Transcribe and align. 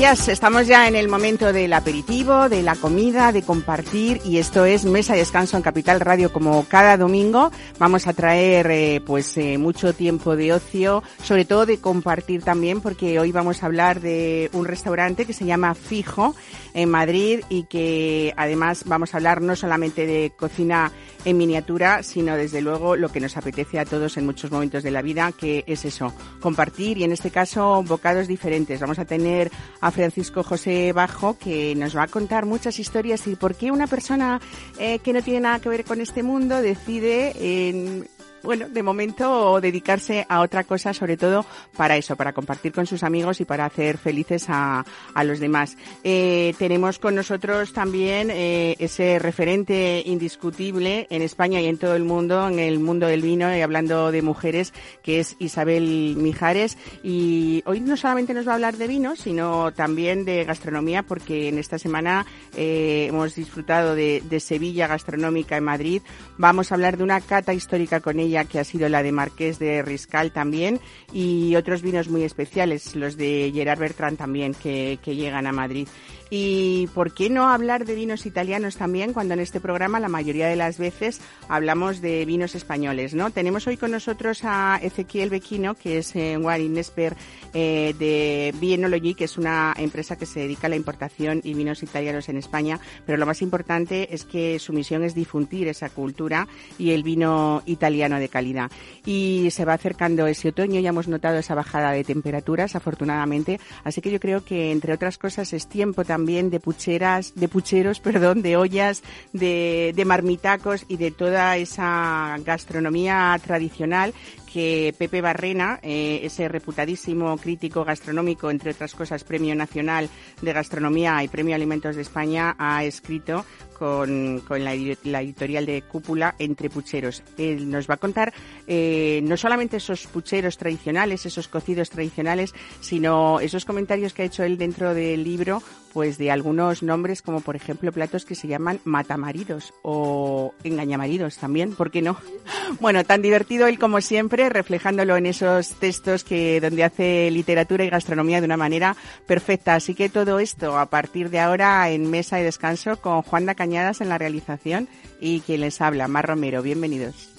Estamos 0.00 0.66
ya 0.66 0.88
en 0.88 0.96
el 0.96 1.08
momento 1.08 1.52
del 1.52 1.74
aperitivo, 1.74 2.48
de 2.48 2.62
la 2.62 2.74
comida, 2.74 3.32
de 3.32 3.42
compartir 3.42 4.22
y 4.24 4.38
esto 4.38 4.64
es 4.64 4.86
Mesa 4.86 5.14
y 5.14 5.18
Descanso 5.18 5.58
en 5.58 5.62
Capital 5.62 6.00
Radio 6.00 6.32
como 6.32 6.64
cada 6.64 6.96
domingo. 6.96 7.52
Vamos 7.78 8.06
a 8.06 8.14
traer 8.14 8.70
eh, 8.70 9.02
pues 9.04 9.36
eh, 9.36 9.58
mucho 9.58 9.92
tiempo 9.92 10.36
de 10.36 10.54
ocio, 10.54 11.02
sobre 11.22 11.44
todo 11.44 11.66
de 11.66 11.80
compartir 11.80 12.42
también 12.42 12.80
porque 12.80 13.20
hoy 13.20 13.30
vamos 13.30 13.62
a 13.62 13.66
hablar 13.66 14.00
de 14.00 14.48
un 14.54 14.64
restaurante 14.64 15.26
que 15.26 15.34
se 15.34 15.44
llama 15.44 15.74
Fijo 15.74 16.34
en 16.72 16.90
Madrid 16.90 17.40
y 17.50 17.64
que 17.64 18.32
además 18.38 18.84
vamos 18.86 19.12
a 19.12 19.18
hablar 19.18 19.42
no 19.42 19.54
solamente 19.54 20.06
de 20.06 20.32
cocina 20.34 20.92
en 21.24 21.36
miniatura, 21.36 22.02
sino 22.02 22.36
desde 22.36 22.62
luego 22.62 22.96
lo 22.96 23.10
que 23.10 23.20
nos 23.20 23.36
apetece 23.36 23.78
a 23.78 23.84
todos 23.84 24.16
en 24.16 24.24
muchos 24.24 24.50
momentos 24.50 24.82
de 24.82 24.90
la 24.90 25.02
vida, 25.02 25.32
que 25.32 25.64
es 25.66 25.84
eso, 25.84 26.14
compartir 26.40 26.96
y 26.96 27.04
en 27.04 27.12
este 27.12 27.30
caso 27.30 27.82
bocados 27.82 28.26
diferentes. 28.26 28.80
Vamos 28.80 28.98
a 28.98 29.04
tener 29.04 29.50
a 29.82 29.89
Francisco 29.90 30.42
José 30.42 30.92
Bajo 30.92 31.36
que 31.38 31.74
nos 31.74 31.96
va 31.96 32.04
a 32.04 32.08
contar 32.08 32.46
muchas 32.46 32.78
historias 32.78 33.26
y 33.26 33.36
por 33.36 33.54
qué 33.54 33.70
una 33.70 33.86
persona 33.86 34.40
eh, 34.78 34.98
que 35.00 35.12
no 35.12 35.22
tiene 35.22 35.40
nada 35.40 35.60
que 35.60 35.68
ver 35.68 35.84
con 35.84 36.00
este 36.00 36.22
mundo 36.22 36.60
decide 36.62 37.68
en 37.68 38.08
bueno, 38.42 38.68
de 38.68 38.82
momento 38.82 39.60
dedicarse 39.60 40.26
a 40.28 40.40
otra 40.40 40.64
cosa, 40.64 40.94
sobre 40.94 41.16
todo 41.16 41.44
para 41.76 41.96
eso, 41.96 42.16
para 42.16 42.32
compartir 42.32 42.72
con 42.72 42.86
sus 42.86 43.02
amigos 43.02 43.40
y 43.40 43.44
para 43.44 43.64
hacer 43.64 43.98
felices 43.98 44.46
a, 44.48 44.84
a 45.14 45.24
los 45.24 45.40
demás. 45.40 45.76
Eh, 46.04 46.54
tenemos 46.58 46.98
con 46.98 47.14
nosotros 47.14 47.72
también 47.72 48.30
eh, 48.30 48.76
ese 48.78 49.18
referente 49.18 50.02
indiscutible 50.04 51.06
en 51.10 51.22
España 51.22 51.60
y 51.60 51.66
en 51.66 51.78
todo 51.78 51.94
el 51.96 52.04
mundo, 52.04 52.48
en 52.48 52.58
el 52.58 52.78
mundo 52.78 53.06
del 53.06 53.22
vino 53.22 53.54
y 53.54 53.60
hablando 53.60 54.10
de 54.12 54.22
mujeres, 54.22 54.72
que 55.02 55.20
es 55.20 55.36
Isabel 55.38 56.16
Mijares. 56.16 56.78
Y 57.02 57.62
hoy 57.66 57.80
no 57.80 57.96
solamente 57.96 58.34
nos 58.34 58.46
va 58.46 58.52
a 58.52 58.54
hablar 58.54 58.76
de 58.76 58.86
vino, 58.86 59.16
sino 59.16 59.72
también 59.72 60.24
de 60.24 60.44
gastronomía, 60.44 61.02
porque 61.02 61.48
en 61.48 61.58
esta 61.58 61.78
semana 61.78 62.26
eh, 62.56 63.06
hemos 63.08 63.34
disfrutado 63.34 63.94
de 63.94 64.40
Sevilla 64.40 64.86
Gastronómica 64.86 65.56
en 65.56 65.64
Madrid. 65.64 66.02
Vamos 66.38 66.70
a 66.70 66.74
hablar 66.74 66.96
de 66.96 67.04
una 67.04 67.20
cata 67.20 67.52
histórica 67.52 68.00
con 68.00 68.18
ella 68.18 68.29
que 68.48 68.58
ha 68.58 68.64
sido 68.64 68.88
la 68.88 69.02
de 69.02 69.12
Marqués 69.12 69.58
de 69.58 69.82
Riscal 69.82 70.32
también, 70.32 70.80
y 71.12 71.54
otros 71.56 71.82
vinos 71.82 72.08
muy 72.08 72.22
especiales, 72.22 72.96
los 72.96 73.16
de 73.16 73.50
Gerard 73.54 73.80
Bertrand 73.80 74.18
también, 74.18 74.54
que, 74.54 74.98
que 75.02 75.16
llegan 75.16 75.46
a 75.46 75.52
Madrid. 75.52 75.88
Y 76.32 76.86
por 76.94 77.12
qué 77.12 77.28
no 77.28 77.48
hablar 77.48 77.84
de 77.84 77.96
vinos 77.96 78.24
italianos 78.24 78.76
también 78.76 79.12
cuando 79.12 79.34
en 79.34 79.40
este 79.40 79.58
programa 79.58 79.98
la 79.98 80.08
mayoría 80.08 80.46
de 80.46 80.54
las 80.54 80.78
veces 80.78 81.20
hablamos 81.48 82.00
de 82.00 82.24
vinos 82.24 82.54
españoles, 82.54 83.14
¿no? 83.14 83.32
Tenemos 83.32 83.66
hoy 83.66 83.76
con 83.76 83.90
nosotros 83.90 84.42
a 84.44 84.78
Ezequiel 84.80 85.28
Bequino, 85.28 85.74
que 85.74 85.98
es 85.98 86.14
eh, 86.14 86.38
wine 86.38 86.78
expert 86.78 87.18
eh, 87.52 87.96
de 87.98 88.54
Vienology, 88.60 89.14
que 89.14 89.24
es 89.24 89.38
una 89.38 89.74
empresa 89.76 90.14
que 90.14 90.24
se 90.24 90.38
dedica 90.38 90.68
a 90.68 90.70
la 90.70 90.76
importación 90.76 91.40
y 91.42 91.54
vinos 91.54 91.82
italianos 91.82 92.28
en 92.28 92.36
España, 92.36 92.78
pero 93.04 93.18
lo 93.18 93.26
más 93.26 93.42
importante 93.42 94.14
es 94.14 94.24
que 94.24 94.60
su 94.60 94.72
misión 94.72 95.02
es 95.02 95.16
difundir 95.16 95.66
esa 95.66 95.90
cultura 95.90 96.46
y 96.78 96.92
el 96.92 97.02
vino 97.02 97.62
italiano 97.66 98.20
de 98.20 98.28
calidad. 98.28 98.70
Y 99.04 99.48
se 99.50 99.64
va 99.64 99.72
acercando 99.72 100.28
ese 100.28 100.50
otoño, 100.50 100.80
ya 100.80 100.90
hemos 100.90 101.08
notado 101.08 101.38
esa 101.38 101.56
bajada 101.56 101.90
de 101.90 102.04
temperaturas, 102.04 102.76
afortunadamente, 102.76 103.58
así 103.82 104.00
que 104.00 104.12
yo 104.12 104.20
creo 104.20 104.44
que 104.44 104.70
entre 104.70 104.92
otras 104.92 105.18
cosas 105.18 105.52
es 105.52 105.66
tiempo 105.66 106.04
también 106.04 106.19
también 106.20 106.50
de 106.50 106.60
pucheras, 106.60 107.32
de 107.34 107.48
pucheros, 107.48 107.98
perdón, 108.08 108.42
de 108.42 108.58
ollas, 108.58 109.02
de, 109.32 109.94
de 109.96 110.04
marmitacos 110.04 110.84
y 110.86 110.98
de 110.98 111.10
toda 111.10 111.56
esa 111.56 112.36
gastronomía 112.44 113.40
tradicional 113.42 114.12
que 114.52 114.94
Pepe 114.98 115.20
Barrena, 115.20 115.78
eh, 115.82 116.20
ese 116.22 116.48
reputadísimo 116.48 117.36
crítico 117.36 117.84
gastronómico, 117.84 118.50
entre 118.50 118.72
otras 118.72 118.94
cosas, 118.94 119.24
Premio 119.24 119.54
Nacional 119.54 120.08
de 120.42 120.52
Gastronomía 120.52 121.22
y 121.22 121.28
Premio 121.28 121.54
Alimentos 121.54 121.96
de 121.96 122.02
España, 122.02 122.56
ha 122.58 122.84
escrito 122.84 123.44
con, 123.80 124.42
la, 124.50 124.74
editorial 124.74 125.64
de 125.64 125.80
Cúpula 125.80 126.34
entre 126.38 126.68
pucheros. 126.68 127.22
Él 127.38 127.70
nos 127.70 127.88
va 127.88 127.94
a 127.94 127.96
contar 127.96 128.34
eh, 128.66 129.20
no 129.24 129.38
solamente 129.38 129.78
esos 129.78 130.06
pucheros 130.06 130.58
tradicionales, 130.58 131.24
esos 131.24 131.48
cocidos 131.48 131.88
tradicionales, 131.88 132.52
sino 132.80 133.40
esos 133.40 133.64
comentarios 133.64 134.12
que 134.12 134.22
ha 134.22 134.26
hecho 134.26 134.44
él 134.44 134.58
dentro 134.58 134.92
del 134.92 135.24
libro, 135.24 135.62
pues 135.94 136.18
de 136.18 136.30
algunos 136.30 136.82
nombres 136.82 137.22
como 137.22 137.40
por 137.40 137.56
ejemplo 137.56 137.90
platos 137.90 138.26
que 138.26 138.34
se 138.34 138.48
llaman 138.48 138.80
matamaridos 138.84 139.72
o 139.82 140.54
engañamaridos 140.62 141.38
también, 141.38 141.74
¿por 141.74 141.90
qué 141.90 142.02
no? 142.02 142.18
Bueno, 142.80 143.02
tan 143.04 143.20
divertido 143.20 143.66
él 143.66 143.80
como 143.80 144.00
siempre, 144.00 144.39
reflejándolo 144.48 145.16
en 145.16 145.26
esos 145.26 145.70
textos 145.74 146.24
que 146.24 146.60
donde 146.60 146.84
hace 146.84 147.30
literatura 147.30 147.84
y 147.84 147.90
gastronomía 147.90 148.40
de 148.40 148.46
una 148.46 148.56
manera 148.56 148.96
perfecta. 149.26 149.74
Así 149.74 149.94
que 149.94 150.08
todo 150.08 150.38
esto 150.40 150.78
a 150.78 150.86
partir 150.86 151.30
de 151.30 151.40
ahora 151.40 151.88
en 151.90 152.10
mesa 152.10 152.40
y 152.40 152.44
descanso 152.44 152.96
con 153.00 153.22
Juan 153.22 153.46
da 153.46 153.54
Cañadas 153.54 154.00
en 154.00 154.08
la 154.08 154.18
realización 154.18 154.88
y 155.20 155.40
quien 155.40 155.60
les 155.60 155.80
habla, 155.80 156.08
Mar 156.08 156.26
Romero. 156.26 156.62
Bienvenidos. 156.62 157.30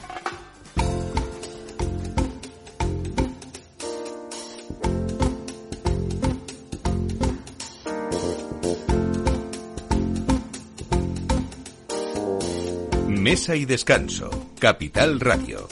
Mesa 13.21 13.55
y 13.55 13.65
Descanso, 13.65 14.31
Capital 14.59 15.19
Radio. 15.19 15.67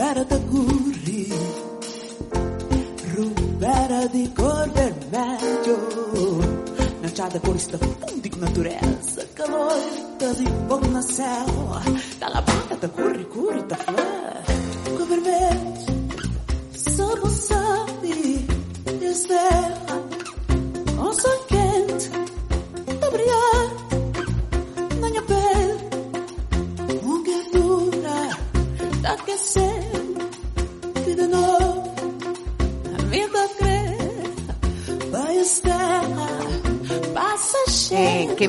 Rubera 0.00 0.24
da 0.24 0.38
curri, 0.38 1.28
rubera 3.14 4.06
di 4.06 4.32
cor 4.34 4.70
vermelho, 4.70 5.76
Nachada 7.02 7.38
por 7.40 7.54
esta 7.54 7.76
fundo 7.76 8.30
com 8.30 8.38
natureza, 8.38 9.26
calor 9.34 9.76
da 10.18 10.32
de 10.32 10.46
fogo 10.66 10.88
na 10.88 11.02
céu, 11.02 11.46
da 12.18 12.28
lavanda 12.30 12.76
da 12.80 12.88
curri, 12.88 13.24
curri 13.26 13.62
da 13.64 13.76
flor, 13.76 14.96
com 14.96 15.04
vermelho, 15.04 16.08
só 16.72 17.16
você 17.16 17.52
sabe, 17.52 18.46
esterra, 19.02 20.02
com 20.96 21.12
sangue 21.12 21.44
quente, 21.48 22.19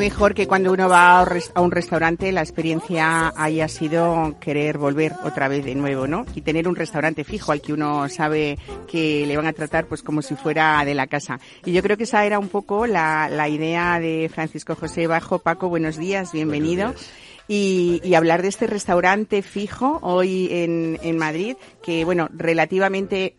mejor 0.01 0.33
que 0.33 0.47
cuando 0.47 0.71
uno 0.71 0.89
va 0.89 1.19
a 1.19 1.61
un 1.61 1.69
restaurante 1.69 2.31
la 2.31 2.41
experiencia 2.41 3.31
haya 3.37 3.67
sido 3.67 4.35
querer 4.39 4.79
volver 4.79 5.13
otra 5.23 5.47
vez 5.47 5.63
de 5.63 5.75
nuevo, 5.75 6.07
¿no? 6.07 6.25
Y 6.33 6.41
tener 6.41 6.67
un 6.67 6.75
restaurante 6.75 7.23
fijo 7.23 7.51
al 7.51 7.61
que 7.61 7.71
uno 7.71 8.09
sabe 8.09 8.57
que 8.87 9.27
le 9.27 9.37
van 9.37 9.45
a 9.45 9.53
tratar 9.53 9.85
pues 9.85 10.01
como 10.01 10.23
si 10.23 10.35
fuera 10.35 10.83
de 10.85 10.95
la 10.95 11.05
casa. 11.05 11.39
Y 11.65 11.73
yo 11.73 11.83
creo 11.83 11.97
que 11.97 12.05
esa 12.05 12.25
era 12.25 12.39
un 12.39 12.49
poco 12.49 12.87
la, 12.87 13.29
la 13.29 13.47
idea 13.47 13.99
de 13.99 14.27
Francisco 14.33 14.73
José 14.73 15.05
Bajo. 15.05 15.37
Paco, 15.37 15.69
buenos 15.69 15.97
días, 15.97 16.31
bienvenido. 16.31 16.85
Buenos 16.85 17.01
días. 17.01 17.31
Y, 17.47 18.01
y, 18.03 18.15
hablar 18.15 18.41
de 18.41 18.47
este 18.47 18.65
restaurante 18.65 19.41
fijo 19.41 19.99
hoy 20.03 20.47
en, 20.51 20.97
en 21.03 21.17
Madrid, 21.17 21.57
que 21.83 22.05
bueno, 22.05 22.29
relativamente 22.31 23.35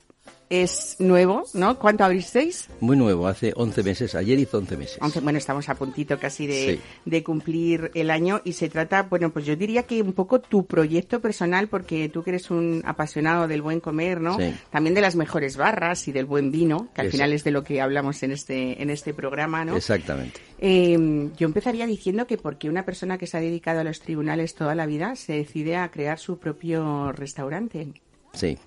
es 0.60 0.96
nuevo, 0.98 1.44
¿no? 1.54 1.78
¿Cuánto 1.78 2.04
abristeis? 2.04 2.68
Muy 2.80 2.94
nuevo, 2.96 3.26
hace 3.26 3.52
11 3.56 3.82
meses, 3.82 4.14
ayer 4.14 4.38
hizo 4.38 4.58
11 4.58 4.76
meses. 4.76 4.98
11, 5.00 5.20
bueno, 5.20 5.38
estamos 5.38 5.68
a 5.70 5.74
puntito 5.74 6.18
casi 6.18 6.46
de, 6.46 6.52
Sí. 6.76 6.80
de 7.10 7.24
cumplir 7.24 7.90
el 7.94 8.10
año 8.10 8.42
y 8.44 8.52
se 8.52 8.68
trata, 8.68 9.04
bueno, 9.04 9.30
pues 9.30 9.46
yo 9.46 9.56
diría 9.56 9.84
que 9.84 10.02
un 10.02 10.12
poco 10.12 10.40
tu 10.40 10.66
proyecto 10.66 11.20
personal, 11.20 11.68
porque 11.68 12.10
tú 12.10 12.22
que 12.22 12.30
eres 12.30 12.50
un 12.50 12.82
apasionado 12.84 13.48
del 13.48 13.62
buen 13.62 13.80
comer, 13.80 14.20
¿no? 14.20 14.36
Sí. 14.38 14.54
También 14.70 14.94
de 14.94 15.00
las 15.00 15.16
mejores 15.16 15.56
barras 15.56 16.06
y 16.08 16.12
del 16.12 16.26
buen 16.26 16.50
vino, 16.52 16.88
que 16.94 17.00
al 17.00 17.10
final 17.10 17.32
es 17.32 17.44
de 17.44 17.50
lo 17.50 17.64
que 17.64 17.80
hablamos 17.80 18.22
en 18.22 18.32
este, 18.32 18.82
en 18.82 18.90
este 18.90 19.14
programa, 19.14 19.64
¿no? 19.64 19.74
Exactamente. 19.76 20.38
Eh, 20.58 21.30
yo 21.36 21.46
empezaría 21.46 21.86
diciendo 21.86 22.26
que 22.26 22.36
porque 22.36 22.68
una 22.68 22.84
persona 22.84 23.16
que 23.16 23.26
se 23.26 23.36
ha 23.38 23.40
dedicado 23.40 23.80
a 23.80 23.84
los 23.84 24.00
tribunales 24.00 24.54
toda 24.54 24.74
la 24.74 24.84
vida 24.86 25.16
se 25.16 25.32
decide 25.32 25.76
a 25.76 25.90
crear 25.90 26.18
su 26.18 26.38
propio 26.38 27.10
restaurante. 27.12 27.88
Sí. 28.34 28.58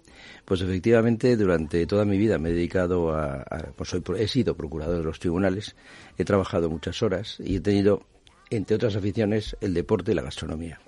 Pues 0.45 0.61
efectivamente, 0.61 1.35
durante 1.35 1.85
toda 1.87 2.05
mi 2.05 2.17
vida 2.17 2.37
me 2.37 2.49
he 2.49 2.53
dedicado 2.53 3.15
a, 3.15 3.43
pues 3.75 3.89
soy, 3.89 4.03
he 4.17 4.27
sido 4.27 4.55
procurador 4.55 4.99
de 4.99 5.03
los 5.03 5.19
tribunales, 5.19 5.75
he 6.17 6.23
trabajado 6.23 6.69
muchas 6.69 7.01
horas 7.01 7.37
y 7.39 7.55
he 7.55 7.59
tenido, 7.59 8.03
entre 8.51 8.75
otras 8.75 8.95
aficiones, 8.95 9.57
el 9.59 9.73
deporte 9.73 10.11
y 10.11 10.15
la 10.15 10.21
gastronomía. 10.21 10.79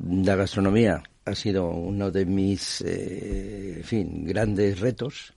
La 0.00 0.34
gastronomía 0.34 1.02
ha 1.24 1.34
sido 1.34 1.68
uno 1.68 2.10
de 2.10 2.26
mis, 2.26 2.82
eh, 2.86 3.80
fin, 3.84 4.24
grandes 4.24 4.80
retos. 4.80 5.34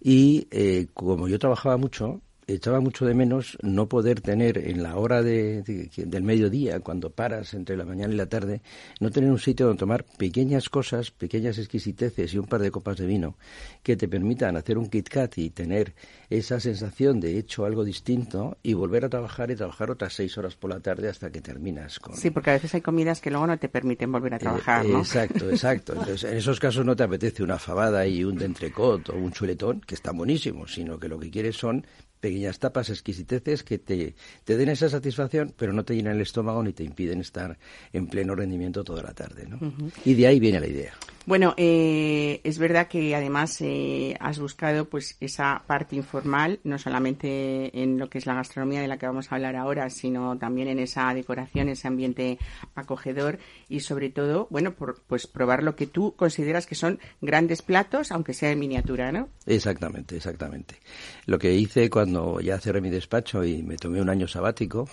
Y 0.00 0.48
eh, 0.50 0.88
como 0.92 1.28
yo 1.28 1.38
trabajaba 1.38 1.76
mucho, 1.76 2.20
echaba 2.54 2.80
mucho 2.80 3.04
de 3.04 3.14
menos 3.14 3.58
no 3.62 3.88
poder 3.88 4.20
tener 4.20 4.58
en 4.58 4.82
la 4.82 4.96
hora 4.96 5.22
de, 5.22 5.62
del 5.96 6.22
mediodía, 6.22 6.80
cuando 6.80 7.10
paras 7.10 7.54
entre 7.54 7.76
la 7.76 7.84
mañana 7.84 8.12
y 8.12 8.16
la 8.16 8.26
tarde, 8.26 8.62
no 9.00 9.10
tener 9.10 9.30
un 9.30 9.38
sitio 9.38 9.66
donde 9.66 9.80
tomar 9.80 10.04
pequeñas 10.04 10.68
cosas, 10.68 11.10
pequeñas 11.10 11.58
exquisiteces 11.58 12.34
y 12.34 12.38
un 12.38 12.46
par 12.46 12.60
de 12.60 12.70
copas 12.70 12.96
de 12.96 13.06
vino 13.06 13.36
que 13.82 13.96
te 13.96 14.08
permitan 14.08 14.56
hacer 14.56 14.78
un 14.78 14.88
Kit 14.88 15.08
Kat 15.08 15.38
y 15.38 15.50
tener 15.50 15.94
esa 16.30 16.60
sensación 16.60 17.20
de 17.20 17.38
hecho 17.38 17.64
algo 17.64 17.84
distinto 17.84 18.56
y 18.62 18.74
volver 18.74 19.04
a 19.04 19.08
trabajar 19.08 19.50
y 19.50 19.56
trabajar 19.56 19.90
otras 19.90 20.14
seis 20.14 20.36
horas 20.38 20.56
por 20.56 20.70
la 20.70 20.80
tarde 20.80 21.08
hasta 21.08 21.30
que 21.30 21.40
terminas 21.40 21.98
con... 21.98 22.16
Sí, 22.16 22.30
porque 22.30 22.50
a 22.50 22.54
veces 22.54 22.74
hay 22.74 22.80
comidas 22.80 23.20
que 23.20 23.30
luego 23.30 23.46
no 23.46 23.58
te 23.58 23.68
permiten 23.68 24.10
volver 24.12 24.34
a 24.34 24.36
eh, 24.36 24.40
trabajar, 24.40 24.84
¿no? 24.86 24.98
Exacto, 24.98 25.48
exacto. 25.50 25.92
Entonces, 25.98 26.24
en 26.24 26.36
esos 26.36 26.60
casos 26.60 26.84
no 26.84 26.96
te 26.96 27.02
apetece 27.02 27.42
una 27.42 27.58
fabada 27.58 28.06
y 28.06 28.24
un 28.24 28.36
dentrecot 28.36 29.08
o 29.10 29.14
un 29.14 29.32
chuletón, 29.32 29.80
que 29.80 29.94
están 29.94 30.16
buenísimos, 30.16 30.72
sino 30.74 30.98
que 30.98 31.08
lo 31.08 31.18
que 31.18 31.30
quieres 31.30 31.56
son 31.56 31.86
pequeñas 32.22 32.60
tapas, 32.60 32.88
exquisiteces 32.88 33.64
que 33.64 33.78
te, 33.78 34.14
te, 34.44 34.56
den 34.56 34.68
esa 34.68 34.88
satisfacción, 34.88 35.52
pero 35.56 35.72
no 35.72 35.84
te 35.84 35.96
llenan 35.96 36.14
el 36.14 36.22
estómago 36.22 36.62
ni 36.62 36.72
te 36.72 36.84
impiden 36.84 37.20
estar 37.20 37.58
en 37.92 38.06
pleno 38.06 38.36
rendimiento 38.36 38.84
toda 38.84 39.02
la 39.02 39.12
tarde. 39.12 39.44
¿no? 39.48 39.58
Y 40.04 40.14
de 40.14 40.28
ahí 40.28 40.38
viene 40.38 40.60
la 40.60 40.68
idea. 40.68 40.94
Bueno, 41.24 41.54
eh, 41.56 42.40
es 42.42 42.58
verdad 42.58 42.88
que 42.88 43.14
además 43.14 43.60
eh, 43.60 44.16
has 44.18 44.40
buscado 44.40 44.88
pues 44.88 45.16
esa 45.20 45.62
parte 45.66 45.94
informal, 45.94 46.58
no 46.64 46.78
solamente 46.78 47.80
en 47.80 47.96
lo 47.98 48.10
que 48.10 48.18
es 48.18 48.26
la 48.26 48.34
gastronomía 48.34 48.80
de 48.80 48.88
la 48.88 48.98
que 48.98 49.06
vamos 49.06 49.30
a 49.30 49.36
hablar 49.36 49.54
ahora, 49.54 49.88
sino 49.90 50.36
también 50.38 50.66
en 50.66 50.80
esa 50.80 51.14
decoración, 51.14 51.68
ese 51.68 51.86
ambiente 51.86 52.38
acogedor 52.74 53.38
y 53.68 53.80
sobre 53.80 54.10
todo, 54.10 54.48
bueno, 54.50 54.74
por, 54.74 55.00
pues 55.06 55.28
probar 55.28 55.62
lo 55.62 55.76
que 55.76 55.86
tú 55.86 56.14
consideras 56.16 56.66
que 56.66 56.74
son 56.74 56.98
grandes 57.20 57.62
platos, 57.62 58.10
aunque 58.10 58.34
sea 58.34 58.50
en 58.50 58.58
miniatura, 58.58 59.12
¿no? 59.12 59.28
Exactamente, 59.46 60.16
exactamente. 60.16 60.76
Lo 61.26 61.38
que 61.38 61.54
hice 61.54 61.88
cuando 61.88 62.11
ya 62.40 62.58
cerré 62.58 62.80
mi 62.80 62.90
despacho 62.90 63.44
y 63.44 63.62
me 63.62 63.76
tomé 63.76 64.00
un 64.00 64.08
año 64.08 64.28
sabático, 64.28 64.88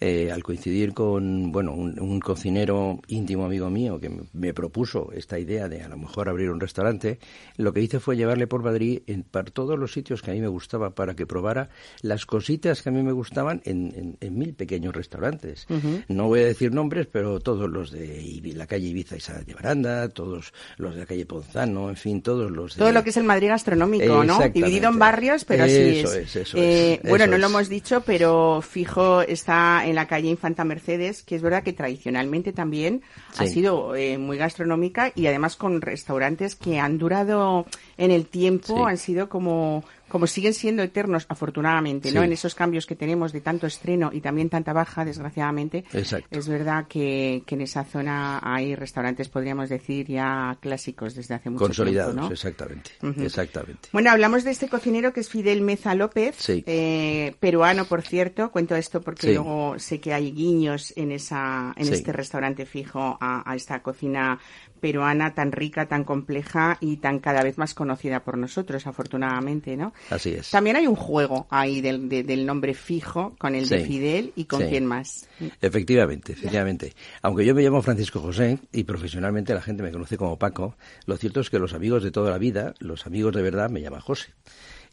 eh, 0.00 0.30
al 0.30 0.42
coincidir 0.42 0.92
con, 0.92 1.52
bueno, 1.52 1.72
un, 1.72 1.98
un, 1.98 2.20
cocinero 2.20 3.00
íntimo 3.08 3.44
amigo 3.44 3.70
mío 3.70 3.98
que 4.00 4.10
me 4.32 4.52
propuso 4.52 5.10
esta 5.12 5.38
idea 5.38 5.68
de 5.68 5.82
a 5.82 5.88
lo 5.88 5.96
mejor 5.96 6.28
abrir 6.28 6.50
un 6.50 6.60
restaurante, 6.60 7.18
lo 7.56 7.72
que 7.72 7.80
hice 7.80 8.00
fue 8.00 8.16
llevarle 8.16 8.46
por 8.46 8.62
Madrid 8.62 9.02
en, 9.06 9.22
para 9.22 9.50
todos 9.50 9.78
los 9.78 9.92
sitios 9.92 10.22
que 10.22 10.30
a 10.30 10.34
mí 10.34 10.40
me 10.40 10.48
gustaba 10.48 10.90
para 10.90 11.14
que 11.14 11.26
probara 11.26 11.70
las 12.02 12.26
cositas 12.26 12.82
que 12.82 12.88
a 12.88 12.92
mí 12.92 13.02
me 13.02 13.12
gustaban 13.12 13.62
en, 13.64 14.16
en, 14.20 14.38
mil 14.38 14.54
pequeños 14.54 14.94
restaurantes. 14.94 15.66
No 16.08 16.28
voy 16.28 16.40
a 16.40 16.46
decir 16.46 16.72
nombres, 16.72 17.06
pero 17.10 17.40
todos 17.40 17.70
los 17.70 17.90
de 17.90 18.40
la 18.54 18.66
calle 18.66 18.88
Ibiza 18.88 19.16
y 19.16 19.44
de 19.44 19.54
Baranda, 19.54 20.08
todos 20.08 20.52
los 20.76 20.94
de 20.94 21.00
la 21.00 21.06
calle 21.06 21.26
Ponzano, 21.26 21.88
en 21.88 21.96
fin, 21.96 22.22
todos 22.22 22.50
los 22.50 22.74
de... 22.74 22.80
Todo 22.80 22.92
lo 22.92 23.02
que 23.02 23.10
es 23.10 23.16
el 23.16 23.24
Madrid 23.24 23.48
gastronómico, 23.48 24.24
¿no? 24.24 24.38
Dividido 24.48 24.90
en 24.90 24.98
barrios, 24.98 25.44
pero 25.44 25.64
así 25.64 26.00
es. 26.00 26.36
Eso 26.36 26.55
eh, 26.56 27.00
es 27.02 27.08
bueno, 27.08 27.26
no 27.26 27.38
lo 27.38 27.46
hemos 27.46 27.68
dicho, 27.68 28.00
pero 28.00 28.62
fijo 28.62 29.20
está 29.22 29.86
en 29.86 29.94
la 29.94 30.06
calle 30.06 30.28
Infanta 30.28 30.64
Mercedes, 30.64 31.22
que 31.22 31.36
es 31.36 31.42
verdad 31.42 31.62
que 31.62 31.72
tradicionalmente 31.72 32.52
también 32.52 33.02
ha 33.38 33.46
sido 33.46 33.94
eh, 33.94 34.18
muy 34.18 34.38
gastronómica 34.38 35.12
y 35.14 35.26
además 35.26 35.56
con 35.56 35.80
restaurantes 35.80 36.56
que 36.56 36.80
han 36.80 36.98
durado 36.98 37.66
en 37.98 38.10
el 38.10 38.26
tiempo, 38.26 38.86
han 38.86 38.98
sido 38.98 39.28
como 39.28 39.84
como 40.16 40.26
siguen 40.26 40.54
siendo 40.54 40.82
eternos, 40.82 41.26
afortunadamente, 41.28 42.10
¿no? 42.10 42.22
En 42.22 42.32
esos 42.32 42.54
cambios 42.54 42.86
que 42.86 42.96
tenemos 42.96 43.34
de 43.34 43.42
tanto 43.42 43.66
estreno 43.66 44.08
y 44.14 44.22
también 44.22 44.48
tanta 44.48 44.72
baja, 44.72 45.04
desgraciadamente. 45.04 45.84
Es 45.92 46.48
verdad 46.48 46.86
que, 46.88 47.42
que, 47.44 47.54
en 47.54 47.60
esa 47.60 47.84
zona 47.84 48.40
hay 48.42 48.74
restaurantes, 48.74 49.28
podríamos 49.28 49.68
decir, 49.68 50.06
ya 50.06 50.56
clásicos 50.58 51.14
desde 51.14 51.34
hace 51.34 51.50
mucho 51.50 51.66
Consolidados, 51.66 52.14
tiempo. 52.14 52.28
Consolidados, 52.30 52.90
exactamente. 52.96 53.26
Exactamente. 53.26 53.88
Bueno, 53.92 54.10
hablamos 54.10 54.42
de 54.42 54.52
este 54.52 54.70
cocinero 54.70 55.12
que 55.12 55.20
es 55.20 55.28
Fidel 55.28 55.60
Meza 55.60 55.94
López, 55.94 56.34
eh, 56.48 57.36
peruano, 57.38 57.84
por 57.84 58.00
cierto. 58.00 58.50
Cuento 58.50 58.74
esto 58.74 59.02
porque 59.02 59.34
luego 59.34 59.78
sé 59.78 60.00
que 60.00 60.14
hay 60.14 60.32
guiños 60.32 60.94
en, 60.96 61.12
esa, 61.12 61.74
en 61.76 61.92
este 61.92 62.14
restaurante 62.14 62.64
fijo 62.64 63.18
a, 63.20 63.42
a 63.44 63.54
esta 63.54 63.82
cocina 63.82 64.40
peruana 64.80 65.34
tan 65.34 65.52
rica, 65.52 65.86
tan 65.86 66.04
compleja 66.04 66.78
y 66.80 66.98
tan 66.98 67.18
cada 67.18 67.42
vez 67.42 67.58
más 67.58 67.74
conocida 67.74 68.20
por 68.20 68.38
nosotros, 68.38 68.86
afortunadamente, 68.86 69.76
¿no? 69.76 69.92
Así 70.10 70.30
es. 70.30 70.50
También 70.50 70.76
hay 70.76 70.86
un 70.86 70.96
juego 70.96 71.46
ahí 71.50 71.80
del, 71.80 72.08
del 72.08 72.46
nombre 72.46 72.74
fijo 72.74 73.34
con 73.38 73.54
el 73.54 73.68
de 73.68 73.84
Fidel 73.84 74.32
y 74.36 74.44
con 74.44 74.66
quién 74.68 74.86
más. 74.86 75.28
Efectivamente, 75.60 76.32
efectivamente. 76.32 76.94
Aunque 77.22 77.44
yo 77.44 77.54
me 77.54 77.62
llamo 77.62 77.82
Francisco 77.82 78.20
José 78.20 78.58
y 78.72 78.84
profesionalmente 78.84 79.54
la 79.54 79.62
gente 79.62 79.82
me 79.82 79.90
conoce 79.90 80.16
como 80.16 80.38
Paco, 80.38 80.76
lo 81.06 81.16
cierto 81.16 81.40
es 81.40 81.50
que 81.50 81.58
los 81.58 81.74
amigos 81.74 82.02
de 82.02 82.10
toda 82.10 82.30
la 82.30 82.38
vida, 82.38 82.74
los 82.78 83.06
amigos 83.06 83.34
de 83.34 83.42
verdad, 83.42 83.70
me 83.70 83.80
llaman 83.80 84.00
José 84.00 84.28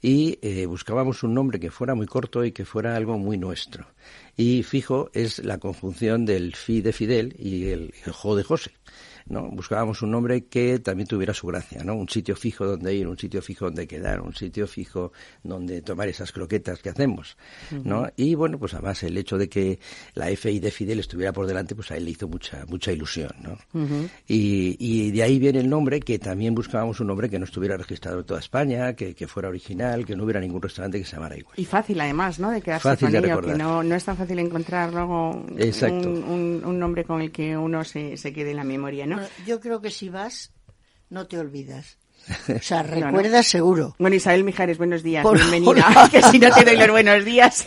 y 0.04 0.38
eh, 0.42 0.66
buscábamos 0.66 1.24
un 1.24 1.34
nombre 1.34 1.62
que 1.62 1.72
fuera 1.72 1.96
muy 1.96 2.08
corto 2.08 2.44
y 2.44 2.52
que 2.52 2.66
fuera 2.66 2.96
algo 2.96 3.18
muy 3.18 3.38
nuestro. 3.38 3.88
Y 4.36 4.62
fijo 4.64 5.10
es 5.14 5.40
la 5.40 5.60
conjunción 5.60 6.26
del 6.26 6.56
fi 6.56 6.82
de 6.82 6.92
Fidel 6.92 7.36
y 7.40 7.70
el, 7.70 7.94
el 8.06 8.12
jo 8.12 8.36
de 8.36 8.44
José. 8.44 8.72
¿No? 9.28 9.50
Buscábamos 9.50 10.02
un 10.02 10.12
nombre 10.12 10.46
que 10.46 10.80
también 10.80 11.08
tuviera 11.08 11.34
su 11.34 11.48
gracia, 11.48 11.84
¿no? 11.84 11.96
Un 11.96 12.10
sitio 12.10 12.36
fijo 12.36 12.66
donde 12.66 12.94
ir, 12.94 13.08
un 13.08 13.18
sitio 13.18 13.42
fijo 13.42 13.66
donde 13.66 13.88
quedar, 13.88 14.22
un 14.22 14.34
sitio 14.34 14.68
fijo 14.68 15.12
donde 15.44 15.82
tomar 15.82 16.08
esas 16.08 16.32
croquetas 16.32 16.82
que 16.82 16.90
hacemos, 16.90 17.38
¿no? 17.72 18.08
Y 18.16 18.36
bueno, 18.36 18.58
pues 18.58 18.74
además 18.74 19.04
el 19.04 19.18
hecho 19.18 19.38
de 19.38 19.50
que 19.50 19.80
la 20.14 20.28
FI 20.28 20.60
de 20.60 20.72
Fidel 20.72 21.00
estuviera 21.00 21.34
por 21.34 21.48
delante, 21.48 21.76
pues 21.76 21.92
a 21.92 21.98
él 21.98 22.06
le 22.06 22.12
hizo 22.12 22.28
mucha 22.28 22.66
mucha 22.68 22.92
ilusión, 22.92 23.32
¿no? 23.42 23.58
y, 24.28 24.76
y, 24.80 25.12
de 25.12 25.24
ahí 25.24 25.40
viene 25.40 25.60
el 25.60 25.70
nombre, 25.70 26.00
que 26.00 26.20
también 26.20 26.56
buscábamos 26.56 27.00
un 27.00 27.08
nombre 27.08 27.30
que 27.30 27.40
no 27.40 27.46
estuviera 27.46 27.78
registrado 27.78 28.20
en 28.20 28.26
toda 28.26 28.40
España, 28.40 28.94
que, 28.94 29.14
que 29.14 29.28
fuera 29.28 29.50
original, 29.50 30.06
que 30.06 30.16
no 30.16 30.24
hubiera 30.24 30.40
ningún 30.40 30.62
restaurante 30.62 31.00
que 31.00 31.06
se 31.06 31.16
llamara 31.16 31.38
igual. 31.38 31.56
Y 31.58 31.66
fácil 31.66 32.00
además, 32.00 32.40
¿no? 32.40 32.52
De 32.52 32.62
quedarse 32.62 32.90
fácil 32.90 33.12
con 33.12 33.22
de 33.22 33.28
ello, 33.28 33.42
que 33.42 33.54
no, 33.54 33.84
no 33.84 33.96
es 33.96 34.04
tan 34.04 34.18
fácil 34.18 34.40
encontrar 34.40 34.94
luego 34.94 35.32
un, 35.32 36.26
un, 36.30 36.62
un, 36.66 36.80
nombre 36.80 37.04
con 37.04 37.22
el 37.22 37.32
que 37.32 37.58
uno 37.58 37.84
se, 37.84 38.18
se 38.18 38.34
quede 38.34 38.52
en 38.52 38.58
la 38.58 38.64
memoria, 38.64 39.06
¿no? 39.06 39.13
Yo 39.46 39.60
creo 39.60 39.82
que 39.82 39.92
si 39.92 40.10
vas, 40.10 40.52
no 41.10 41.28
te 41.28 41.38
olvidas. 41.38 41.98
O 42.56 42.62
sea, 42.62 42.84
recuerdas 42.84 43.48
seguro. 43.48 43.96
Bueno, 44.00 44.16
Isabel 44.16 44.44
Mijares, 44.44 44.78
buenos 44.78 45.04
días. 45.04 45.26
Bienvenida. 45.30 46.10
que 46.12 46.22
si 46.24 46.40
no 46.40 46.52
te 46.52 46.64
doy 46.64 46.78
los 46.78 46.90
buenos 46.92 47.26
días. 47.26 47.66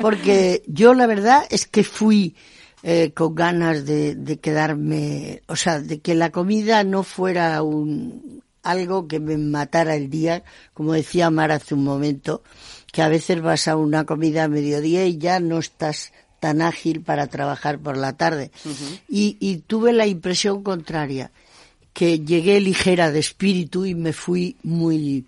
Porque 0.00 0.62
yo 0.66 0.94
la 0.94 1.06
verdad 1.06 1.44
es 1.50 1.66
que 1.66 1.84
fui 1.84 2.36
eh, 2.82 3.12
con 3.12 3.34
ganas 3.34 3.84
de, 3.84 4.14
de, 4.14 4.38
quedarme, 4.38 5.42
o 5.46 5.56
sea, 5.56 5.80
de 5.80 6.00
que 6.00 6.14
la 6.14 6.30
comida 6.30 6.84
no 6.84 7.02
fuera 7.02 7.62
un 7.62 8.42
algo 8.62 9.08
que 9.08 9.18
me 9.18 9.38
matara 9.38 9.94
el 9.94 10.10
día, 10.10 10.44
como 10.74 10.92
decía 10.92 11.30
Mar 11.30 11.52
hace 11.52 11.74
un 11.74 11.84
momento, 11.84 12.42
que 12.92 13.02
a 13.02 13.08
veces 13.08 13.40
vas 13.40 13.66
a 13.66 13.76
una 13.76 14.04
comida 14.04 14.44
a 14.44 14.48
mediodía 14.48 15.06
y 15.06 15.18
ya 15.18 15.40
no 15.40 15.58
estás 15.58 16.12
tan 16.40 16.62
ágil 16.62 17.02
para 17.02 17.26
trabajar 17.26 17.78
por 17.78 17.96
la 17.96 18.16
tarde. 18.16 18.50
y, 19.08 19.36
y 19.40 19.58
tuve 19.58 19.92
la 19.92 20.06
impresión 20.06 20.62
contraria, 20.62 21.30
que 21.92 22.20
llegué 22.20 22.60
ligera 22.60 23.10
de 23.10 23.18
espíritu 23.18 23.84
y 23.84 23.94
me 23.94 24.12
fui 24.12 24.56
muy, 24.62 25.26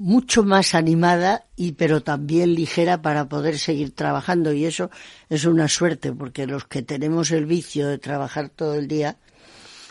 mucho 0.00 0.42
más 0.42 0.74
animada 0.74 1.44
y 1.56 1.72
pero 1.72 2.02
también 2.02 2.54
ligera 2.54 3.02
para 3.02 3.28
poder 3.28 3.58
seguir 3.58 3.94
trabajando 3.94 4.54
y 4.54 4.64
eso 4.64 4.90
es 5.28 5.44
una 5.44 5.68
suerte 5.68 6.10
porque 6.10 6.46
los 6.46 6.64
que 6.64 6.80
tenemos 6.80 7.30
el 7.32 7.44
vicio 7.44 7.86
de 7.86 7.98
trabajar 7.98 8.48
todo 8.48 8.76
el 8.76 8.88
día 8.88 9.18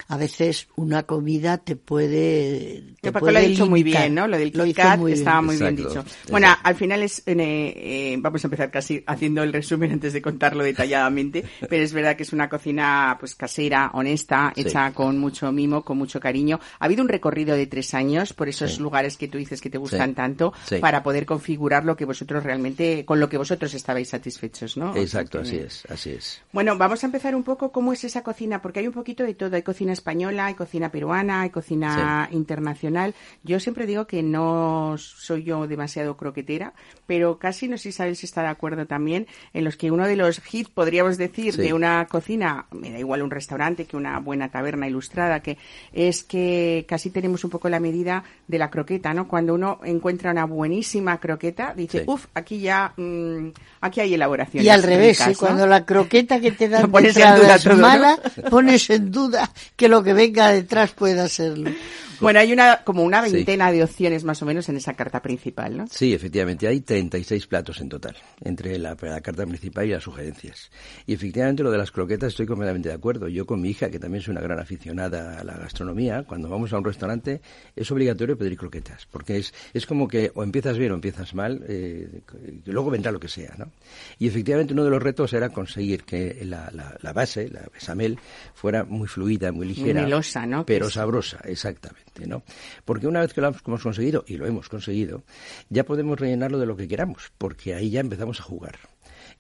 a 0.10 0.18
veces 0.18 0.68
una 0.76 1.04
comida 1.04 1.60
te 1.60 1.76
puede. 1.76 2.84
Te 3.00 3.12
Paco 3.12 3.30
lo 3.30 3.38
ha 3.38 3.42
dicho 3.42 3.68
muy 3.68 3.84
bien, 3.84 4.16
¿no? 4.16 4.28
Lo 4.28 4.40
del 4.40 4.52
KitKat 4.52 5.08
estaba 5.08 5.44
muy 5.44 5.56
bien 5.56 5.76
dicho. 5.76 6.04
Bueno, 6.32 6.48
al 6.64 6.74
final 6.74 7.04
es. 7.04 7.20
Eh, 7.28 7.36
eh, 7.38 8.16
vamos 8.20 8.44
a 8.44 8.48
empezar 8.48 8.72
casi 8.72 9.04
haciendo 9.06 9.44
el 9.44 9.54
resumen 9.54 9.92
antes 9.92 10.12
de 10.14 10.22
contarlo 10.22 10.64
detalladamente, 10.64 11.46
pero 11.70 11.84
es 11.84 11.94
verdad 11.94 12.16
que 12.16 12.24
es 12.24 12.34
una 12.34 12.50
cocina 12.50 13.18
pues 13.20 13.36
casera, 13.36 13.92
honesta, 13.94 14.52
hecha 14.56 14.92
con 14.94 15.20
mucho 15.20 15.52
mimo, 15.52 15.84
con 15.84 16.00
mucho 16.00 16.20
cariño. 16.20 16.60
Ha 16.80 16.86
habido 16.86 17.04
un 17.04 17.10
recorrido 17.10 17.56
de 17.56 17.68
tres 17.68 17.94
años 17.94 18.34
por 18.34 18.50
esos 18.50 18.80
lugares 18.80 19.16
que 19.16 19.28
tú 19.28 19.38
dices 19.38 19.62
que 19.62 19.70
te 19.70 19.78
gustan 19.78 20.16
tanto 20.16 20.54
para 20.82 21.04
poder 21.04 21.28
configurar 21.28 21.86
lo 21.86 21.96
que 21.96 22.06
vosotros 22.06 22.44
realmente, 22.44 23.06
con 23.06 23.20
lo 23.20 23.30
que 23.30 23.38
vosotros 23.38 23.76
estabais 23.76 24.10
satisfechos, 24.10 24.76
¿no? 24.76 24.96
Exacto, 24.96 25.42
así 25.42 25.58
es, 25.58 25.86
así 25.88 26.10
es. 26.10 26.42
Bueno, 26.52 26.76
vamos 26.80 27.04
a 27.04 27.06
empezar 27.06 27.36
un 27.36 27.44
poco 27.44 27.72
cómo 27.72 27.94
es 27.94 28.04
esa 28.04 28.24
cocina, 28.24 28.60
porque 28.60 28.80
hay 28.80 28.88
un 28.88 28.94
poquito 28.94 29.24
de 29.24 29.36
todo. 29.36 29.56
Hay 29.56 29.62
cocinas 29.62 29.99
española, 30.00 30.48
hay 30.48 30.56
cocina 30.56 30.90
peruana, 30.90 31.42
hay 31.42 31.50
cocina 31.50 32.28
internacional. 32.32 33.14
Yo 33.44 33.60
siempre 33.60 33.86
digo 33.86 34.08
que 34.08 34.24
no 34.24 34.96
soy 34.98 35.44
yo 35.44 35.68
demasiado 35.68 36.18
croquetera, 36.18 36.74
pero 37.06 37.38
casi 37.38 37.68
no 37.68 37.78
sé 37.78 37.84
si 37.84 37.90
Isabel 37.90 38.16
si 38.16 38.26
está 38.26 38.42
de 38.42 38.48
acuerdo 38.48 38.86
también 38.86 39.28
en 39.54 39.64
los 39.64 39.76
que 39.76 39.92
uno 39.92 40.08
de 40.08 40.16
los 40.16 40.42
hits, 40.52 40.70
podríamos 40.70 41.18
decir, 41.18 41.56
de 41.56 41.74
una 41.74 42.06
cocina, 42.08 42.66
me 42.72 42.92
da 42.92 43.00
igual 43.00 43.22
un 43.22 43.32
restaurante 43.32 43.86
que 43.86 43.98
una 43.98 44.20
buena 44.20 44.50
taberna 44.50 44.88
ilustrada, 44.88 45.42
que 45.42 45.58
es 45.94 46.24
que 46.24 46.86
casi 46.88 47.10
tenemos 47.10 47.44
un 47.44 47.50
poco 47.50 47.70
la 47.70 47.80
medida 47.80 48.24
de 48.48 48.58
la 48.58 48.70
croqueta, 48.70 49.14
¿no? 49.14 49.28
Cuando 49.28 49.54
uno 49.54 49.80
encuentra 49.84 50.32
una 50.32 50.46
buenísima 50.46 51.20
croqueta, 51.20 51.74
dice, 51.76 52.04
uff, 52.08 52.28
aquí 52.34 52.60
ya, 52.60 52.94
mm, 52.96 53.50
aquí 53.82 54.00
hay 54.00 54.14
elaboración. 54.14 54.64
Y 54.64 54.70
al 54.70 54.84
revés, 54.84 55.22
cuando 55.38 55.68
la 55.68 55.86
croqueta 55.86 56.40
que 56.40 56.52
te 56.52 56.70
dan 56.70 56.92
de 56.92 57.10
es 57.10 57.78
mala, 57.78 58.18
pones 58.50 58.90
en 58.90 59.12
duda 59.12 59.50
que 59.76 59.89
lo 59.90 60.04
que 60.04 60.14
venga 60.14 60.52
detrás 60.52 60.92
pueda 60.92 61.28
serlo. 61.28 61.72
Bueno, 62.20 62.40
hay 62.40 62.52
una 62.52 62.84
como 62.84 63.04
una 63.04 63.22
veintena 63.22 63.72
de 63.72 63.84
opciones 63.84 64.24
más 64.24 64.42
o 64.42 64.46
menos 64.46 64.68
en 64.70 64.78
esa 64.78 64.94
carta 64.94 65.22
principal, 65.22 65.78
¿no? 65.78 65.88
Sí, 65.88 66.14
efectivamente, 66.14 66.68
hay 66.68 66.82
36 66.82 67.48
platos 67.48 67.80
en 67.80 67.90
total, 67.90 68.16
entre 68.42 68.78
la, 68.78 68.96
carta 68.96 69.46
principal 69.46 69.86
y 69.88 69.92
las 69.92 70.04
sugerencias. 70.04 70.70
Y 71.06 71.14
efectivamente 71.14 71.64
lo 71.64 71.72
de 71.72 71.78
las 71.78 71.92
croquetas 71.92 72.30
estoy 72.30 72.46
completamente 72.46 72.90
de 72.90 72.96
acuerdo. 72.96 73.28
Yo 73.28 73.46
con 73.46 73.62
mi 73.62 73.70
hija, 73.70 73.90
que 73.90 74.00
también 74.00 74.22
es 74.22 74.28
una 74.28 74.42
gran 74.42 74.60
aficionada 74.60 75.40
a 75.40 75.44
la 75.44 75.58
gastronomía, 75.58 76.24
cuando 76.24 76.50
vamos 76.50 76.74
a 76.74 76.78
un 76.78 76.84
restaurante 76.84 77.42
es 77.76 77.90
obligatorio 77.92 78.38
pedir 78.38 78.58
croquetas, 78.58 79.08
porque 79.10 79.38
es, 79.38 79.54
es 79.74 79.86
como 79.86 80.08
que 80.08 80.32
o 80.36 80.44
empiezas 80.44 80.78
bien 80.78 80.92
o 80.92 80.96
empiezas 80.96 81.34
mal, 81.34 81.64
eh, 81.68 82.22
luego 82.66 82.90
vendrá 82.90 83.12
lo 83.12 83.20
que 83.20 83.28
sea, 83.28 83.54
¿no? 83.58 83.72
Y 84.18 84.28
efectivamente 84.28 84.74
uno 84.74 84.84
de 84.84 84.90
los 84.90 85.02
retos 85.02 85.34
era 85.34 85.50
conseguir 85.50 86.04
que 86.04 86.40
la, 86.46 86.72
la, 87.02 87.14
base, 87.14 87.50
la 87.50 87.62
besamel, 87.74 88.20
fuera 88.54 88.84
muy 88.84 89.08
fluida, 89.08 89.52
muy 89.52 89.68
ligera. 89.68 90.02
Muy 90.02 90.10
melosa, 90.10 90.46
¿no? 90.46 90.66
Pero 90.66 90.90
sabrosa, 90.90 91.40
exactamente. 91.46 92.09
¿No? 92.28 92.44
Porque 92.86 93.08
una 93.08 93.22
vez 93.22 93.34
que 93.34 93.42
lo 93.42 93.48
hemos 93.48 93.84
conseguido, 93.84 94.24
y 94.28 94.38
lo 94.38 94.46
hemos 94.46 94.70
conseguido, 94.70 95.24
ya 95.70 95.84
podemos 95.84 96.20
rellenarlo 96.20 96.60
de 96.60 96.66
lo 96.66 96.76
que 96.76 96.88
queramos, 96.88 97.32
porque 97.38 97.74
ahí 97.74 97.90
ya 97.90 98.00
empezamos 98.00 98.40
a 98.40 98.44
jugar. 98.44 98.80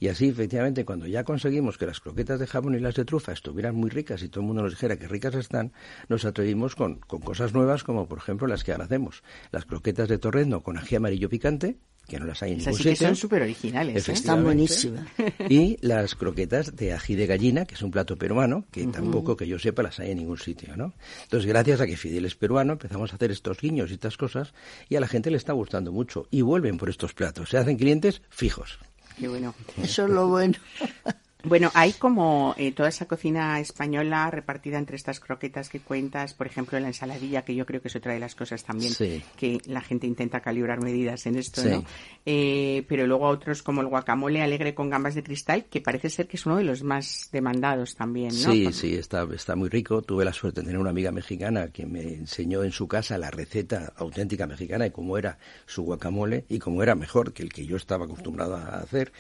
Y 0.01 0.07
así, 0.07 0.29
efectivamente, 0.29 0.86
cuando 0.86 1.07
ya 1.07 1.25
conseguimos 1.25 1.77
que 1.77 1.86
las 1.86 2.00
croquetas 2.00 2.39
de 2.39 2.48
jamón 2.48 2.75
y 2.75 2.79
las 2.79 2.95
de 2.95 3.03
trufa 3.03 3.33
estuvieran 3.33 3.75
muy 3.75 3.89
ricas 3.89 4.24
y 4.24 4.29
todo 4.29 4.41
el 4.41 4.48
mundo 4.48 4.63
nos 4.63 4.71
dijera 4.71 4.95
que 4.95 5.09
ricas 5.09 5.36
están, 5.36 5.74
nos 6.07 6.24
atrevimos 6.24 6.75
con, 6.75 7.00
con 7.00 7.19
cosas 7.19 7.53
nuevas 7.53 7.83
como, 7.83 8.07
por 8.07 8.17
ejemplo, 8.17 8.48
las 8.48 8.63
que 8.63 8.71
ahora 8.71 8.86
hacemos. 8.86 9.24
Las 9.51 9.65
croquetas 9.65 10.07
de 10.07 10.17
torrendo 10.17 10.63
con 10.63 10.77
ají 10.77 10.95
amarillo 10.95 11.29
picante, 11.29 11.77
que 12.09 12.19
no 12.19 12.25
las 12.25 12.43
hay 12.43 12.51
en 12.51 12.57
ningún 12.57 12.73
sitio. 12.73 12.91
que 12.91 12.97
son 12.97 13.15
súper 13.15 13.43
originales. 13.43 14.09
¿eh? 14.09 14.11
Están 14.11 14.43
buenísimas. 14.43 15.07
Y 15.47 15.77
las 15.81 16.15
croquetas 16.15 16.75
de 16.75 16.91
ají 16.91 17.15
de 17.15 17.25
gallina, 17.25 17.65
que 17.65 17.75
es 17.75 17.81
un 17.81 17.91
plato 17.91 18.17
peruano, 18.17 18.65
que 18.71 18.85
tampoco 18.87 19.37
que 19.37 19.47
yo 19.47 19.57
sepa 19.57 19.83
las 19.83 19.99
hay 19.99 20.11
en 20.11 20.17
ningún 20.17 20.37
sitio, 20.37 20.75
¿no? 20.75 20.93
Entonces, 21.23 21.47
gracias 21.47 21.79
a 21.79 21.87
que 21.87 21.95
Fidel 21.95 22.25
es 22.25 22.35
peruano, 22.35 22.73
empezamos 22.73 23.13
a 23.13 23.15
hacer 23.15 23.31
estos 23.31 23.59
guiños 23.61 23.91
y 23.91 23.93
estas 23.93 24.17
cosas, 24.17 24.53
y 24.89 24.95
a 24.95 24.99
la 24.99 25.07
gente 25.07 25.31
le 25.31 25.37
está 25.37 25.53
gustando 25.53 25.91
mucho. 25.91 26.27
Y 26.31 26.41
vuelven 26.41 26.77
por 26.77 26.89
estos 26.89 27.13
platos. 27.13 27.49
Se 27.49 27.57
hacen 27.57 27.77
clientes 27.77 28.21
fijos. 28.29 28.79
Qué 29.17 29.27
bueno. 29.27 29.53
Eso 29.81 30.03
es 30.03 30.09
lo 30.09 30.27
bueno. 30.27 30.57
Bueno, 31.43 31.72
hay 31.74 31.93
como 31.93 32.53
eh, 32.58 32.74
toda 32.74 32.89
esa 32.89 33.08
cocina 33.08 33.62
española 33.62 34.29
repartida 34.29 34.77
entre 34.77 34.98
estas 34.98 35.22
croquetas 35.22 35.69
que 35.69 35.79
cuentas, 35.79 36.34
por 36.34 36.48
ejemplo, 36.48 36.77
la 36.81 36.88
ensaladilla, 36.88 37.43
que 37.43 37.55
yo 37.55 37.65
creo 37.65 37.81
que 37.81 37.88
es 37.88 37.96
otra 37.96 38.13
de 38.13 38.19
las 38.19 38.36
cosas 38.36 38.62
también 38.63 38.93
que 39.38 39.62
la 39.65 39.79
gente 39.79 40.05
intenta 40.05 40.41
calibrar 40.41 40.84
medidas 40.84 41.25
en 41.27 41.38
esto, 41.38 41.63
¿no? 41.63 41.86
Eh, 42.25 42.84
pero 42.89 43.08
luego 43.08 43.27
otros 43.27 43.63
como 43.63 43.79
el 43.79 43.88
guacamole 43.88 44.41
alegre 44.41 44.75
con 44.75 44.89
gambas 44.89 45.15
de 45.15 45.24
cristal, 45.24 45.65
que 45.69 45.79
parece 45.79 46.10
ser 46.10 46.27
que 46.27 46.36
es 46.36 46.46
uno 46.46 46.58
de 46.58 46.65
los 46.65 46.84
más 46.84 47.29
demandados 47.31 47.96
también, 47.96 48.29
¿no? 48.29 48.51
Sí, 48.51 48.74
sí, 48.74 48.96
está, 48.96 49.25
está 49.34 49.55
muy 49.55 49.69
rico. 49.69 50.01
Tuve 50.01 50.25
la 50.25 50.34
suerte 50.34 50.60
de 50.60 50.67
tener 50.67 50.79
una 50.79 50.89
amiga 50.89 51.13
mexicana 51.13 51.69
que 51.69 51.86
me 51.86 52.01
enseñó 52.01 52.63
en 52.63 52.72
su 52.72 52.86
casa 52.88 53.17
la 53.17 53.31
receta 53.31 53.93
auténtica 53.96 54.46
mexicana 54.46 54.88
y 54.88 54.91
cómo 54.91 55.17
era 55.17 55.38
su 55.65 55.84
guacamole 55.84 56.43
y 56.50 56.60
cómo 56.60 56.84
era 56.84 56.96
mejor 56.96 57.31
que 57.31 57.43
el 57.43 57.53
que 57.53 57.65
yo 57.65 57.77
estaba 57.77 58.05
acostumbrado 58.05 58.58
a 58.58 58.79
hacer 58.79 59.13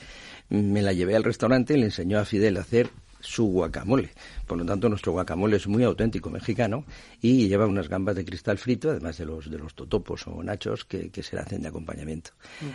me 0.49 0.81
la 0.81 0.93
llevé 0.93 1.15
al 1.15 1.23
restaurante 1.23 1.73
y 1.73 1.77
le 1.77 1.85
enseñó 1.85 2.19
a 2.19 2.25
Fidel 2.25 2.57
a 2.57 2.61
hacer 2.61 2.89
su 3.19 3.45
guacamole. 3.45 4.11
Por 4.49 4.57
lo 4.57 4.65
tanto, 4.65 4.89
nuestro 4.89 5.11
guacamole 5.11 5.57
es 5.57 5.67
muy 5.67 5.83
auténtico 5.83 6.31
mexicano 6.31 6.83
y 7.21 7.47
lleva 7.47 7.67
unas 7.67 7.87
gambas 7.87 8.15
de 8.15 8.25
cristal 8.25 8.57
frito, 8.57 8.89
además 8.89 9.15
de 9.19 9.25
los, 9.25 9.47
de 9.47 9.59
los 9.59 9.75
totopos 9.75 10.25
o 10.25 10.41
nachos 10.41 10.85
que, 10.85 11.11
se 11.21 11.35
le 11.35 11.43
hacen 11.43 11.61
de 11.61 11.67
acompañamiento. 11.67 12.31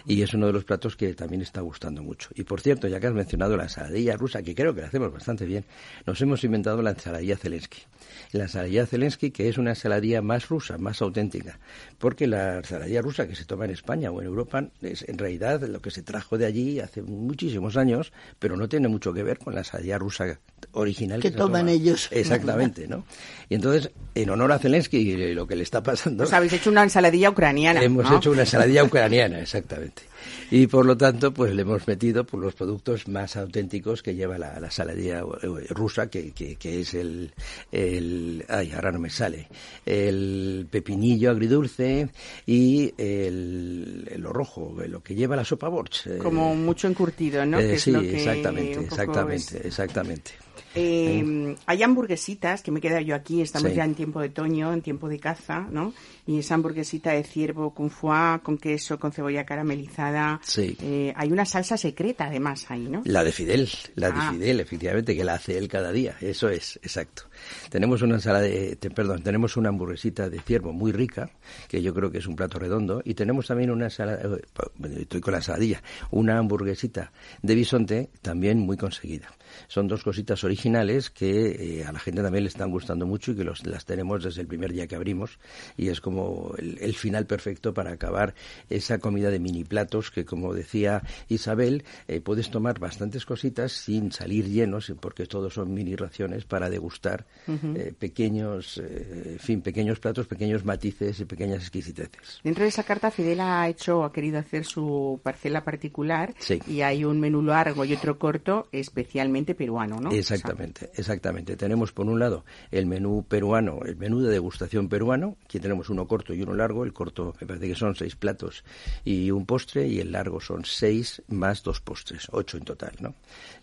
Y 0.07 0.23
es 0.23 0.33
uno 0.35 0.47
de 0.47 0.53
los 0.53 0.63
platos 0.63 0.95
que 0.95 1.13
también 1.15 1.43
está 1.43 1.63
gustando 1.63 2.01
mucho. 2.01 2.29
Y 2.37 2.45
por 2.45 2.61
cierto, 2.61 2.87
ya 2.87 3.01
que 3.01 3.09
has 3.09 3.13
mencionado 3.13 3.57
la 3.57 3.65
ensaladilla 3.65 4.17
rusa, 4.17 4.41
que 4.45 4.55
creo 4.55 4.73
que 4.73 4.83
la 4.83 4.87
hacemos 4.87 5.13
bastante 5.13 5.47
bien, 5.47 5.65
nos 6.07 6.23
hemos 6.23 6.45
inventado 6.45 6.81
la 6.81 6.91
ensaladilla 6.91 7.37
Zelensky. 7.37 7.83
La 8.31 8.45
ensaladilla 8.45 8.87
Zelensky, 8.87 9.33
que 9.33 9.49
es 9.49 9.59
una 9.59 9.71
ensaladilla 9.71 10.23
más 10.23 10.49
rusa, 10.49 10.79
más 10.79 11.03
auténtica, 11.03 11.59
porque 11.99 12.29
la 12.29 12.59
ensaladilla 12.59 13.03
rusa 13.03 13.27
que 13.27 13.35
se 13.35 13.47
toma 13.47 13.65
en 13.65 13.73
España 13.73 14.13
o 14.13 14.21
en 14.21 14.29
Europa 14.29 14.69
es 14.81 15.09
en 15.09 15.19
realidad 15.19 15.61
lo 15.63 15.83
que 15.83 15.91
se 15.91 16.03
trajo 16.03 16.39
de 16.39 16.47
allí 16.47 16.79
hace 16.79 17.03
muchísimos 17.03 17.77
años, 17.77 18.13
pero 18.39 18.57
no 18.57 18.69
tiene 18.69 18.87
mucho 18.87 19.13
que 19.13 19.25
ver 19.25 19.41
con 19.41 19.55
la 19.55 19.63
ensaladilla 19.63 19.99
rusa 19.99 20.39
original 20.73 21.21
que, 21.21 21.31
toman 21.31 21.69
ellos. 21.69 22.09
Exactamente, 22.11 22.87
¿no? 22.89 23.05
Y 23.49 23.55
entonces, 23.57 23.91
en 24.15 24.31
honor 24.31 24.53
a 24.53 24.59
Zelensky 24.59 24.97
y 24.97 25.35
lo 25.35 25.47
que 25.47 25.57
le 25.57 25.63
está 25.63 25.83
pasando... 25.83 26.25
Pues 26.25 26.33
habéis 26.33 26.55
hecho 26.55 26.71
una 26.71 26.83
ensaladilla 26.83 27.31
ucraniana, 27.31 27.83
Hemos 27.83 28.11
hecho 28.11 28.31
una 28.31 28.43
ensaladilla 28.43 28.85
ucraniana, 28.85 29.41
exactamente. 29.41 30.03
Y 30.51 30.67
por 30.67 30.87
lo 30.87 30.97
tanto, 30.97 31.33
pues 31.33 31.55
le 31.55 31.63
hemos 31.63 31.87
metido 31.87 32.25
por 32.25 32.41
los 32.41 32.55
productos 32.55 33.09
más 33.09 33.37
auténticos 33.37 34.03
que 34.03 34.15
lleva 34.15 34.39
la, 34.39 34.59
la 34.61 34.67
ensaladilla 34.67 35.21
eh, 35.21 35.67
rusa, 35.71 36.09
que, 36.09 36.33
que, 36.33 36.57
que, 36.57 36.81
es 36.81 36.95
el, 36.95 37.33
el... 37.73 38.45
Ay, 38.49 38.73
ahora 38.73 38.93
no 38.93 38.99
me 38.99 39.11
sale. 39.11 39.49
El 39.85 40.67
pepinillo 40.71 41.31
agridulce 41.31 42.09
y 42.47 42.95
el, 42.97 44.05
lo 44.19 44.33
rojo, 44.33 44.77
lo 44.87 45.03
que 45.03 45.15
lleva 45.15 45.37
la 45.37 45.45
sopa 45.45 45.69
borch. 45.69 46.07
Eh. 46.07 46.19
Como 46.19 46.55
mucho 46.55 46.89
encurtido, 46.89 47.45
¿no? 47.45 47.59
Eh, 47.59 47.79
sí, 47.79 47.95
exactamente, 47.95 48.81
exactamente, 48.81 49.67
exactamente. 49.67 50.31
Eh, 50.75 51.57
hay 51.67 51.83
hamburguesitas, 51.83 52.63
que 52.63 52.71
me 52.71 52.81
queda 52.81 53.01
yo 53.01 53.15
aquí, 53.15 53.41
estamos 53.41 53.75
ya 53.75 53.85
en 53.85 53.95
tiempo 53.95 54.21
de 54.21 54.29
otoño, 54.29 54.73
en 54.73 54.83
tiempo 54.83 55.09
de 55.09 55.19
caza, 55.19 55.67
¿no? 55.71 55.93
Y 56.27 56.39
esa 56.39 56.55
hamburguesita 56.55 57.13
de 57.13 57.23
ciervo 57.23 57.75
con 57.75 57.91
foie, 57.91 58.41
con 58.43 58.59
queso, 58.59 58.99
con 58.99 59.13
cebolla 59.13 59.45
caramelizada. 59.45 60.41
Sí. 60.43 60.77
Eh, 60.83 61.13
hay 61.17 61.33
una 61.33 61.45
salsa 61.45 61.77
secreta 61.77 62.27
además 62.27 62.71
ahí, 62.71 62.89
¿no? 62.89 63.03
La 63.05 63.23
de 63.23 63.33
Fidel, 63.33 63.69
la 63.95 64.11
de 64.11 64.19
ah. 64.19 64.33
Fidel, 64.33 64.61
efectivamente, 64.61 65.15
que 65.15 65.25
la 65.25 65.35
hace 65.35 65.59
él 65.59 65.69
cada 65.69 65.93
día. 65.93 66.17
Eso 66.21 66.49
es, 66.49 66.77
exacto. 66.83 67.25
Tenemos 67.71 68.03
una 68.03 68.15
ensalada 68.15 68.45
de, 68.45 68.77
perdón, 68.95 69.23
tenemos 69.23 69.57
una 69.57 69.69
hamburguesita 69.69 70.29
de 70.29 70.41
ciervo 70.41 70.73
muy 70.73 70.93
rica, 70.93 71.31
que 71.69 71.83
yo 71.83 71.95
creo 71.95 72.11
que 72.11 72.19
es 72.19 72.27
un 72.27 72.37
plato 72.37 72.59
redondo, 72.59 73.03
y 73.05 73.15
tenemos 73.15 73.47
también 73.47 73.71
una 73.71 73.87
ensalada, 73.87 74.37
eh, 74.37 75.01
estoy 75.01 75.21
con 75.21 75.33
la 75.33 75.39
ensaladilla, 75.39 75.83
una 76.11 76.39
hamburguesita 76.39 77.13
de 77.43 77.55
bisonte 77.55 78.11
también 78.23 78.59
muy 78.59 78.77
conseguida. 78.77 79.31
Son 79.69 79.89
dos 79.89 80.03
cositas 80.03 80.45
originales 80.45 81.11
que 81.11 81.79
eh, 81.79 81.85
a 81.85 81.93
la 81.93 81.99
gente 81.99 82.23
también 82.23 82.45
le 82.45 82.49
están 82.49 82.71
gustando 82.71 83.07
mucho 83.07 83.33
y 83.33 83.37
que 83.37 83.45
los, 83.45 83.67
las 83.67 83.85
tenemos 83.85 84.25
desde 84.25 84.41
el 84.41 84.47
primer 84.47 84.73
día 84.73 84.87
que 84.87 84.97
abrimos 84.97 85.39
y 85.77 85.89
es 85.89 86.01
como 86.01 86.55
el, 86.59 86.95
final 86.95 87.27
perfecto 87.27 87.75
para 87.75 87.93
acabar 87.93 88.35
esa 88.71 88.99
comida 88.99 89.31
de 89.31 89.41
mini 89.41 89.65
platos 89.65 90.11
que 90.11 90.25
como 90.25 90.55
decía 90.55 91.03
Isabel 91.29 91.85
eh, 92.07 92.21
puedes 92.21 92.51
tomar 92.51 92.79
bastantes 92.79 93.27
cositas 93.27 93.73
sin 93.73 94.13
salir 94.13 94.49
llenos 94.49 94.93
porque 95.01 95.27
todos 95.27 95.55
son 95.55 95.75
mini 95.75 95.97
raciones 95.97 96.45
para 96.45 96.71
degustar 96.71 97.27
eh, 97.47 97.93
pequeños 97.99 98.79
en 98.79 99.39
fin 99.39 99.61
pequeños 99.61 100.01
platos 100.01 100.27
pequeños 100.27 100.65
matices 100.65 101.21
y 101.21 101.25
pequeñas 101.25 101.61
exquisiteces 101.61 102.41
dentro 102.43 102.63
de 102.65 102.69
esa 102.69 102.83
carta 102.83 103.11
Fidel 103.11 103.41
ha 103.41 103.69
hecho 103.69 104.05
ha 104.05 104.13
querido 104.13 104.39
hacer 104.39 104.65
su 104.65 105.21
parcela 105.23 105.63
particular 105.63 106.35
y 106.67 106.81
hay 106.81 107.05
un 107.05 107.21
menú 107.21 107.43
largo 107.43 107.85
y 107.85 107.95
otro 107.95 108.19
corto 108.19 108.69
especialmente 108.73 109.55
peruano, 109.55 110.01
¿no? 110.01 110.11
Exactamente, 110.11 110.91
exactamente. 110.95 111.57
Tenemos 111.57 111.93
por 111.93 112.07
un 112.07 112.19
lado 112.19 112.45
el 112.71 112.87
menú 112.87 113.25
peruano, 113.29 113.81
el 113.85 113.97
menú 113.97 114.21
de 114.21 114.31
degustación 114.31 114.89
peruano, 114.89 115.37
aquí 115.45 115.61
tenemos 115.61 115.91
uno 115.91 116.07
corto 116.07 116.35
y 116.35 116.43
uno 116.43 116.55
largo, 116.55 116.85
el 116.85 116.93
corto 116.93 117.35
me 117.41 117.47
parece 117.47 117.69
que 117.69 117.75
son 117.75 117.95
seis 117.95 118.17
platos 118.17 118.65
y 119.05 119.31
un 119.31 119.47
postre 119.47 119.87
y 119.87 120.01
el 120.01 120.13
largo 120.13 120.41
son 120.41 120.65
seis 120.65 121.23
más 121.29 121.63
dos 121.63 121.81
postres, 121.81 122.29
ocho 122.33 122.57
en 122.57 122.65
total, 122.65 122.93
¿no? 123.01 123.15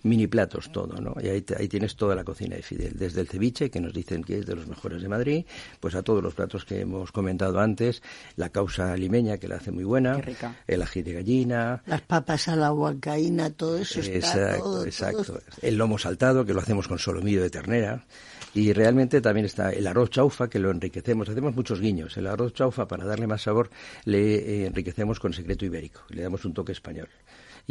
Mini 0.03 0.27
platos 0.27 0.71
todo, 0.71 0.99
¿no? 0.99 1.15
Y 1.21 1.29
ahí, 1.29 1.45
ahí 1.57 1.67
tienes 1.67 1.95
toda 1.95 2.15
la 2.15 2.23
cocina 2.23 2.55
de 2.55 2.61
Fidel, 2.61 2.93
desde 2.95 3.21
el 3.21 3.27
ceviche, 3.27 3.69
que 3.69 3.79
nos 3.79 3.93
dicen 3.93 4.23
que 4.23 4.39
es 4.39 4.45
de 4.45 4.55
los 4.55 4.67
mejores 4.67 5.01
de 5.01 5.07
Madrid, 5.07 5.45
pues 5.79 5.95
a 5.95 6.03
todos 6.03 6.23
los 6.23 6.33
platos 6.33 6.65
que 6.65 6.81
hemos 6.81 7.11
comentado 7.11 7.59
antes, 7.59 8.01
la 8.35 8.49
causa 8.49 8.95
limeña, 8.95 9.37
que 9.37 9.47
la 9.47 9.57
hace 9.57 9.71
muy 9.71 9.83
buena, 9.83 10.19
el 10.67 10.81
ají 10.81 11.01
de 11.03 11.13
gallina, 11.13 11.83
las 11.85 12.01
papas 12.01 12.47
a 12.47 12.55
la 12.55 12.71
huancaína, 12.71 13.51
todo 13.51 13.77
eso 13.77 13.99
está 13.99 14.15
exacto, 14.15 14.85
exacto 14.85 15.39
el 15.61 15.77
lomo 15.77 15.97
saltado, 15.97 16.45
que 16.45 16.53
lo 16.53 16.61
hacemos 16.61 16.87
con 16.87 16.99
solomillo 16.99 17.41
de 17.41 17.49
ternera, 17.49 18.05
y 18.53 18.73
realmente 18.73 19.21
también 19.21 19.45
está 19.45 19.71
el 19.71 19.87
arroz 19.87 20.09
chaufa, 20.09 20.49
que 20.49 20.59
lo 20.59 20.71
enriquecemos. 20.71 21.29
Hacemos 21.29 21.55
muchos 21.55 21.79
guiños. 21.79 22.17
El 22.17 22.27
arroz 22.27 22.53
chaufa, 22.53 22.87
para 22.87 23.05
darle 23.05 23.27
más 23.27 23.43
sabor, 23.43 23.69
le 24.03 24.35
eh, 24.35 24.65
enriquecemos 24.65 25.19
con 25.19 25.33
secreto 25.33 25.63
ibérico. 25.63 26.01
Le 26.09 26.21
damos 26.21 26.43
un 26.43 26.53
toque 26.53 26.73
español. 26.73 27.07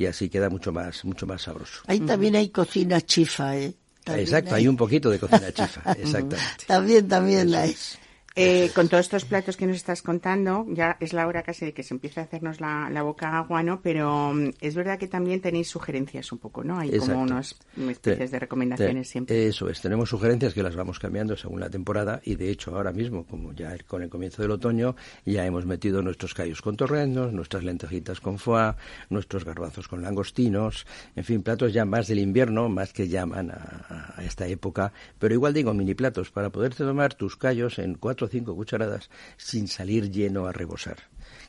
Y 0.01 0.07
así 0.07 0.31
queda 0.31 0.49
mucho 0.49 0.73
más, 0.73 1.05
mucho 1.05 1.27
más 1.27 1.43
sabroso. 1.43 1.83
Ahí 1.87 2.01
también 2.01 2.35
hay 2.35 2.49
cocina 2.49 3.03
chifa, 3.03 3.55
¿eh? 3.59 3.75
también 4.03 4.27
Exacto, 4.27 4.55
hay. 4.55 4.63
hay 4.63 4.69
un 4.69 4.75
poquito 4.79 5.11
de 5.11 5.19
cocina 5.19 5.53
chifa, 5.53 5.93
exactamente. 5.99 6.65
También, 6.67 7.07
también 7.07 7.49
Eso 7.51 7.59
hay. 7.59 7.71
es. 7.73 7.99
Eh, 8.37 8.71
con 8.77 8.89
todos 8.89 9.07
estos 9.07 9.25
platos 9.25 9.57
que 9.57 9.67
nos 9.67 9.77
estás 9.77 10.03
contando, 10.03 10.65
ya 10.69 10.97
es 11.01 11.13
la 11.13 11.27
hora 11.27 11.43
casi 11.43 11.65
de 11.65 11.73
que 11.75 11.83
se 11.83 11.95
empiece 11.95 12.21
a 12.21 12.23
hacernos 12.23 12.61
la, 12.61 12.89
la 12.89 13.03
boca 13.03 13.37
agua, 13.37 13.63
¿no? 13.65 13.81
Pero 13.83 14.33
mm, 14.33 14.51
es 14.61 14.77
verdad 14.77 14.99
que 15.01 15.09
también 15.09 15.41
tenéis 15.41 15.69
sugerencias 15.69 16.31
un 16.31 16.39
poco, 16.39 16.63
¿no? 16.63 16.79
Hay 16.79 16.91
Exacto. 16.91 17.07
como 17.15 17.23
unas 17.25 17.57
especies 17.89 18.31
de 18.31 18.39
recomendaciones 18.39 19.09
te- 19.09 19.13
siempre. 19.13 19.47
Eso 19.49 19.69
es, 19.69 19.81
tenemos 19.81 20.09
sugerencias 20.09 20.55
que 20.55 20.63
las 20.63 20.77
vamos 20.77 21.01
cambiando 21.01 21.37
según 21.37 21.59
la 21.59 21.69
temporada 21.71 22.21
y 22.25 22.37
de 22.37 22.51
hecho 22.51 22.75
ahora 22.77 22.93
mismo, 22.93 23.25
como 23.27 23.53
ya 23.53 23.77
con 23.87 24.03
el 24.03 24.09
comienzo 24.09 24.43
del 24.43 24.53
otoño, 24.53 24.95
ya 25.27 25.45
hemos 25.45 25.67
metido 25.67 26.01
nuestros 26.01 26.33
callos 26.33 26.63
con 26.63 26.77
torrendos, 26.77 27.33
nuestras 27.33 27.65
lentejitas 27.65 28.21
con 28.21 28.39
foie, 28.39 28.75
nuestros 29.11 29.45
garbanzos 29.45 29.89
con 29.89 30.03
langostinos, 30.03 30.87
en 31.17 31.25
fin, 31.25 31.43
platos 31.43 31.73
ya 31.73 31.85
más 31.85 32.07
del 32.07 32.21
invierno, 32.21 32.69
más 32.69 32.93
que 32.93 33.09
llaman 33.09 33.51
a, 33.51 34.15
a 34.17 34.25
esta 34.25 34.47
época, 34.47 34.93
pero 35.19 35.35
igual 35.35 35.53
digo 35.53 35.75
mini 35.75 35.95
platos 35.95 36.31
para 36.31 36.51
poderte 36.51 36.85
tomar 36.85 37.15
tus 37.15 37.37
callos 37.37 37.79
en 37.81 37.95
cuatro 37.97 38.20
o 38.27 38.29
cinco 38.29 38.55
cucharadas 38.55 39.11
sin 39.37 39.69
salir 39.69 40.11
lleno 40.11 40.47
a 40.47 40.53
rebosar. 40.53 40.97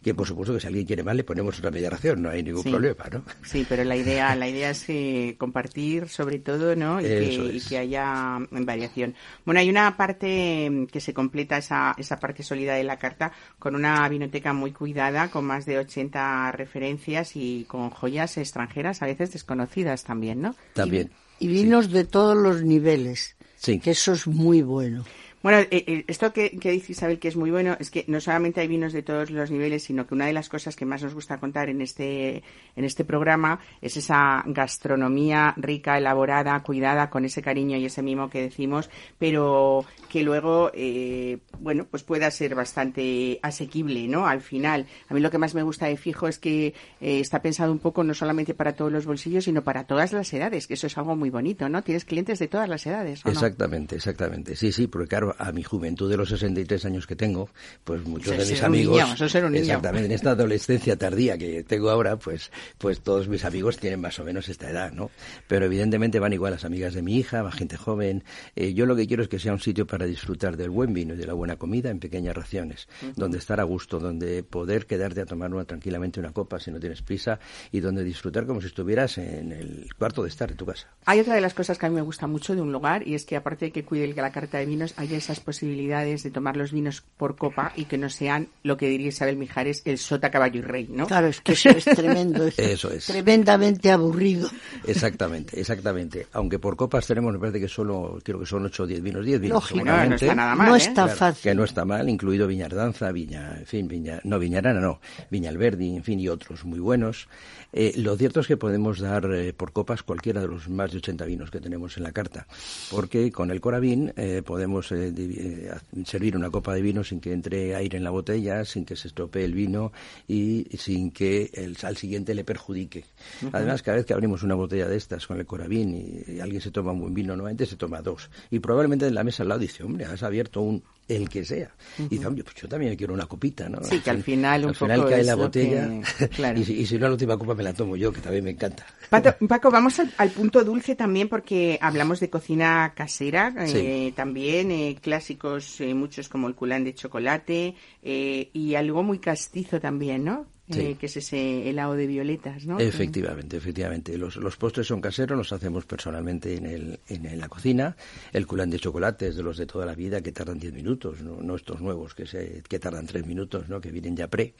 Que 0.03 0.15
por 0.15 0.25
supuesto 0.27 0.53
que 0.53 0.59
si 0.59 0.65
alguien 0.67 0.85
quiere 0.85 1.03
más 1.03 1.15
le 1.15 1.23
ponemos 1.23 1.57
otra 1.59 1.69
media 1.69 1.89
ración, 1.89 2.23
no 2.23 2.29
hay 2.31 2.41
ningún 2.41 2.63
Sí. 2.63 2.71
problema, 2.71 3.05
¿no? 3.11 3.23
Sí, 3.43 3.65
pero 3.69 3.83
la 3.83 3.95
idea, 3.95 4.35
la 4.35 4.47
idea 4.49 4.71
es 4.71 4.83
eh, 4.89 5.35
compartir 5.37 6.07
sobre 6.09 6.39
todo, 6.39 6.75
¿no? 6.75 6.99
Y 6.99 7.03
que, 7.03 7.61
y 7.71 7.75
haya 7.75 8.37
variación. 8.49 9.13
Bueno, 9.45 9.59
hay 9.59 9.69
una 9.69 9.95
parte 9.97 10.87
que 10.91 10.99
se 10.99 11.13
completa 11.13 11.57
esa, 11.57 11.93
esa 11.99 12.19
parte 12.19 12.41
sólida 12.41 12.73
de 12.75 12.83
la 12.83 12.97
carta 12.97 13.31
con 13.59 13.75
una 13.75 14.07
vinoteca 14.09 14.53
muy 14.53 14.71
cuidada, 14.71 15.29
con 15.29 15.45
más 15.45 15.65
de 15.65 15.77
80 15.77 16.51
referencias 16.53 17.35
y 17.35 17.65
con 17.67 17.91
joyas 17.91 18.37
extranjeras, 18.37 19.01
a 19.03 19.05
veces 19.05 19.31
desconocidas 19.33 20.03
también, 20.03 20.41
¿no? 20.41 20.55
También. 20.73 21.11
Y 21.39 21.47
vinos 21.47 21.91
de 21.91 22.05
todos 22.05 22.35
los 22.37 22.63
niveles. 22.63 23.35
Sí. 23.57 23.79
Que 23.79 23.91
eso 23.91 24.13
es 24.13 24.25
muy 24.25 24.63
bueno. 24.63 25.05
Bueno, 25.43 25.59
eh, 25.59 25.67
eh, 25.71 26.05
esto 26.07 26.31
que, 26.33 26.49
dice 26.51 26.91
Isabel 26.91 27.19
que 27.19 27.27
es 27.27 27.35
muy 27.35 27.51
bueno 27.51 27.75
es 27.79 27.89
que 27.89 28.05
no 28.07 28.21
solamente 28.21 28.61
hay 28.61 28.67
vinos 28.67 28.93
de 28.93 29.01
todos 29.01 29.31
los 29.31 29.49
niveles, 29.49 29.83
sino 29.83 30.05
que 30.05 30.13
una 30.13 30.27
de 30.27 30.33
las 30.33 30.49
cosas 30.49 30.75
que 30.75 30.85
más 30.85 31.01
nos 31.01 31.13
gusta 31.13 31.39
contar 31.39 31.69
en 31.69 31.81
este 31.81 32.43
en 32.75 32.85
este 32.85 33.05
programa 33.05 33.59
es 33.81 33.97
esa 33.97 34.43
gastronomía 34.45 35.53
rica, 35.57 35.97
elaborada, 35.97 36.61
cuidada, 36.63 37.09
con 37.09 37.25
ese 37.25 37.41
cariño 37.41 37.77
y 37.77 37.85
ese 37.85 38.01
mimo 38.01 38.29
que 38.29 38.41
decimos, 38.41 38.89
pero 39.17 39.85
que 40.09 40.23
luego, 40.23 40.71
eh, 40.73 41.39
bueno, 41.59 41.85
pues 41.89 42.03
pueda 42.03 42.29
ser 42.31 42.55
bastante 42.55 43.39
asequible, 43.41 44.07
¿no? 44.07 44.27
Al 44.27 44.41
final, 44.41 44.85
a 45.07 45.13
mí 45.13 45.21
lo 45.21 45.31
que 45.31 45.37
más 45.37 45.55
me 45.55 45.63
gusta 45.63 45.87
de 45.87 45.97
Fijo 45.97 46.27
es 46.27 46.37
que 46.37 46.67
eh, 46.99 47.19
está 47.19 47.41
pensado 47.41 47.71
un 47.71 47.79
poco 47.79 48.03
no 48.03 48.13
solamente 48.13 48.53
para 48.53 48.73
todos 48.73 48.91
los 48.91 49.05
bolsillos, 49.05 49.45
sino 49.45 49.63
para 49.63 49.85
todas 49.85 50.11
las 50.11 50.31
edades, 50.33 50.67
que 50.67 50.73
eso 50.73 50.87
es 50.87 50.97
algo 50.97 51.15
muy 51.15 51.29
bonito, 51.29 51.69
¿no? 51.69 51.81
Tienes 51.81 52.05
clientes 52.05 52.39
de 52.39 52.47
todas 52.47 52.67
las 52.67 52.85
edades, 52.85 53.25
¿o? 53.25 53.29
Exactamente, 53.29 53.95
exactamente. 53.95 54.55
Sí, 54.55 54.71
sí, 54.71 54.87
porque 54.87 55.07
claro, 55.07 55.30
a 55.37 55.51
mi 55.51 55.63
juventud 55.63 56.09
de 56.09 56.17
los 56.17 56.29
63 56.29 56.85
años 56.85 57.07
que 57.07 57.15
tengo, 57.15 57.49
pues 57.83 58.03
muchos 58.05 58.33
Eso 58.33 58.43
de 58.43 58.51
mis 58.51 58.63
amigos, 58.63 59.01
niño, 59.01 59.25
eso 59.25 59.39
un 59.39 59.51
niño. 59.53 59.63
exactamente, 59.63 60.05
en 60.05 60.11
esta 60.11 60.31
adolescencia 60.31 60.95
tardía 60.95 61.37
que 61.37 61.63
tengo 61.63 61.89
ahora, 61.89 62.17
pues, 62.17 62.51
pues 62.77 63.01
todos 63.01 63.27
mis 63.27 63.45
amigos 63.45 63.77
tienen 63.77 63.99
más 63.99 64.19
o 64.19 64.23
menos 64.23 64.49
esta 64.49 64.69
edad, 64.69 64.91
¿no? 64.91 65.11
Pero 65.47 65.65
evidentemente 65.65 66.19
van 66.19 66.33
igual 66.33 66.53
las 66.53 66.65
amigas 66.65 66.93
de 66.93 67.01
mi 67.01 67.17
hija, 67.17 67.41
va 67.41 67.51
gente 67.51 67.77
joven. 67.77 68.23
Eh, 68.55 68.73
yo 68.73 68.85
lo 68.85 68.95
que 68.95 69.07
quiero 69.07 69.23
es 69.23 69.29
que 69.29 69.39
sea 69.39 69.53
un 69.53 69.59
sitio 69.59 69.87
para 69.87 70.05
disfrutar 70.05 70.57
del 70.57 70.69
buen 70.69 70.93
vino 70.93 71.13
y 71.13 71.17
de 71.17 71.25
la 71.25 71.33
buena 71.33 71.55
comida 71.55 71.89
en 71.89 71.99
pequeñas 71.99 72.35
raciones, 72.35 72.87
donde 73.15 73.37
estar 73.37 73.59
a 73.59 73.63
gusto, 73.63 73.99
donde 73.99 74.43
poder 74.43 74.85
quedarte 74.85 75.21
a 75.21 75.25
tomar 75.25 75.53
una, 75.53 75.65
tranquilamente 75.65 76.19
una 76.19 76.31
copa 76.31 76.59
si 76.59 76.71
no 76.71 76.79
tienes 76.79 77.01
prisa 77.01 77.39
y 77.71 77.79
donde 77.79 78.03
disfrutar 78.03 78.45
como 78.45 78.61
si 78.61 78.67
estuvieras 78.67 79.17
en 79.17 79.51
el 79.51 79.89
cuarto 79.97 80.23
de 80.23 80.29
estar 80.29 80.49
de 80.49 80.55
tu 80.55 80.65
casa. 80.65 80.87
Hay 81.05 81.19
otra 81.19 81.35
de 81.35 81.41
las 81.41 81.53
cosas 81.53 81.77
que 81.77 81.85
a 81.85 81.89
mí 81.89 81.95
me 81.95 82.01
gusta 82.01 82.27
mucho 82.27 82.55
de 82.55 82.61
un 82.61 82.71
lugar 82.71 83.07
y 83.07 83.15
es 83.15 83.25
que 83.25 83.35
aparte 83.35 83.65
de 83.65 83.71
que 83.71 83.83
cuide 83.83 84.07
la 84.21 84.31
carta 84.31 84.57
de 84.57 84.65
vinos, 84.65 84.93
hay 84.97 85.07
esas 85.21 85.39
posibilidades 85.39 86.23
de 86.23 86.31
tomar 86.31 86.57
los 86.57 86.71
vinos 86.71 87.03
por 87.17 87.35
copa 87.35 87.73
y 87.75 87.85
que 87.85 87.97
no 87.97 88.09
sean 88.09 88.47
lo 88.63 88.77
que 88.77 88.87
diría 88.87 89.09
Isabel 89.09 89.37
Mijares, 89.37 89.81
el 89.85 89.97
sota, 89.97 90.29
caballo 90.31 90.59
y 90.59 90.61
rey, 90.61 90.87
¿no? 90.89 91.07
Claro, 91.07 91.27
es 91.27 91.41
que 91.41 91.53
eso 91.53 91.69
es 91.69 91.85
tremendo. 91.85 92.45
es 92.45 92.59
Eso 92.59 92.91
es. 92.91 93.05
Tremendamente 93.05 93.91
aburrido. 93.91 94.49
Exactamente, 94.85 95.59
exactamente. 95.59 96.27
Aunque 96.33 96.59
por 96.59 96.75
copas 96.75 97.05
tenemos, 97.07 97.33
me 97.33 97.39
parece 97.39 97.59
que 97.59 97.67
solo, 97.67 98.19
creo 98.23 98.39
que 98.39 98.45
son 98.45 98.65
8 98.65 98.83
o 98.83 98.87
10 98.87 99.01
vinos, 99.01 99.25
10 99.25 99.41
vinos 99.41 99.55
Lógico. 99.55 99.85
No 99.85 100.15
está 100.15 100.35
nada 100.35 100.55
mal, 100.55 100.69
no 100.69 100.75
¿eh? 100.75 100.77
está 100.77 101.03
Claro, 101.03 101.17
fácil. 101.17 101.43
Que 101.43 101.55
no 101.55 101.63
está 101.63 101.85
mal, 101.85 102.09
incluido 102.09 102.47
Viñardanza, 102.47 103.11
Viña, 103.11 103.57
en 103.59 103.65
fin, 103.65 103.87
Viña, 103.87 104.19
no, 104.23 104.39
Viñarana 104.39 104.79
no, 104.79 104.99
Viña 105.29 105.49
Alberdi, 105.49 105.95
en 105.95 106.03
fin, 106.03 106.19
y 106.19 106.27
otros 106.27 106.65
muy 106.65 106.79
buenos. 106.79 107.27
Eh, 107.73 107.93
lo 107.97 108.17
cierto 108.17 108.41
es 108.41 108.47
que 108.47 108.57
podemos 108.57 108.99
dar 108.99 109.25
eh, 109.33 109.53
por 109.53 109.71
copas 109.71 110.03
cualquiera 110.03 110.41
de 110.41 110.47
los 110.47 110.67
más 110.67 110.91
de 110.91 110.97
80 110.97 111.25
vinos 111.25 111.51
que 111.51 111.59
tenemos 111.61 111.95
en 111.97 112.03
la 112.03 112.11
carta, 112.11 112.47
porque 112.89 113.31
con 113.31 113.51
el 113.51 113.61
Coravin 113.61 114.13
eh, 114.17 114.41
podemos 114.45 114.91
di- 115.11 115.35
eh, 115.37 115.71
servir 116.05 116.35
una 116.35 116.49
copa 116.49 116.73
de 116.73 116.81
vino 116.81 117.03
sin 117.03 117.19
que 117.19 117.33
entre 117.33 117.75
aire 117.75 117.97
en 117.97 118.03
la 118.03 118.09
botella, 118.09 118.65
sin 118.65 118.85
que 118.85 118.95
se 118.95 119.07
estropee 119.07 119.45
el 119.45 119.53
vino 119.53 119.91
y 120.27 120.65
sin 120.77 121.11
que 121.11 121.49
el, 121.53 121.77
al 121.83 121.97
siguiente 121.97 122.33
le 122.33 122.43
perjudique. 122.43 123.05
Además, 123.51 123.81
cada 123.81 123.97
vez 123.97 124.05
que 124.05 124.13
abrimos 124.13 124.43
una 124.43 124.55
botella 124.55 124.87
de 124.87 124.97
estas 124.97 125.27
con 125.27 125.39
el 125.39 125.45
Coravin 125.45 125.95
y, 125.95 126.33
y 126.33 126.39
alguien 126.39 126.61
se 126.61 126.71
toma 126.71 126.91
un 126.91 127.01
buen 127.01 127.13
vino, 127.13 127.35
normalmente 127.35 127.65
se 127.65 127.75
toma 127.75 128.01
dos. 128.01 128.29
Y 128.49 128.59
probablemente 128.59 129.07
en 129.07 129.15
la 129.15 129.23
mesa 129.23 129.43
al 129.43 129.49
lado 129.49 129.59
dice, 129.61 129.83
hombre, 129.83 130.05
has 130.05 130.23
abierto 130.23 130.61
un 130.61 130.83
el 131.15 131.29
que 131.29 131.43
sea. 131.45 131.71
Y 131.99 132.17
dice, 132.17 132.29
pues 132.29 132.55
yo 132.55 132.67
también 132.67 132.95
quiero 132.95 133.13
una 133.13 133.25
copita, 133.25 133.67
¿no? 133.69 133.83
Sí, 133.83 133.99
que 133.99 134.09
al 134.09 134.23
final 134.23 134.63
un 134.63 134.69
al 134.69 134.75
final 134.75 134.97
poco 134.99 135.09
cae 135.09 135.23
la 135.23 135.35
botella 135.35 135.89
que- 136.17 136.29
claro. 136.35 136.59
y, 136.59 136.63
si, 136.65 136.73
y 136.79 136.85
si 136.85 136.95
no 136.97 137.07
la 137.07 137.11
última 137.13 137.37
copa 137.37 137.53
me 137.55 137.63
la 137.63 137.73
tomo 137.73 137.95
yo, 137.95 138.11
que 138.11 138.21
también 138.21 138.43
me 138.43 138.51
encanta. 138.51 138.85
Pato- 139.09 139.35
Paco, 139.47 139.69
vamos 139.71 139.99
al, 139.99 140.11
al 140.17 140.29
punto 140.31 140.63
dulce 140.63 140.95
también 140.95 141.27
porque 141.29 141.77
hablamos 141.81 142.19
de 142.19 142.29
cocina 142.29 142.93
casera, 142.95 143.53
eh, 143.57 144.13
también 144.15 144.71
eh, 144.71 144.97
clásicos 145.01 145.79
eh, 145.81 145.93
muchos 145.93 146.29
como 146.29 146.47
el 146.47 146.55
culán 146.55 146.83
de 146.83 146.93
chocolate 146.93 147.75
eh, 148.03 148.49
y 148.53 148.75
algo 148.75 149.03
muy 149.03 149.19
castizo 149.19 149.79
también, 149.79 150.23
¿no? 150.23 150.45
Sí. 150.69 150.79
Eh, 150.79 150.97
que 150.97 151.07
es 151.07 151.17
ese 151.17 151.69
helado 151.69 151.95
de 151.95 152.07
violetas, 152.07 152.65
¿no? 152.65 152.79
Efectivamente, 152.79 153.57
efectivamente. 153.57 154.17
Los, 154.17 154.37
los 154.37 154.55
postres 154.57 154.87
son 154.87 155.01
caseros, 155.01 155.37
los 155.37 155.51
hacemos 155.51 155.85
personalmente 155.85 156.55
en, 156.55 156.65
el, 156.65 156.99
en, 157.09 157.25
en 157.25 157.39
la 157.39 157.49
cocina. 157.49 157.97
El 158.31 158.47
culán 158.47 158.69
de 158.69 158.79
chocolate 158.79 159.27
es 159.27 159.35
de 159.35 159.43
los 159.43 159.57
de 159.57 159.65
toda 159.65 159.85
la 159.85 159.95
vida 159.95 160.21
que 160.21 160.31
tardan 160.31 160.59
10 160.59 160.73
minutos, 160.73 161.21
no, 161.21 161.41
no 161.41 161.55
estos 161.55 161.81
nuevos 161.81 162.13
que, 162.13 162.25
se, 162.25 162.63
que 162.67 162.79
tardan 162.79 163.05
3 163.05 163.25
minutos, 163.25 163.67
¿no? 163.69 163.81
que 163.81 163.91
vienen 163.91 164.15
ya 164.15 164.27
pre. 164.27 164.53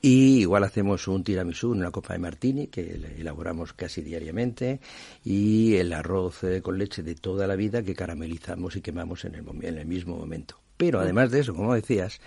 Y 0.00 0.40
igual 0.40 0.64
hacemos 0.64 1.06
un 1.06 1.22
tiramisú 1.22 1.70
una 1.70 1.90
copa 1.90 2.14
de 2.14 2.18
martini 2.18 2.68
que 2.68 2.98
elaboramos 3.18 3.72
casi 3.72 4.02
diariamente 4.02 4.80
y 5.24 5.76
el 5.76 5.92
arroz 5.92 6.44
eh, 6.44 6.62
con 6.62 6.78
leche 6.78 7.02
de 7.02 7.14
toda 7.14 7.46
la 7.46 7.56
vida 7.56 7.82
que 7.82 7.94
caramelizamos 7.94 8.76
y 8.76 8.80
quemamos 8.80 9.24
en 9.24 9.34
el, 9.34 9.44
en 9.62 9.78
el 9.78 9.86
mismo 9.86 10.16
momento. 10.16 10.58
Pero 10.76 10.98
además 10.98 11.30
de 11.30 11.40
eso, 11.40 11.54
como 11.54 11.74
decías, 11.74 12.20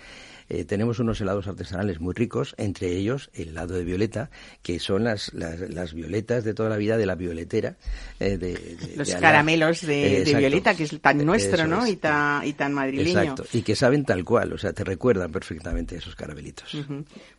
eh, 0.48 0.64
tenemos 0.64 0.98
unos 0.98 1.20
helados 1.20 1.46
artesanales 1.46 2.00
muy 2.00 2.14
ricos, 2.14 2.54
entre 2.58 2.92
ellos 2.96 3.30
el 3.34 3.48
helado 3.50 3.74
de 3.74 3.84
violeta, 3.84 4.30
que 4.62 4.78
son 4.78 5.04
las, 5.04 5.32
las, 5.34 5.58
las 5.60 5.92
violetas 5.94 6.44
de 6.44 6.54
toda 6.54 6.68
la 6.70 6.76
vida 6.76 6.96
de 6.96 7.06
la 7.06 7.14
violetera. 7.14 7.76
eh, 8.20 8.36
de, 8.38 8.54
de- 8.54 8.96
Los 8.96 9.08
de 9.08 9.16
caramelos 9.18 9.80
de, 9.86 10.24
violeta, 10.38 10.74
que 10.74 10.84
es 10.84 11.00
tan 11.00 11.24
nuestro, 11.24 11.56
Eso 11.58 11.66
¿no? 11.66 11.84
es. 11.84 11.92
Y 11.92 11.96
tan, 11.96 12.46
y 12.46 12.52
tan 12.52 12.72
madrileño. 12.74 13.20
Exacto, 13.20 13.44
y 13.52 13.62
que 13.62 13.74
saben 13.76 14.04
tal 14.04 14.24
cual, 14.24 14.52
o 14.52 14.58
sea, 14.58 14.72
te 14.72 14.84
recuerdan 14.84 15.30
perfectamente 15.32 15.96
esos 15.96 16.14
caramelitos. 16.14 16.76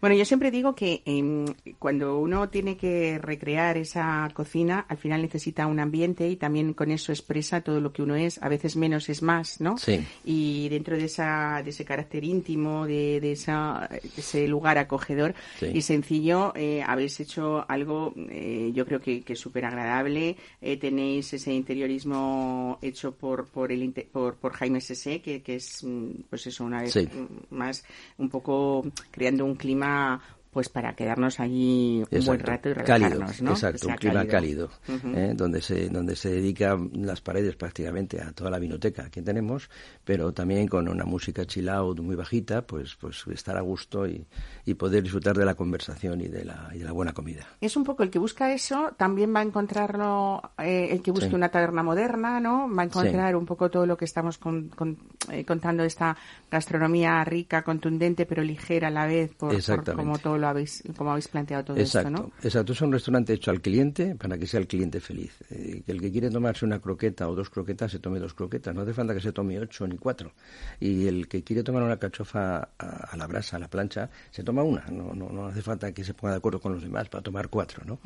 Bueno, 0.01 0.15
yo 0.15 0.25
siempre 0.25 0.51
digo 0.51 0.75
que 0.75 1.01
em, 1.05 1.45
cuando 1.79 2.17
uno 2.19 2.49
tiene 2.49 2.77
que 2.77 3.19
recrear 3.19 3.77
esa 3.77 4.29
cocina, 4.33 4.85
al 4.87 4.97
final 4.97 5.21
necesita 5.21 5.67
un 5.67 5.79
ambiente 5.79 6.27
y 6.29 6.35
también 6.35 6.73
con 6.73 6.91
eso 6.91 7.11
expresa 7.11 7.61
todo 7.61 7.79
lo 7.81 7.91
que 7.93 8.01
uno 8.01 8.15
es. 8.15 8.41
A 8.41 8.49
veces 8.49 8.75
menos 8.75 9.09
es 9.09 9.21
más, 9.21 9.61
¿no? 9.61 9.77
Sí. 9.77 10.05
Y 10.25 10.69
dentro 10.69 10.97
de, 10.97 11.05
esa, 11.05 11.61
de 11.63 11.69
ese 11.69 11.85
carácter 11.85 12.23
íntimo, 12.23 12.85
de, 12.85 12.96
de 13.21 13.31
esa, 13.31 13.89
ese 14.17 14.47
lugar 14.47 14.77
acogedor 14.77 15.33
Sí. 15.59 15.67
y 15.73 15.81
sencillo, 15.81 16.53
eh, 16.55 16.83
habéis 16.85 17.19
hecho 17.19 17.65
algo, 17.69 18.13
eh, 18.29 18.71
yo 18.73 18.85
creo 18.85 18.99
que, 18.99 19.21
que 19.21 19.35
súper 19.35 19.65
agradable. 19.65 20.35
Eh, 20.61 20.77
tenéis 20.77 21.33
ese 21.33 21.53
interiorismo 21.53 22.77
hecho 22.81 23.13
por, 23.15 23.47
por, 23.47 23.71
el, 23.71 23.91
por, 24.11 24.35
por 24.35 24.53
Jaime 24.53 24.81
Sese, 24.81 25.21
que, 25.21 25.41
que 25.41 25.55
es, 25.55 25.83
mm, 25.83 26.23
pues 26.29 26.47
eso, 26.47 26.63
una 26.63 26.81
vez 26.81 26.93
Sí. 26.93 27.07
más 27.49 27.83
un 28.17 28.29
poco 28.29 28.85
creando 29.11 29.45
un 29.45 29.55
clima 29.55 30.21
pues 30.57 30.69
para 30.69 30.95
quedarnos 30.95 31.39
allí 31.39 32.03
un 32.09 32.25
buen 32.25 32.39
rato 32.39 32.71
y 32.71 32.73
cálido, 32.73 33.09
relajarnos, 33.11 33.41
¿no? 33.43 33.51
exacto, 33.51 33.77
sea 33.85 33.89
un 33.93 33.97
clima 33.99 34.25
cálido. 34.25 34.69
¿eh? 34.87 35.33
donde 35.35 35.61
se 35.61 35.87
donde 35.89 36.15
se 36.15 36.31
dedican 36.31 36.89
las 36.95 37.21
paredes 37.21 37.55
prácticamente 37.55 38.19
a 38.19 38.31
toda 38.31 38.49
la 38.49 38.57
vinoteca 38.57 39.07
que 39.11 39.21
tenemos, 39.21 39.69
pero 40.03 40.31
también 40.33 40.67
con 40.67 40.89
una 40.89 41.05
música 41.05 41.45
chill 41.45 41.69
out 41.69 41.99
muy 41.99 42.15
bajita, 42.15 42.63
pues 42.63 42.95
pues 42.99 43.23
estar 43.27 43.55
a 43.55 43.61
gusto 43.61 44.07
y, 44.07 44.25
y 44.65 44.73
poder 44.73 45.03
disfrutar 45.03 45.37
de 45.37 45.45
la 45.45 45.53
conversación 45.53 46.21
y 46.21 46.27
de 46.27 46.43
la 46.43 46.71
y 46.73 46.79
de 46.79 46.85
la 46.85 46.91
buena 46.91 47.13
comida. 47.13 47.45
Es 47.61 47.77
un 47.77 47.83
poco 47.83 48.01
el 48.01 48.09
que 48.09 48.17
busca 48.17 48.51
eso, 48.51 48.93
también 48.97 49.31
va 49.35 49.41
a 49.41 49.43
encontrarlo 49.43 50.41
eh, 50.57 50.87
el 50.89 51.03
que 51.03 51.11
busque 51.11 51.29
Sí. 51.29 51.35
una 51.35 51.49
taberna 51.49 51.83
moderna, 51.83 52.39
¿no? 52.39 52.67
Va 52.73 52.81
a 52.81 52.85
encontrar 52.85 53.35
un 53.35 53.45
poco 53.45 53.69
todo 53.69 53.85
lo 53.85 53.95
que 53.95 54.05
estamos 54.05 54.39
con- 54.39 54.69
con- 54.69 54.97
eh, 55.31 55.45
contando 55.45 55.83
de 55.83 55.87
esta 55.87 56.17
gastronomía 56.49 57.23
rica, 57.25 57.61
contundente, 57.63 58.25
pero 58.25 58.41
ligera 58.43 58.87
a 58.87 58.91
la 58.91 59.05
vez, 59.05 59.33
por, 59.35 59.53
como 59.95 60.17
todo 60.17 60.37
lo 60.37 60.46
lo 60.47 60.51
habéis, 60.51 60.83
cómo 60.95 61.11
habéis 61.11 61.27
planteado 61.27 61.65
todo 61.65 61.77
exacto, 61.77 62.09
esto, 62.09 62.21
¿no? 62.23 62.31
Exacto, 62.41 62.73
es 62.73 62.81
un 62.81 62.91
restaurante 62.91 63.33
hecho 63.33 63.51
al 63.51 63.61
cliente 63.61 64.15
para 64.15 64.37
que 64.37 64.47
sea 64.47 64.59
el 64.59 64.67
cliente 64.67 64.99
feliz. 64.99 65.33
Eh, 65.49 65.81
que 65.85 65.91
el 65.91 66.01
que 66.01 66.11
quiere 66.11 66.29
tomarse 66.29 66.65
una 66.65 66.79
croqueta 66.79 67.27
o 67.27 67.35
dos 67.35 67.49
croquetas 67.49 67.91
se 67.91 67.99
tome 67.99 68.19
dos 68.19 68.33
croquetas, 68.33 68.73
no 68.73 68.81
hace 68.81 68.93
falta 68.93 69.13
que 69.13 69.21
se 69.21 69.31
tome 69.31 69.59
ocho 69.59 69.87
ni 69.87 69.97
cuatro. 69.97 70.31
Y 70.79 71.07
el 71.07 71.27
que 71.27 71.43
quiere 71.43 71.63
tomar 71.63 71.83
una 71.83 71.97
cachofa 71.97 72.69
a, 72.77 73.17
la 73.17 73.27
brasa, 73.27 73.57
a 73.57 73.59
la 73.59 73.67
plancha, 73.67 74.09
se 74.31 74.43
toma 74.43 74.63
una. 74.63 74.85
No, 74.91 75.13
no, 75.13 75.29
no, 75.29 75.47
hace 75.47 75.61
falta 75.61 75.91
que 75.91 76.03
se 76.03 76.13
ponga 76.13 76.33
de 76.33 76.37
acuerdo 76.37 76.59
con 76.59 76.73
los 76.73 76.81
demás 76.81 77.09
para 77.09 77.23
tomar 77.23 77.49
cuatro, 77.49 77.83
¿no? 77.85 77.99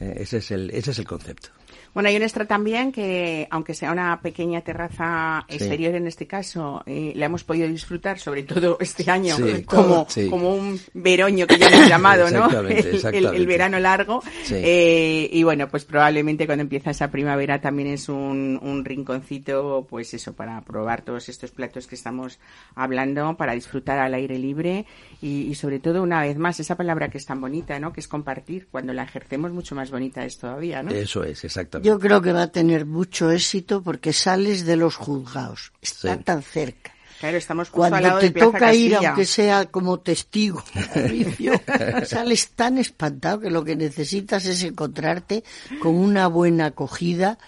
Eh, 0.00 0.14
ese 0.18 0.38
es 0.38 0.50
el 0.50 0.70
ese 0.70 0.90
es 0.92 0.98
el 0.98 1.06
concepto. 1.06 1.48
Bueno, 1.94 2.08
hay 2.08 2.16
un 2.16 2.22
extra 2.22 2.44
también 2.44 2.92
que, 2.92 3.46
aunque 3.50 3.74
sea 3.74 3.92
una 3.92 4.20
pequeña 4.20 4.60
terraza 4.60 5.44
exterior 5.48 5.94
en 5.94 6.06
este 6.06 6.26
caso, 6.26 6.82
eh, 6.86 7.12
la 7.16 7.26
hemos 7.26 7.44
podido 7.44 7.66
disfrutar, 7.66 8.18
sobre 8.18 8.42
todo 8.42 8.76
este 8.80 9.10
año, 9.10 9.36
como, 9.66 10.06
como 10.30 10.54
un 10.54 10.78
veroño 10.94 11.46
que 11.46 11.58
ya 11.58 11.68
llamado, 11.88 12.30
¿no? 12.30 12.48
El, 12.68 13.46
verano 13.46 13.78
largo. 13.78 14.22
Eh, 14.50 15.28
y 15.32 15.42
bueno, 15.42 15.68
pues 15.68 15.84
probablemente 15.84 16.46
cuando 16.46 16.62
empieza 16.62 16.90
esa 16.90 17.10
primavera 17.10 17.60
también 17.60 17.88
es 17.88 18.08
un, 18.08 18.58
un 18.62 18.84
rinconcito, 18.84 19.86
pues 19.88 20.14
eso, 20.14 20.34
para 20.34 20.60
probar 20.62 21.02
todos 21.02 21.28
estos 21.28 21.50
platos 21.50 21.86
que 21.86 21.94
estamos 21.94 22.38
hablando, 22.74 23.36
para 23.36 23.52
disfrutar 23.52 23.98
al 23.98 24.14
aire 24.14 24.38
libre 24.38 24.86
y, 25.20 25.42
y 25.42 25.54
sobre 25.54 25.80
todo, 25.80 26.02
una 26.02 26.22
vez 26.22 26.36
más, 26.38 26.60
esa 26.60 26.76
palabra 26.76 27.08
que 27.08 27.18
es 27.18 27.26
tan 27.26 27.40
bonita, 27.40 27.78
¿no? 27.78 27.92
Que 27.92 28.00
es 28.00 28.08
compartir. 28.08 28.68
Cuando 28.70 28.92
la 28.92 29.04
ejercemos, 29.04 29.52
mucho 29.52 29.74
más 29.74 29.90
bonita 29.90 30.24
es 30.24 30.38
todavía, 30.38 30.82
¿no? 30.82 30.90
Eso 30.90 31.24
es, 31.24 31.44
exactamente. 31.44 31.88
Yo 31.88 31.98
creo 31.98 32.20
que 32.20 32.32
va 32.32 32.42
a 32.42 32.52
tener 32.52 32.86
mucho 32.86 33.30
éxito 33.30 33.82
porque 33.82 34.12
sales 34.12 34.64
de 34.66 34.76
los 34.76 34.96
juzgados. 34.96 35.72
Está 35.80 36.18
tan 36.18 36.42
cerca. 36.42 36.92
Claro, 37.18 37.36
estamos 37.36 37.68
justo 37.68 37.88
Cuando 37.88 38.18
te 38.18 38.30
toca 38.30 38.72
ir, 38.72 38.94
aunque 38.94 39.24
sea 39.24 39.66
como 39.66 39.98
testigo, 39.98 40.62
sales 42.04 42.50
tan 42.50 42.78
espantado 42.78 43.40
que 43.40 43.50
lo 43.50 43.64
que 43.64 43.74
necesitas 43.74 44.44
es 44.46 44.62
encontrarte 44.62 45.42
con 45.80 45.96
una 45.96 46.28
buena 46.28 46.66
acogida, 46.66 47.38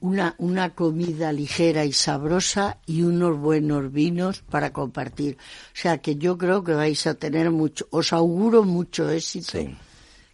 una, 0.00 0.34
una 0.38 0.74
comida 0.74 1.32
ligera 1.32 1.86
y 1.86 1.92
sabrosa 1.92 2.78
y 2.84 3.02
unos 3.02 3.38
buenos 3.38 3.90
vinos 3.90 4.42
para 4.42 4.72
compartir. 4.74 5.38
O 5.38 5.76
sea 5.76 5.98
que 5.98 6.16
yo 6.16 6.36
creo 6.36 6.62
que 6.62 6.72
vais 6.74 7.06
a 7.06 7.14
tener 7.14 7.50
mucho, 7.50 7.88
os 7.90 8.12
auguro 8.12 8.62
mucho 8.62 9.08
éxito. 9.08 9.58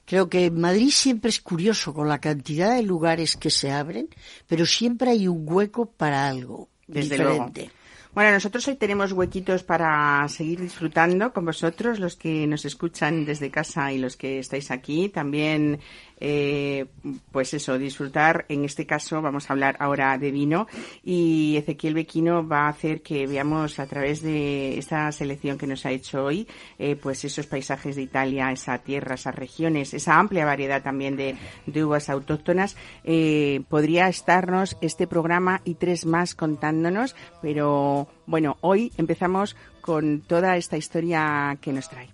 Creo 0.05 0.29
que 0.29 0.51
Madrid 0.51 0.91
siempre 0.91 1.31
es 1.31 1.41
curioso 1.41 1.95
con 1.95 2.09
la 2.09 2.21
cantidad 2.21 2.75
de 2.75 2.83
lugares 2.83 3.37
que 3.37 3.51
se 3.51 3.71
abren, 3.71 4.09
pero 4.49 4.67
siempre 4.67 5.11
hay 5.11 5.29
un 5.29 5.45
hueco 5.47 5.87
para 5.87 6.29
algo 6.29 6.69
diferente. 6.89 7.71
Bueno, 8.15 8.31
nosotros 8.31 8.69
hoy 8.69 8.77
tenemos 8.77 9.11
huequitos 9.11 9.65
para 9.65 10.25
seguir 10.29 10.61
disfrutando 10.61 11.33
con 11.33 11.45
vosotros, 11.45 11.99
los 11.99 12.15
que 12.15 12.47
nos 12.47 12.65
escuchan 12.65 13.25
desde 13.25 13.51
casa 13.51 13.93
y 13.93 13.99
los 13.99 14.17
que 14.17 14.39
estáis 14.39 14.71
aquí. 14.71 15.09
También 15.09 15.81
eh, 16.21 16.87
pues 17.33 17.55
eso, 17.55 17.77
disfrutar. 17.77 18.47
En 18.49 18.65
este 18.65 18.87
caso 18.87 19.21
vamos 19.21 19.51
a 19.51 19.53
hablar 19.53 19.77
ahora 19.79 20.17
de 20.17 20.31
vino 20.31 20.67
y 21.03 21.57
Ezequiel 21.57 21.95
Bequino 21.95 22.47
va 22.47 22.67
a 22.67 22.69
hacer 22.69 23.03
que 23.03 23.27
veamos 23.27 23.79
a 23.79 23.87
través 23.87 24.23
de 24.23 24.79
esta 24.79 25.11
selección 25.13 25.59
que 25.59 25.67
nos 25.67 25.85
ha 25.85 25.91
hecho 25.91 26.25
hoy, 26.25 26.47
eh, 26.79 26.97
pues 26.97 27.25
esos 27.25 27.47
paisajes 27.47 27.97
de 27.97 28.03
Italia, 28.03 28.51
esa 28.53 28.79
tierra, 28.79 29.17
esas 29.17 29.35
regiones, 29.35 29.93
esa 29.93 30.19
amplia 30.19 30.45
variedad 30.45 30.83
también 30.83 31.17
de, 31.17 31.37
uvas 31.85 32.09
autóctonas. 32.09 32.77
Eh, 33.03 33.63
podría 33.69 34.09
estarnos 34.09 34.77
este 34.81 35.07
programa 35.07 35.61
y 35.65 35.75
tres 35.75 36.07
más 36.07 36.35
contándonos, 36.35 37.15
pero 37.43 38.04
bueno, 38.27 38.57
hoy 38.61 38.93
empezamos 38.97 39.57
con 39.81 40.23
toda 40.23 40.57
esta 40.57 40.77
historia 40.77 41.59
que 41.61 41.73
nos 41.73 41.89
trae. 41.89 42.09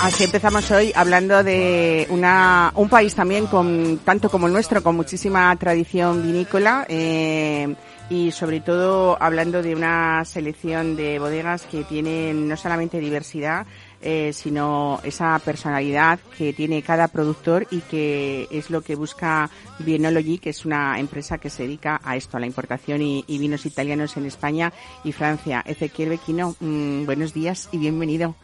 Así 0.00 0.24
empezamos 0.24 0.70
hoy 0.70 0.92
hablando 0.94 1.42
de 1.42 2.06
una, 2.10 2.70
un 2.76 2.88
país 2.88 3.14
también 3.14 3.46
con 3.46 3.98
tanto 4.04 4.28
como 4.28 4.46
el 4.46 4.52
nuestro, 4.52 4.82
con 4.82 4.94
muchísima 4.94 5.56
tradición 5.56 6.22
vinícola. 6.22 6.84
Eh, 6.88 7.74
y 8.08 8.30
sobre 8.30 8.60
todo 8.60 9.20
hablando 9.20 9.62
de 9.62 9.74
una 9.74 10.24
selección 10.24 10.96
de 10.96 11.18
bodegas 11.18 11.62
que 11.62 11.82
tienen 11.82 12.46
no 12.46 12.56
solamente 12.56 13.00
diversidad, 13.00 13.66
eh, 14.00 14.32
sino 14.32 15.00
esa 15.02 15.38
personalidad 15.40 16.20
que 16.36 16.52
tiene 16.52 16.82
cada 16.82 17.08
productor 17.08 17.66
y 17.70 17.80
que 17.80 18.46
es 18.50 18.70
lo 18.70 18.82
que 18.82 18.94
busca 18.94 19.50
Bienology, 19.80 20.38
que 20.38 20.50
es 20.50 20.64
una 20.64 21.00
empresa 21.00 21.38
que 21.38 21.50
se 21.50 21.64
dedica 21.64 22.00
a 22.04 22.16
esto, 22.16 22.36
a 22.36 22.40
la 22.40 22.46
importación 22.46 23.02
y, 23.02 23.24
vinos 23.26 23.66
italianos 23.66 24.16
en 24.16 24.26
España 24.26 24.72
y 25.02 25.12
Francia. 25.12 25.64
Ezequiel 25.66 26.10
Bequino, 26.10 26.54
mm, 26.60 27.06
buenos 27.06 27.34
días 27.34 27.68
y 27.72 27.78
bienvenido. 27.78 28.36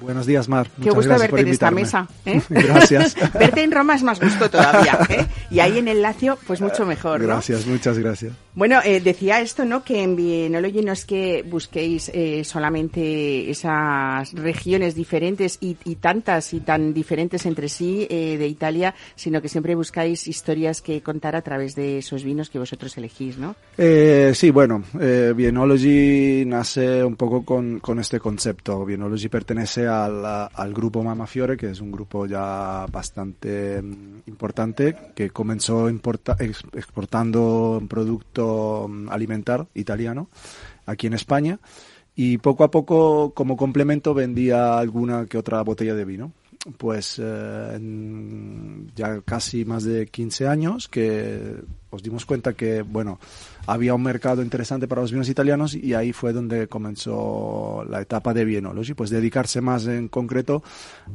Buenos 0.00 0.26
días, 0.26 0.48
Mar. 0.48 0.68
Qué 0.82 0.90
gusto 0.90 1.18
verte 1.18 1.40
en 1.40 1.48
esta 1.48 1.70
mesa. 1.70 2.08
¿eh? 2.26 2.42
Gracias. 2.48 3.16
verte 3.38 3.62
en 3.62 3.72
Roma 3.72 3.94
es 3.94 4.02
más 4.02 4.20
gusto 4.20 4.50
todavía. 4.50 4.98
¿eh? 5.08 5.26
Y 5.50 5.60
ahí 5.60 5.78
en 5.78 5.88
el 5.88 6.02
Lacio, 6.02 6.38
pues 6.46 6.60
mucho 6.60 6.86
mejor. 6.86 7.20
¿no? 7.20 7.26
Gracias, 7.26 7.66
muchas 7.66 7.98
gracias. 7.98 8.32
Bueno, 8.56 8.80
eh, 8.82 9.02
decía 9.02 9.42
esto, 9.42 9.66
¿no? 9.66 9.84
Que 9.84 10.02
en 10.02 10.16
Bienology 10.16 10.80
no 10.80 10.92
es 10.92 11.04
que 11.04 11.44
busquéis 11.46 12.10
eh, 12.14 12.42
solamente 12.42 13.50
esas 13.50 14.32
regiones 14.32 14.94
diferentes 14.94 15.58
y, 15.60 15.76
y, 15.84 15.96
tantas 15.96 16.54
y 16.54 16.60
tan 16.60 16.94
diferentes 16.94 17.44
entre 17.44 17.68
sí 17.68 18.06
eh, 18.08 18.38
de 18.38 18.48
Italia, 18.48 18.94
sino 19.14 19.42
que 19.42 19.50
siempre 19.50 19.74
buscáis 19.74 20.26
historias 20.26 20.80
que 20.80 21.02
contar 21.02 21.36
a 21.36 21.42
través 21.42 21.74
de 21.74 21.98
esos 21.98 22.24
vinos 22.24 22.48
que 22.48 22.58
vosotros 22.58 22.96
elegís, 22.96 23.36
¿no? 23.36 23.56
Eh, 23.76 24.32
sí, 24.34 24.50
bueno, 24.50 24.82
eh, 25.02 25.34
Bienology 25.36 26.44
nace 26.46 27.04
un 27.04 27.16
poco 27.16 27.44
con, 27.44 27.80
con 27.80 27.98
este 27.98 28.18
concepto. 28.20 28.86
Bienology 28.86 29.28
pertenece 29.28 29.86
al, 29.86 30.72
grupo 30.72 31.02
Mama 31.02 31.26
Fiore, 31.26 31.58
que 31.58 31.72
es 31.72 31.82
un 31.82 31.92
grupo 31.92 32.24
ya 32.24 32.86
bastante 32.90 33.82
mm, 33.82 34.20
importante, 34.28 34.96
que 35.14 35.28
comenzó 35.28 35.90
exportando 35.90 37.78
un 37.82 37.86
producto 37.86 38.45
mm, 38.88 39.08
alimentar 39.10 39.66
italiano 39.74 40.28
aquí 40.86 41.06
en 41.06 41.14
España 41.14 41.58
y 42.14 42.38
poco 42.38 42.64
a 42.64 42.70
poco 42.70 43.34
como 43.34 43.56
complemento 43.56 44.14
vendía 44.14 44.78
alguna 44.78 45.26
que 45.26 45.38
otra 45.38 45.62
botella 45.62 45.94
de 45.94 46.04
vino. 46.04 46.32
Pues 46.78 47.20
eh, 47.22 47.78
ya 48.96 49.20
casi 49.20 49.64
más 49.64 49.84
de 49.84 50.06
15 50.06 50.48
años 50.48 50.88
que 50.88 51.54
os 51.90 52.02
dimos 52.02 52.26
cuenta 52.26 52.52
que, 52.54 52.82
bueno, 52.82 53.18
había 53.66 53.94
un 53.94 54.02
mercado 54.02 54.42
interesante 54.42 54.88
para 54.88 55.00
los 55.02 55.12
vinos 55.12 55.28
italianos 55.28 55.74
y 55.74 55.94
ahí 55.94 56.12
fue 56.12 56.32
donde 56.32 56.68
comenzó 56.68 57.84
la 57.88 58.00
etapa 58.00 58.34
de 58.34 58.44
Bienology, 58.44 58.94
pues 58.94 59.10
dedicarse 59.10 59.60
más 59.60 59.86
en 59.86 60.08
concreto 60.08 60.62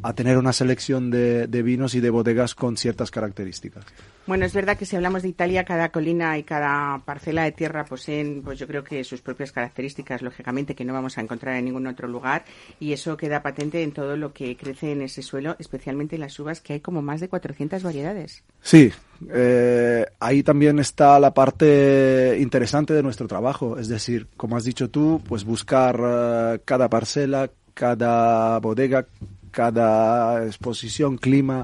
a 0.01 0.13
tener 0.13 0.37
una 0.37 0.53
selección 0.53 1.11
de, 1.11 1.47
vinos 1.61 1.95
y 1.95 1.99
de 1.99 2.09
bodegas 2.09 2.55
con 2.55 2.77
ciertas 2.77 3.11
características. 3.11 3.85
Bueno, 4.27 4.45
es 4.45 4.53
verdad 4.53 4.77
que 4.77 4.85
si 4.85 4.95
hablamos 4.95 5.23
de 5.23 5.29
Italia, 5.29 5.65
cada 5.65 5.89
colina 5.89 6.37
y 6.37 6.43
cada 6.43 6.99
parcela 6.99 7.43
de 7.43 7.51
tierra 7.51 7.85
poseen, 7.85 8.41
pues 8.43 8.59
yo 8.59 8.67
creo 8.67 8.83
que 8.83 9.03
sus 9.03 9.21
propias 9.21 9.51
características, 9.51 10.21
lógicamente, 10.21 10.75
que 10.75 10.85
no 10.85 10.93
vamos 10.93 11.17
a 11.17 11.21
encontrar 11.21 11.55
en 11.55 11.65
ningún 11.65 11.87
otro 11.87 12.07
lugar, 12.07 12.45
y 12.79 12.93
eso 12.93 13.17
queda 13.17 13.41
patente 13.41 13.83
en 13.83 13.91
todo 13.91 14.17
lo 14.17 14.31
que 14.31 14.55
crece 14.55 14.91
en 14.91 15.01
ese 15.01 15.21
suelo, 15.21 15.55
especialmente 15.59 16.15
en 16.15 16.21
las 16.21 16.39
uvas, 16.39 16.61
que 16.61 16.73
hay 16.73 16.79
como 16.81 17.01
más 17.01 17.19
de 17.19 17.29
400 17.29 17.81
variedades. 17.83 18.43
Sí, 18.61 18.91
eh, 19.29 20.05
ahí 20.19 20.43
también 20.43 20.79
está 20.79 21.19
la 21.19 21.33
parte 21.33 22.37
interesante 22.39 22.93
de 22.93 23.03
nuestro 23.03 23.27
trabajo, 23.27 23.77
es 23.77 23.87
decir, 23.87 24.27
como 24.37 24.57
has 24.57 24.63
dicho 24.63 24.89
tú, 24.89 25.21
pues 25.27 25.43
buscar 25.43 25.99
eh, 26.03 26.59
cada 26.65 26.89
parcela, 26.89 27.49
cada 27.73 28.59
bodega, 28.59 29.05
cada 29.51 30.45
exposición, 30.45 31.17
clima, 31.17 31.63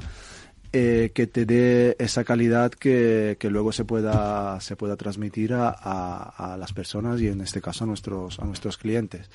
eh, 0.74 1.12
que 1.14 1.28
te 1.28 1.46
dé 1.46 1.96
esa 1.98 2.26
calidad 2.26 2.72
que, 2.72 3.38
que, 3.40 3.50
luego 3.50 3.72
se 3.72 3.86
pueda, 3.86 4.60
se 4.60 4.76
pueda 4.76 4.98
transmitir 4.98 5.54
a, 5.54 5.70
a, 5.70 6.58
las 6.58 6.74
personas 6.74 7.22
y 7.22 7.30
en 7.30 7.40
este 7.40 7.62
caso 7.62 7.86
a 7.86 7.88
nuestros, 7.88 8.38
a 8.40 8.46
nuestros 8.46 8.78
clientes. 8.78 9.30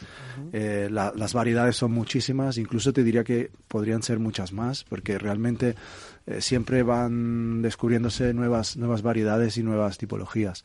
eh, 0.52 0.88
las 0.90 1.32
variedades 1.32 1.76
son 1.76 1.92
muchísimas, 1.92 2.58
incluso 2.58 2.92
te 2.92 3.02
diría 3.02 3.24
que 3.24 3.50
podrían 3.66 4.02
ser 4.02 4.18
muchas 4.18 4.52
más, 4.52 4.85
porque 4.85 5.18
realmente 5.18 5.74
eh, 6.26 6.40
siempre 6.40 6.82
van 6.82 7.62
descubriéndose 7.62 8.35
nuevas, 8.35 8.76
nuevas 8.76 9.02
variedades 9.02 9.56
y 9.56 9.62
nuevas 9.62 9.98
tipologías. 9.98 10.64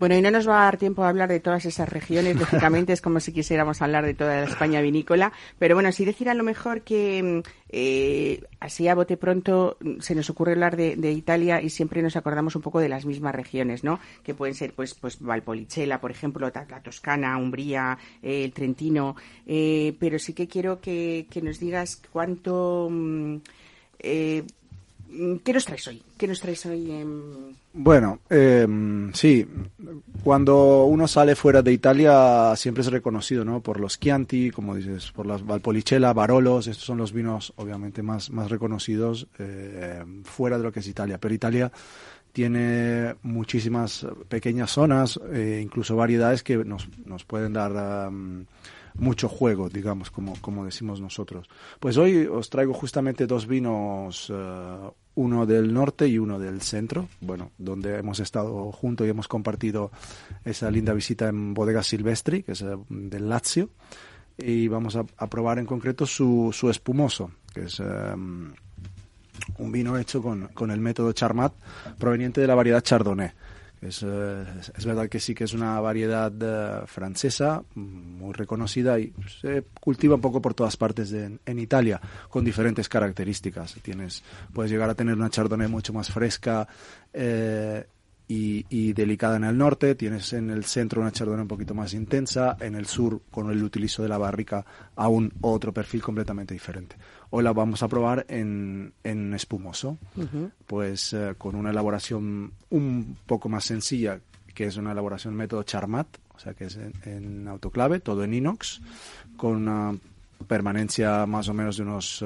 Bueno, 0.00 0.16
y 0.16 0.22
no 0.22 0.30
nos 0.30 0.48
va 0.48 0.62
a 0.62 0.64
dar 0.64 0.78
tiempo 0.78 1.04
a 1.04 1.10
hablar 1.10 1.28
de 1.28 1.40
todas 1.40 1.66
esas 1.66 1.86
regiones, 1.86 2.34
lógicamente 2.40 2.94
es 2.94 3.02
como 3.02 3.20
si 3.20 3.34
quisiéramos 3.34 3.82
hablar 3.82 4.06
de 4.06 4.14
toda 4.14 4.40
la 4.40 4.44
España 4.44 4.80
vinícola, 4.80 5.30
pero 5.58 5.74
bueno, 5.74 5.92
sí 5.92 6.06
decir 6.06 6.30
a 6.30 6.34
lo 6.34 6.42
mejor 6.42 6.80
que 6.80 7.22
mm, 7.22 7.48
eh, 7.68 8.42
así 8.60 8.88
a 8.88 8.94
bote 8.94 9.18
pronto 9.18 9.76
mm, 9.80 10.00
se 10.00 10.14
nos 10.14 10.30
ocurre 10.30 10.52
hablar 10.52 10.78
de, 10.78 10.96
de, 10.96 11.12
Italia 11.12 11.60
y 11.60 11.68
siempre 11.68 12.00
nos 12.00 12.16
acordamos 12.16 12.56
un 12.56 12.62
poco 12.62 12.80
de 12.80 12.88
las 12.88 13.04
mismas 13.04 13.34
regiones, 13.34 13.84
¿no? 13.84 14.00
Que 14.24 14.32
pueden 14.32 14.54
ser, 14.54 14.72
pues, 14.72 14.94
pues 14.94 15.20
Valpolicella, 15.20 16.00
por 16.00 16.10
ejemplo, 16.10 16.50
la 16.50 16.82
Toscana, 16.82 17.36
Umbría, 17.36 17.98
eh, 18.22 18.44
el 18.44 18.52
Trentino, 18.52 19.16
eh, 19.46 19.94
pero 20.00 20.18
sí 20.18 20.32
que 20.32 20.48
quiero 20.48 20.80
que, 20.80 21.26
que 21.30 21.42
nos 21.42 21.60
digas 21.60 22.00
cuánto... 22.10 22.88
Mm, 22.90 23.36
eh, 24.02 24.44
¿Qué 25.44 25.52
nos 25.52 25.64
traes 25.64 25.88
hoy? 25.88 26.02
¿Qué 26.16 26.28
nos 26.28 26.40
traes 26.40 26.64
hoy? 26.66 26.92
En... 26.92 27.56
Bueno, 27.72 28.20
eh, 28.30 28.66
sí, 29.12 29.46
cuando 30.22 30.84
uno 30.84 31.08
sale 31.08 31.34
fuera 31.34 31.62
de 31.62 31.72
Italia 31.72 32.54
siempre 32.54 32.82
es 32.82 32.92
reconocido, 32.92 33.44
¿no? 33.44 33.60
Por 33.60 33.80
los 33.80 33.98
Chianti, 33.98 34.50
como 34.50 34.76
dices, 34.76 35.10
por 35.10 35.26
las 35.26 35.44
Valpolicella, 35.44 36.12
Barolos, 36.12 36.68
estos 36.68 36.84
son 36.84 36.98
los 36.98 37.12
vinos 37.12 37.52
obviamente 37.56 38.02
más, 38.02 38.30
más 38.30 38.50
reconocidos 38.50 39.26
eh, 39.38 40.04
fuera 40.22 40.58
de 40.58 40.64
lo 40.64 40.72
que 40.72 40.78
es 40.78 40.86
Italia. 40.86 41.18
Pero 41.18 41.34
Italia 41.34 41.72
tiene 42.32 43.16
muchísimas 43.22 44.06
pequeñas 44.28 44.70
zonas, 44.70 45.18
eh, 45.32 45.60
incluso 45.60 45.96
variedades 45.96 46.44
que 46.44 46.56
nos, 46.56 46.88
nos 47.04 47.24
pueden 47.24 47.52
dar... 47.52 48.10
mucho 49.00 49.28
juego, 49.28 49.68
digamos, 49.68 50.10
como, 50.10 50.34
como 50.40 50.64
decimos 50.64 51.00
nosotros. 51.00 51.48
Pues 51.80 51.96
hoy 51.96 52.26
os 52.26 52.50
traigo 52.50 52.74
justamente 52.74 53.26
dos 53.26 53.46
vinos, 53.46 54.30
uh, 54.30 54.92
uno 55.14 55.46
del 55.46 55.72
norte 55.72 56.06
y 56.06 56.18
uno 56.18 56.38
del 56.38 56.60
centro, 56.60 57.08
bueno, 57.20 57.50
donde 57.58 57.98
hemos 57.98 58.20
estado 58.20 58.70
juntos 58.72 59.06
y 59.06 59.10
hemos 59.10 59.26
compartido 59.26 59.90
esa 60.44 60.70
linda 60.70 60.92
visita 60.92 61.28
en 61.28 61.54
Bodega 61.54 61.82
Silvestri, 61.82 62.42
que 62.42 62.52
es 62.52 62.62
uh, 62.62 62.84
del 62.88 63.28
Lazio, 63.28 63.70
y 64.38 64.68
vamos 64.68 64.96
a, 64.96 65.04
probar 65.26 65.58
en 65.58 65.66
concreto 65.66 66.06
su, 66.06 66.50
su 66.52 66.70
espumoso, 66.70 67.30
que 67.52 67.64
es 67.64 67.80
um, 67.80 68.52
un 69.58 69.72
vino 69.72 69.98
hecho 69.98 70.22
con, 70.22 70.48
con 70.48 70.70
el 70.70 70.80
método 70.80 71.12
Charmat, 71.12 71.52
proveniente 71.98 72.40
de 72.40 72.46
la 72.46 72.54
variedad 72.54 72.82
Chardonnay. 72.82 73.32
Es, 73.82 74.02
es, 74.02 74.84
verdad 74.84 75.08
que 75.08 75.20
sí 75.20 75.34
que 75.34 75.44
es 75.44 75.54
una 75.54 75.80
variedad 75.80 76.32
uh, 76.32 76.86
francesa 76.86 77.62
muy 77.74 78.34
reconocida 78.34 78.98
y 79.00 79.14
se 79.40 79.64
cultiva 79.80 80.16
un 80.16 80.20
poco 80.20 80.42
por 80.42 80.52
todas 80.52 80.76
partes 80.76 81.10
de, 81.10 81.38
en 81.46 81.58
Italia 81.58 81.98
con 82.28 82.44
diferentes 82.44 82.90
características. 82.90 83.76
Tienes, 83.82 84.22
puedes 84.52 84.70
llegar 84.70 84.90
a 84.90 84.94
tener 84.94 85.14
una 85.14 85.30
chardonnay 85.30 85.68
mucho 85.68 85.94
más 85.94 86.10
fresca 86.10 86.68
eh, 87.14 87.86
y, 88.30 88.64
y, 88.70 88.92
delicada 88.92 89.38
en 89.38 89.42
el 89.42 89.58
norte, 89.58 89.96
tienes 89.96 90.32
en 90.34 90.50
el 90.50 90.62
centro 90.64 91.00
una 91.00 91.10
chardonnay 91.10 91.42
un 91.42 91.48
poquito 91.48 91.74
más 91.74 91.94
intensa, 91.94 92.56
en 92.60 92.76
el 92.76 92.86
sur 92.86 93.22
con 93.28 93.50
el 93.50 93.60
utilizo 93.60 94.04
de 94.04 94.08
la 94.08 94.18
barrica 94.18 94.64
aún 94.94 95.32
otro 95.40 95.72
perfil 95.72 96.00
completamente 96.00 96.54
diferente. 96.54 96.94
Hoy 97.30 97.42
la 97.42 97.52
vamos 97.52 97.82
a 97.82 97.88
probar 97.88 98.24
en, 98.28 98.92
en 99.02 99.34
espumoso, 99.34 99.98
uh 100.16 100.22
-huh. 100.22 100.50
pues 100.64 101.12
uh, 101.12 101.34
con 101.36 101.56
una 101.56 101.70
elaboración 101.70 102.52
un 102.70 103.16
poco 103.26 103.48
más 103.48 103.64
sencilla, 103.64 104.20
que 104.54 104.66
es 104.66 104.76
una 104.76 104.92
elaboración 104.92 105.34
método 105.34 105.64
Charmat, 105.64 106.06
o 106.32 106.38
sea 106.38 106.54
que 106.54 106.66
es 106.66 106.76
en, 106.76 106.92
en 107.02 107.48
autoclave, 107.48 107.98
todo 107.98 108.22
en 108.22 108.34
inox, 108.34 108.80
con 109.36 109.56
una 109.56 109.98
permanencia 110.46 111.26
más 111.26 111.48
o 111.48 111.54
menos 111.54 111.76
de 111.76 111.82
unos 111.82 112.24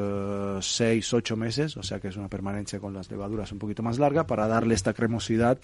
6, 0.61 1.13
uh, 1.13 1.17
8 1.17 1.37
meses, 1.37 1.77
o 1.77 1.83
sea 1.83 2.01
que 2.01 2.09
es 2.09 2.17
una 2.17 2.29
permanencia 2.29 2.81
con 2.81 2.95
las 2.95 3.11
levaduras 3.11 3.53
un 3.53 3.59
poquito 3.59 3.83
más 3.83 3.99
larga 3.99 4.27
para 4.27 4.47
darle 4.47 4.75
esta 4.75 4.95
cremosidad 4.95 5.59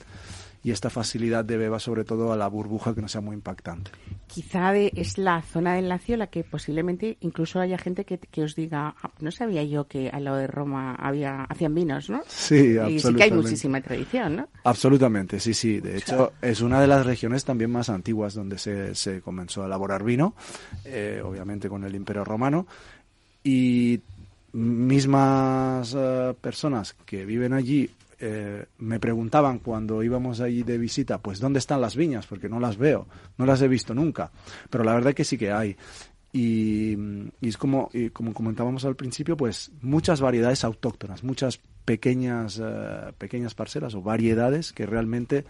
y 0.62 0.72
esta 0.72 0.90
facilidad 0.90 1.44
de 1.44 1.56
beba 1.56 1.78
sobre 1.78 2.04
todo 2.04 2.32
a 2.32 2.36
la 2.36 2.46
burbuja 2.46 2.94
que 2.94 3.00
no 3.00 3.08
sea 3.08 3.20
muy 3.20 3.34
impactante. 3.34 3.90
Quizá 4.26 4.72
de, 4.72 4.92
es 4.94 5.16
la 5.16 5.40
zona 5.42 5.74
del 5.74 5.88
Lacio 5.88 6.16
la 6.16 6.26
que 6.26 6.44
posiblemente 6.44 7.16
incluso 7.20 7.60
haya 7.60 7.78
gente 7.78 8.04
que, 8.04 8.18
que 8.18 8.42
os 8.42 8.54
diga, 8.54 8.94
ah, 9.02 9.10
no 9.20 9.30
sabía 9.30 9.64
yo 9.64 9.86
que 9.86 10.10
al 10.10 10.24
lado 10.24 10.36
de 10.36 10.46
Roma 10.46 10.94
había 10.94 11.44
hacían 11.44 11.74
vinos, 11.74 12.10
¿no? 12.10 12.20
Sí, 12.28 12.76
absolutamente. 12.76 12.94
Y 12.94 13.00
sí 13.00 13.14
que 13.14 13.22
hay 13.22 13.32
muchísima 13.32 13.80
tradición, 13.80 14.36
¿no? 14.36 14.48
Absolutamente, 14.64 15.40
sí, 15.40 15.54
sí. 15.54 15.80
De 15.80 15.96
hecho, 15.96 16.32
es 16.42 16.60
una 16.60 16.80
de 16.80 16.86
las 16.86 17.06
regiones 17.06 17.44
también 17.44 17.70
más 17.70 17.88
antiguas 17.88 18.34
donde 18.34 18.58
se, 18.58 18.94
se 18.94 19.20
comenzó 19.22 19.62
a 19.62 19.66
elaborar 19.66 20.04
vino, 20.04 20.34
eh, 20.84 21.22
obviamente 21.24 21.68
con 21.68 21.84
el 21.84 21.94
Imperio 21.94 22.24
Romano, 22.24 22.66
y 23.42 24.00
mismas 24.52 25.94
uh, 25.94 26.34
personas 26.40 26.94
que 27.06 27.24
viven 27.24 27.52
allí 27.52 27.88
eh, 28.20 28.66
me 28.78 29.00
preguntaban 29.00 29.58
cuando 29.60 30.02
íbamos 30.02 30.40
allí 30.40 30.62
de 30.62 30.76
visita, 30.76 31.18
pues 31.18 31.40
¿dónde 31.40 31.58
están 31.58 31.80
las 31.80 31.96
viñas? 31.96 32.26
Porque 32.26 32.48
no 32.48 32.60
las 32.60 32.76
veo, 32.76 33.06
no 33.38 33.46
las 33.46 33.62
he 33.62 33.68
visto 33.68 33.94
nunca, 33.94 34.30
pero 34.68 34.84
la 34.84 34.94
verdad 34.94 35.14
que 35.14 35.24
sí 35.24 35.38
que 35.38 35.50
hay. 35.50 35.76
Y, 36.32 36.96
es 37.40 37.56
como, 37.56 37.90
y 37.92 38.10
como 38.10 38.32
comentábamos 38.32 38.84
al 38.84 38.94
principio, 38.94 39.36
pues 39.36 39.72
muchas 39.80 40.20
variedades 40.20 40.64
autóctonas, 40.64 41.24
muchas 41.24 41.60
pequeñas, 41.84 42.58
uh, 42.58 43.12
pequeñas 43.18 43.54
parcelas 43.54 43.94
o 43.94 44.02
variedades 44.02 44.72
que 44.72 44.86
realmente 44.86 45.44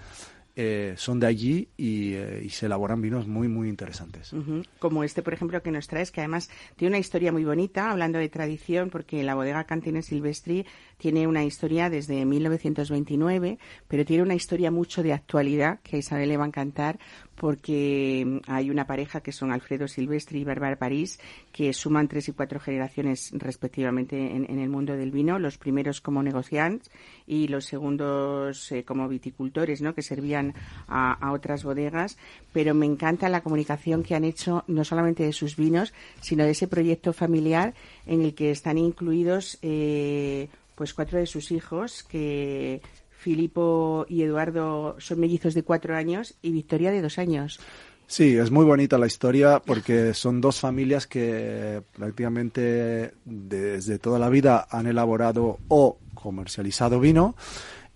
eh, 0.57 0.95
son 0.97 1.21
de 1.21 1.27
allí 1.27 1.69
y, 1.77 2.15
eh, 2.15 2.43
y, 2.45 2.51
se 2.51 2.67
elaboran 2.67 3.01
vinos 3.01 3.27
muy, 3.27 3.49
muy 3.49 3.69
interesantes. 3.69 4.33
Uh 4.33 4.43
-huh. 4.43 4.67
Como 4.79 5.05
este, 5.05 5.23
por 5.23 5.33
ejemplo, 5.33 5.63
que 5.63 5.71
nos 5.71 5.87
traes, 5.87 6.11
que 6.11 6.21
además 6.21 6.51
tiene 6.77 6.91
una 6.91 6.99
historia 6.99 7.33
muy 7.33 7.45
bonita, 7.45 7.91
hablando 7.91 8.19
de 8.19 8.29
tradición, 8.29 8.91
porque 8.91 9.23
la 9.23 9.35
bodega 9.35 9.65
Cantine 9.65 10.03
Silvestri 10.03 10.67
tiene 10.99 11.27
una 11.27 11.45
historia 11.45 11.89
desde 11.89 12.25
1929, 12.25 13.59
pero 13.89 14.05
tiene 14.05 14.23
una 14.23 14.35
historia 14.35 14.71
mucho 14.71 15.03
de 15.03 15.13
actualidad, 15.13 15.81
que 15.83 15.97
a 15.97 15.99
Isabel 15.99 16.29
le 16.29 16.37
va 16.37 16.45
a 16.45 16.49
encantar, 16.49 16.99
porque 17.41 18.43
hay 18.49 18.69
una 18.69 18.87
pareja 18.87 19.23
que 19.23 19.33
son 19.33 19.51
Alfredo 19.51 19.89
Silvestri 19.89 20.41
y 20.41 20.45
Bárbara 20.45 20.77
París, 20.77 21.19
que 21.53 21.73
suman 21.73 22.07
tres 22.07 22.29
y 22.29 22.33
cuatro 22.33 22.61
generaciones 22.61 23.31
respectivamente 23.33 24.37
en, 24.37 24.45
en 24.51 24.59
el 24.59 24.69
mundo 24.69 24.95
del 24.95 25.11
vino, 25.11 25.39
los 25.39 25.57
primeros 25.57 26.03
como 26.03 26.23
negociantes 26.23 26.91
y 27.27 27.49
los 27.49 27.65
segundos 27.65 28.71
eh, 28.73 28.85
como 28.85 29.09
viticultores, 29.09 29.81
¿no? 29.81 29.95
que 29.95 30.03
servían 30.03 30.53
a, 30.87 31.15
a, 31.15 31.33
otras 31.33 31.65
bodegas, 31.65 32.19
pero 32.53 32.75
me 32.75 32.85
encanta 32.85 33.31
la 33.31 33.41
comunicación 33.41 34.03
que 34.03 34.15
han 34.15 34.25
hecho 34.25 34.63
no 34.67 34.85
solamente 34.85 35.23
de 35.23 35.33
sus 35.33 35.57
vinos, 35.57 35.95
sino 36.21 36.45
de 36.45 36.51
ese 36.51 36.69
proyecto 36.69 37.15
familiar 37.15 37.73
en 38.05 38.21
el 38.21 38.35
que 38.35 38.51
están 38.51 38.77
incluidos 38.77 39.59
eh, 39.63 40.51
pues 40.75 40.93
cuatro 40.93 41.19
de 41.19 41.27
sus 41.27 41.53
hijos 41.53 42.03
que 42.03 42.83
Filipo 43.21 44.07
y 44.09 44.23
Eduardo 44.23 44.97
son 44.99 45.21
mellizos 45.21 45.55
de 45.55 45.63
cuatro 45.63 45.95
años 45.95 46.35
y 46.41 46.53
Victoria 46.53 46.91
de 46.91 47.03
dos 47.03 47.19
años. 47.19 47.61
Sí, 48.07 48.37
es 48.37 48.51
muy 48.51 48.65
bonita 48.65 48.99
la 48.99 49.07
historia 49.07 49.61
porque 49.65 50.15
son 50.15 50.41
dos 50.41 50.59
familias 50.59 51.07
que 51.07 51.83
prácticamente 51.97 53.13
desde 53.25 53.99
toda 53.99 54.19
la 54.19 54.31
vida 54.31 54.67
han 54.71 54.87
elaborado 54.87 55.59
o 55.69 55.99
comercializado 56.15 56.99
vino 56.99 57.37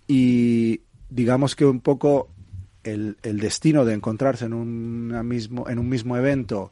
y 0.07 0.81
digamos 1.09 1.55
que 1.55 1.65
un 1.65 1.81
poco 1.81 2.29
el, 2.83 3.17
destino 3.23 3.83
de 3.83 3.95
encontrarse 3.95 4.45
en, 4.45 4.53
una 4.53 5.23
mismo, 5.23 5.67
en 5.67 5.79
un 5.79 5.89
mismo 5.89 6.15
evento 6.15 6.71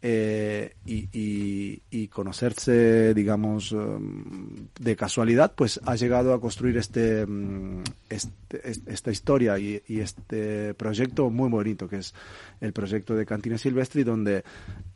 eh, 0.00 0.74
y, 0.86 1.82
y, 1.90 2.08
conocerse, 2.08 3.14
digamos, 3.14 3.72
um, 3.72 4.68
de 4.78 4.96
casualidad, 4.96 5.52
pues 5.54 5.80
ha 5.84 5.96
llegado 5.96 6.32
a 6.32 6.40
construir 6.40 6.76
este, 6.76 7.24
um, 7.24 7.82
este 8.08 8.38
esta 8.50 9.10
historia 9.10 9.58
y, 9.58 9.82
este 9.88 10.74
proyecto 10.74 11.30
muy 11.30 11.50
bonito, 11.50 11.88
que 11.88 11.98
es 11.98 12.14
el 12.60 12.72
proyecto 12.72 13.14
de 13.14 13.26
Cantina 13.26 13.58
Silvestri, 13.58 14.04
donde 14.04 14.44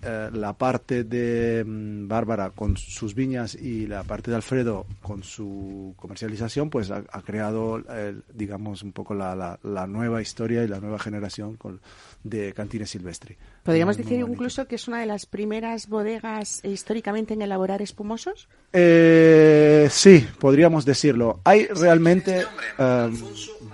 eh, 0.02 0.30
la 0.32 0.54
parte 0.54 1.04
de 1.04 1.62
um, 1.66 2.08
Bárbara 2.08 2.50
con 2.50 2.76
sus 2.76 3.14
viñas 3.14 3.54
y 3.54 3.86
la 3.86 4.04
parte 4.04 4.30
de 4.30 4.36
Alfredo 4.36 4.86
con 5.02 5.22
su 5.22 5.94
comercialización, 5.96 6.70
pues 6.70 6.90
ha, 6.90 7.04
ha 7.10 7.22
creado, 7.22 7.76
el, 7.76 8.22
digamos, 8.32 8.82
un 8.82 8.92
poco 8.92 9.14
la, 9.14 9.34
la, 9.34 9.58
la, 9.62 9.86
nueva 9.86 10.22
historia 10.22 10.64
y 10.64 10.68
la 10.68 10.80
nueva 10.80 10.98
generación 10.98 11.56
con, 11.56 11.80
de 12.24 12.52
Cantina 12.54 12.86
Silvestri. 12.86 13.36
¿Podríamos 13.62 13.96
muy, 13.96 14.04
decir 14.04 14.20
muy 14.20 14.32
incluso 14.32 14.66
que 14.66 14.74
es 14.74 14.88
una 14.88 15.00
de 15.00 15.06
las 15.06 15.26
primeras 15.26 15.88
bodegas 15.88 16.60
históricamente 16.64 17.34
en 17.34 17.42
elaborar 17.42 17.80
espumosos? 17.80 18.48
Eh, 18.72 19.88
sí, 19.90 20.26
podríamos 20.40 20.84
decirlo. 20.84 21.40
Hay 21.44 21.66
realmente 21.66 22.44
um, 22.78 23.16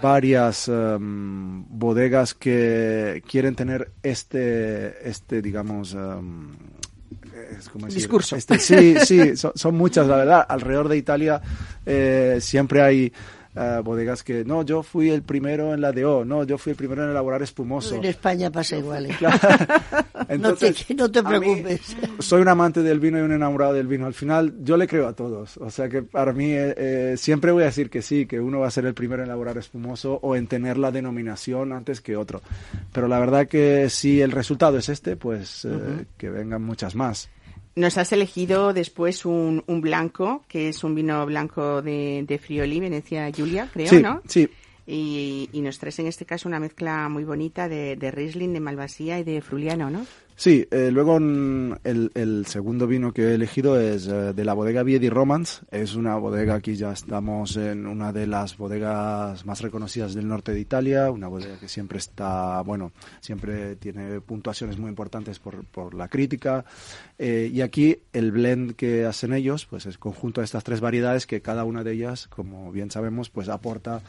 varias 0.03 0.69
um, 0.69 1.65
bodegas 1.69 2.35
que 2.35 3.23
quieren 3.27 3.55
tener 3.55 3.91
este, 4.03 5.09
este 5.09 5.41
digamos, 5.41 5.95
um, 5.95 6.53
es 7.59 7.71
como 7.71 7.87
decir, 7.87 8.03
discurso. 8.03 8.37
Este, 8.37 8.59
sí, 8.59 8.97
sí, 9.07 9.37
son, 9.37 9.53
son, 9.55 9.75
muchas, 9.75 10.07
la 10.07 10.17
verdad. 10.17 10.47
Alrededor 10.47 10.89
de 10.89 10.99
Italia 10.99 11.41
eh, 11.87 12.39
siempre 12.41 12.83
hay 12.83 13.13
eh, 13.59 13.81
bodegas 13.83 14.23
que, 14.23 14.45
no, 14.45 14.63
yo 14.63 14.83
fui 14.83 15.11
el 15.11 15.23
primero 15.23 15.75
en 15.75 15.81
la 15.81 15.93
DO, 15.93 16.25
no, 16.25 16.45
yo 16.45 16.59
fui 16.59 16.71
el 16.71 16.77
primero 16.77 17.05
en 17.05 17.11
elaborar 17.11 17.43
espumoso. 17.43 17.95
En 17.95 18.05
España 18.05 18.51
pasa 18.51 18.77
igual. 18.77 19.07
¿eh? 19.07 19.17
Entonces, 20.29 20.87
no 20.91 20.95
te, 20.95 20.95
no 20.95 21.11
te 21.11 21.19
a 21.19 21.23
mí, 21.23 21.29
preocupes. 21.39 21.97
soy 22.21 22.43
un 22.43 22.49
amante 22.49 22.83
del 22.83 23.01
vino 23.01 23.19
y 23.19 23.23
un 23.23 23.33
enamorado 23.33 23.73
del 23.73 23.87
vino. 23.87 24.07
Al 24.07 24.15
final, 24.15 24.55
yo 24.61 24.77
le 24.77 24.87
creo 24.87 25.09
a 25.09 25.13
todos. 25.15 25.57
O 25.59 25.71
sea 25.71 25.89
que 25.89 26.03
para 26.03 26.33
mí, 26.33 26.53
eh, 26.53 26.75
eh, 26.77 27.15
siempre 27.17 27.53
voy 27.53 27.63
a 27.63 27.67
decir 27.67 27.91
que 27.91 28.03
sí, 28.03 28.27
que 28.27 28.41
uno 28.41 28.61
va 28.61 28.69
a 28.69 28.71
ser 28.71 28.87
el 28.87 28.95
primero 28.95 29.23
en 29.23 29.29
elaborar 29.29 29.59
espumoso 29.59 30.19
o 30.23 30.37
en 30.37 30.47
tener 30.47 30.79
la 30.79 30.91
denominación 30.91 31.73
antes 31.73 32.01
que 32.01 32.17
otro. 32.17 32.43
Pero 32.93 33.09
la 33.09 33.19
verdad 33.19 33.49
que 33.49 33.91
si 33.91 34.21
el 34.21 34.33
resultado 34.33 34.79
es 34.79 34.89
este, 34.89 35.17
pues 35.17 35.65
eh, 35.65 36.07
que 36.17 36.31
vengan 36.31 36.63
muchas 36.63 36.95
más. 36.95 37.29
Nos 37.79 37.97
has 37.97 38.11
elegido 38.13 38.73
después 38.73 39.25
un, 39.25 39.63
un 39.69 39.81
blanco, 39.81 40.43
que 40.49 40.69
es 40.69 40.83
un 40.83 40.97
vino 40.97 41.25
blanco 41.27 41.81
de, 41.81 42.25
de 42.27 42.39
Frioli, 42.39 42.81
Venecia 42.81 43.31
Giulia, 43.31 43.71
creo, 43.73 43.89
sí, 43.89 44.03
¿no? 44.03 44.21
sí. 44.27 44.49
Y, 44.85 45.49
y 45.53 45.61
nos 45.61 45.79
traes 45.79 45.99
en 46.01 46.09
este 46.09 46.27
caso 46.27 46.49
una 46.49 46.59
mezcla 46.59 47.09
muy 47.09 47.23
bonita 47.23 47.69
de, 47.69 47.95
de 47.95 48.11
Riesling, 48.11 48.53
de 48.53 48.59
Malvasía 48.59 49.21
y 49.21 49.23
de 49.23 49.41
Fruliano, 49.43 49.91
¿no? 49.91 50.05
Sí, 50.41 50.65
eh, 50.71 50.91
luego 50.93 51.17
el, 51.17 52.13
el 52.15 52.47
segundo 52.47 52.87
vino 52.87 53.13
que 53.13 53.23
he 53.23 53.35
elegido 53.35 53.81
es 53.81 54.07
eh, 54.07 54.33
de 54.33 54.45
la 54.45 54.55
bodega 54.55 54.85
Viedi 54.85 55.09
Romance. 55.09 55.65
Es 55.73 55.97
una 55.97 56.15
bodega, 56.15 56.55
aquí 56.55 56.77
ya 56.77 56.93
estamos 56.93 57.57
en 57.57 57.89
una 57.89 58.13
de 58.13 58.29
las 58.29 58.57
bodegas 58.57 59.45
más 59.45 59.61
reconocidas 59.63 60.15
del 60.15 60.29
norte 60.29 60.53
de 60.53 60.61
Italia, 60.61 61.11
una 61.11 61.27
bodega 61.27 61.59
que 61.59 61.67
siempre 61.67 61.99
está, 61.99 62.61
bueno, 62.61 62.93
siempre 63.19 63.75
tiene 63.75 64.21
puntuaciones 64.21 64.79
muy 64.79 64.91
importantes 64.91 65.41
por, 65.41 65.65
por 65.65 65.95
la 65.95 66.07
crítica. 66.07 66.65
Eh, 67.19 67.51
y 67.53 67.61
aquí 67.61 67.99
el 68.13 68.31
blend 68.31 68.77
que 68.77 69.07
hacen 69.07 69.33
ellos, 69.33 69.67
pues 69.67 69.87
es 69.87 69.99
conjunto 69.99 70.41
de 70.41 70.45
estas 70.45 70.63
tres 70.63 70.81
variedades 70.81 71.27
que 71.27 71.43
cada 71.43 71.65
una 71.65 71.83
de 71.83 71.95
ellas, 71.95 72.29
como 72.29 72.71
bien 72.71 72.93
sabemos, 72.93 73.29
pues 73.29 73.49
aporta 73.49 74.03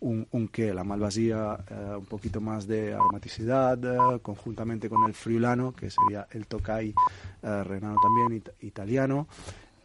un, 0.00 0.26
un 0.30 0.48
qué, 0.48 0.72
la 0.74 0.84
malvasía, 0.84 1.58
eh, 1.70 1.96
un 1.98 2.06
poquito 2.06 2.40
más 2.40 2.66
de 2.66 2.94
aromaticidad, 2.94 3.78
eh, 3.84 4.20
conjuntamente 4.20 4.88
con 4.88 5.04
el 5.06 5.14
friulano, 5.14 5.72
que 5.74 5.90
sería 5.90 6.26
el 6.30 6.46
Tokai 6.46 6.94
eh, 7.42 7.64
renano 7.64 7.96
también, 8.02 8.32
it- 8.42 8.50
italiano, 8.64 9.26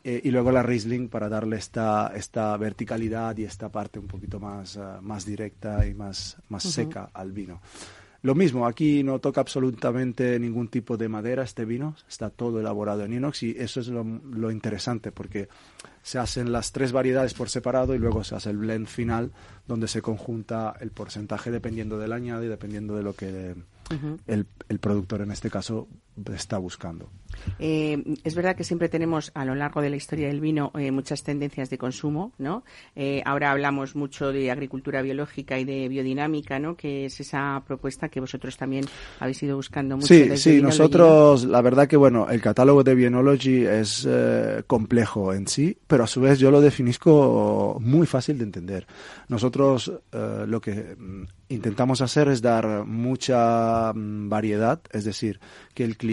eh, 0.04 0.19
y 0.24 0.32
luego 0.32 0.52
la 0.52 0.63
Riesling 0.63 1.10
para 1.10 1.30
darle 1.30 1.58
esta, 1.58 2.12
esta 2.15 2.58
verticalidad 2.58 3.38
y 3.38 3.43
esta 3.43 3.69
parte 3.69 4.00
un 4.00 4.08
poquito 4.08 4.39
más, 4.39 4.76
eh, 4.76 4.82
más 5.02 5.26
directa 5.26 5.86
y 5.86 5.93
más, 5.93 6.38
más 6.50 6.65
seca 6.71 7.10
al 7.13 7.32
vino. 7.32 7.62
Lo 8.23 8.36
mismo, 8.36 8.67
aquí 8.67 9.03
no 9.03 9.17
toca 9.17 9.41
absolutamente 9.41 10.38
ningún 10.39 10.67
tipo 10.67 10.95
de 10.95 11.10
madera 11.10 11.41
este 11.41 11.65
vino, 11.65 11.95
está 12.07 12.29
todo 12.29 12.60
elaborado 12.60 13.03
en 13.03 13.13
inox 13.13 13.41
y 13.41 13.55
eso 13.57 13.79
es 13.79 13.88
lo, 13.88 14.03
lo 14.03 14.51
interesante 14.51 15.12
porque 15.12 15.49
se 16.03 16.19
hacen 16.19 16.51
las 16.51 16.71
tres 16.71 16.91
variedades 16.91 17.34
por 17.34 17.49
separado 17.49 17.95
y 17.95 17.97
luego 17.99 18.23
se 18.23 18.36
hace 18.36 18.51
el 18.51 18.57
blend 18.57 18.86
final 18.86 19.31
donde 19.67 19.88
se 19.88 20.03
conjunta 20.03 20.75
el 20.81 20.91
porcentaje 20.91 21.49
dependiendo 21.49 21.97
del 21.97 22.13
añade 22.13 22.45
y 22.45 22.49
dependiendo 22.49 22.95
de 22.95 23.03
lo 23.03 23.13
que 23.13 23.55
el, 24.27 24.45
el 24.69 24.79
productor 24.79 25.21
en 25.21 25.31
este 25.31 25.49
caso 25.49 25.88
está 26.29 26.57
buscando. 26.57 27.10
Eh, 27.60 28.17
es 28.23 28.36
verdad 28.36 28.55
que 28.55 28.63
siempre 28.63 28.89
tenemos 28.89 29.31
a 29.34 29.45
lo 29.45 29.55
largo 29.55 29.81
de 29.81 29.89
la 29.89 29.95
historia 29.95 30.27
del 30.27 30.39
vino 30.39 30.71
eh, 30.77 30.91
muchas 30.91 31.23
tendencias 31.23 31.69
de 31.69 31.77
consumo, 31.77 32.34
¿no? 32.38 32.63
Eh, 32.95 33.21
ahora 33.25 33.51
hablamos 33.51 33.95
mucho 33.95 34.31
de 34.31 34.51
agricultura 34.51 35.01
biológica 35.01 35.60
y 35.60 35.65
de 35.65 35.88
biodinámica, 35.88 36.60
¿no? 36.60 36.75
Que 36.75 37.05
es 37.05 37.19
esa 37.19 37.63
propuesta 37.65 38.10
que 38.10 38.19
vosotros 38.19 38.57
también 38.57 38.86
habéis 39.19 39.41
ido 39.43 39.55
buscando 39.55 39.95
mucho. 39.95 40.07
Sí, 40.07 40.23
desde 40.23 40.38
sí, 40.38 40.62
nosotros, 40.62 41.45
la 41.45 41.62
verdad 41.62 41.88
que 41.88 41.97
bueno, 41.97 42.29
el 42.29 42.41
catálogo 42.41 42.84
de 42.84 42.95
Bienology 42.95 43.65
es 43.65 44.07
complejo 44.67 45.34
en 45.34 45.47
sí, 45.47 45.77
pero 45.88 46.03
a 46.03 46.07
su 46.07 46.21
vez 46.21 46.39
yo 46.39 46.51
lo 46.51 46.62
definizco 46.62 47.77
muy 47.81 48.07
fácil 48.07 48.38
de 48.38 48.43
entender. 48.43 48.88
Nosotros 49.27 49.91
lo 50.12 50.62
que 50.62 50.95
mm, 50.97 51.23
intentamos 51.49 52.01
hacer 52.01 52.27
es 52.29 52.41
dar 52.41 52.86
mucha 52.86 53.93
mm, 53.93 54.29
variedad, 54.29 54.81
es 54.91 55.03
decir, 55.03 55.39
que 55.73 55.84
el 55.84 55.97
cliente 55.97 56.11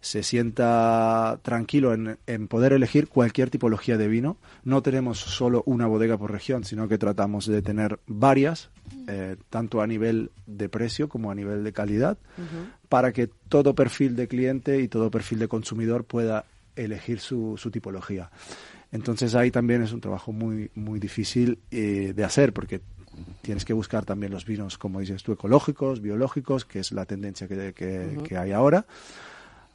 se 0.00 0.22
sienta 0.22 1.38
tranquilo 1.42 1.92
en, 1.92 2.16
en 2.26 2.48
poder 2.48 2.72
elegir 2.72 3.08
cualquier 3.08 3.50
tipología 3.50 3.98
de 3.98 4.08
vino. 4.08 4.38
No 4.64 4.82
tenemos 4.82 5.18
solo 5.18 5.62
una 5.66 5.86
bodega 5.86 6.16
por 6.16 6.32
región, 6.32 6.64
sino 6.64 6.88
que 6.88 6.98
tratamos 6.98 7.46
de 7.46 7.60
tener 7.60 7.98
varias, 8.06 8.70
eh, 9.08 9.36
tanto 9.50 9.82
a 9.82 9.86
nivel 9.86 10.30
de 10.46 10.68
precio 10.68 11.08
como 11.08 11.30
a 11.30 11.34
nivel 11.34 11.64
de 11.64 11.72
calidad, 11.72 12.16
para 12.88 13.12
que 13.12 13.28
todo 13.48 13.74
perfil 13.74 14.16
de 14.16 14.26
cliente 14.26 14.80
y 14.80 14.88
todo 14.88 15.10
perfil 15.10 15.38
de 15.38 15.48
consumidor 15.48 16.04
pueda 16.04 16.46
elegir 16.76 17.20
su, 17.20 17.56
su 17.58 17.70
tipología. 17.70 18.30
Entonces 18.92 19.34
ahí 19.34 19.50
también 19.50 19.82
es 19.82 19.92
un 19.92 20.00
trabajo 20.00 20.32
muy, 20.32 20.70
muy 20.74 20.98
difícil 20.98 21.58
eh, 21.70 22.12
de 22.16 22.24
hacer 22.24 22.52
porque 22.52 22.80
tienes 23.42 23.64
que 23.64 23.72
buscar 23.72 24.04
también 24.04 24.32
los 24.32 24.44
vinos, 24.44 24.78
como 24.78 25.00
dices 25.00 25.22
tú, 25.22 25.32
ecológicos, 25.32 26.00
biológicos, 26.00 26.64
que 26.64 26.78
es 26.80 26.92
la 26.92 27.04
tendencia 27.06 27.46
que, 27.48 27.72
que- 27.74 28.18
que 28.24 28.36
hay 28.36 28.52
ahora. 28.52 28.86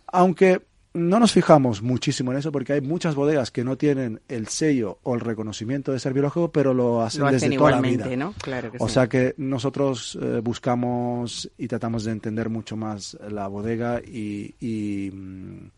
Aunque 0.08 0.62
no 0.96 1.20
nos 1.20 1.34
fijamos 1.34 1.82
muchísimo 1.82 2.32
en 2.32 2.38
eso 2.38 2.52
porque 2.52 2.74
hay 2.74 2.82
muchas 2.82 3.16
bodegas 3.16 3.52
que 3.52 3.64
no 3.66 3.78
tienen 3.78 4.22
el 4.30 4.48
sello 4.48 5.00
o 5.04 5.14
el 5.14 5.20
reconocimiento 5.20 5.92
de 5.92 6.00
ser 6.00 6.14
biológico, 6.14 6.52
pero 6.52 6.74
lo 6.74 7.02
hacen, 7.02 7.22
Lo 7.22 7.28
hacen 7.28 7.50
desde 7.50 7.58
toda 7.58 7.72
la 7.72 7.82
vida. 7.82 8.16
¿no? 8.16 8.34
Claro 8.42 8.72
que 8.72 8.78
o 8.80 8.88
sí. 8.88 8.94
sea 8.94 9.08
que 9.08 9.36
nosotros 9.38 10.18
eh, 10.22 10.40
buscamos 10.42 11.52
y 11.58 11.68
tratamos 11.68 12.06
de 12.06 12.12
entender 12.14 12.50
mucho 12.50 12.78
más 12.78 13.18
la 13.30 13.48
bodega 13.48 14.02
y, 14.02 14.56
y, 14.60 15.12
mm, 15.12 15.72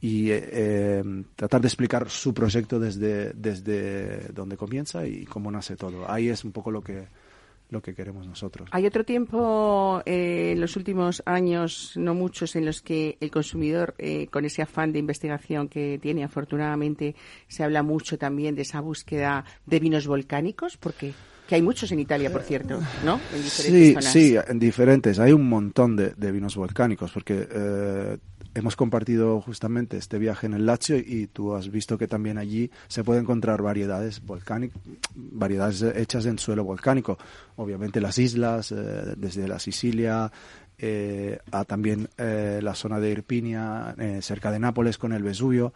y, 0.00 0.30
eh, 0.30 0.48
eh, 0.52 1.24
tratar 1.34 1.60
de 1.60 1.66
explicar 1.66 2.08
su 2.08 2.32
proyecto 2.32 2.78
desde, 2.78 3.32
desde 3.32 4.28
donde 4.28 4.56
comienza 4.56 5.04
y 5.04 5.24
cómo 5.24 5.50
nace 5.50 5.74
todo. 5.74 6.08
Ahí 6.08 6.28
es 6.28 6.44
un 6.44 6.52
poco 6.52 6.70
lo 6.70 6.80
que, 6.80 7.08
lo 7.70 7.80
que 7.80 7.94
queremos 7.94 8.26
nosotros. 8.26 8.68
Hay 8.72 8.86
otro 8.86 9.04
tiempo 9.04 10.02
eh, 10.04 10.52
en 10.52 10.60
los 10.60 10.76
últimos 10.76 11.22
años, 11.26 11.92
no 11.96 12.14
muchos, 12.14 12.56
en 12.56 12.66
los 12.66 12.82
que 12.82 13.16
el 13.20 13.30
consumidor, 13.30 13.94
eh, 13.98 14.26
con 14.30 14.44
ese 14.44 14.62
afán 14.62 14.92
de 14.92 14.98
investigación 14.98 15.68
que 15.68 15.98
tiene, 16.02 16.24
afortunadamente, 16.24 17.14
se 17.48 17.62
habla 17.64 17.82
mucho 17.82 18.18
también 18.18 18.54
de 18.54 18.62
esa 18.62 18.80
búsqueda 18.80 19.44
de 19.66 19.80
vinos 19.80 20.06
volcánicos, 20.06 20.76
porque 20.76 21.12
que 21.48 21.56
hay 21.56 21.62
muchos 21.62 21.90
en 21.90 21.98
Italia, 21.98 22.30
por 22.30 22.42
cierto, 22.42 22.80
¿no? 23.04 23.20
En 23.34 23.42
diferentes 23.42 23.62
Sí, 23.64 23.92
zonas. 23.94 24.12
sí, 24.12 24.36
en 24.48 24.58
diferentes. 24.60 25.18
Hay 25.18 25.32
un 25.32 25.48
montón 25.48 25.96
de, 25.96 26.10
de 26.10 26.30
vinos 26.30 26.54
volcánicos 26.54 27.10
porque 27.10 27.48
eh, 27.50 28.18
hemos 28.54 28.76
compartido 28.76 29.40
justamente 29.40 29.96
este 29.96 30.18
viaje 30.18 30.46
en 30.46 30.54
el 30.54 30.66
Lazio 30.66 30.96
y 30.96 31.26
tú 31.26 31.54
has 31.54 31.70
visto 31.70 31.98
que 31.98 32.08
también 32.08 32.38
allí 32.38 32.70
se 32.88 33.04
puede 33.04 33.20
encontrar 33.20 33.62
variedades 33.62 34.24
volcánicas, 34.24 34.80
variedades 35.14 35.82
hechas 35.82 36.26
en 36.26 36.38
suelo 36.38 36.64
volcánico. 36.64 37.18
Obviamente 37.56 38.00
las 38.00 38.18
islas, 38.18 38.72
eh, 38.72 39.14
desde 39.16 39.46
la 39.46 39.58
Sicilia 39.58 40.30
eh, 40.78 41.38
a 41.52 41.64
también 41.64 42.08
eh, 42.16 42.60
la 42.62 42.74
zona 42.74 43.00
de 43.00 43.10
Irpinia, 43.10 43.94
cerca 44.20 44.50
de 44.50 44.58
Nápoles 44.58 44.98
con 44.98 45.12
el 45.12 45.22
Vesubio. 45.22 45.72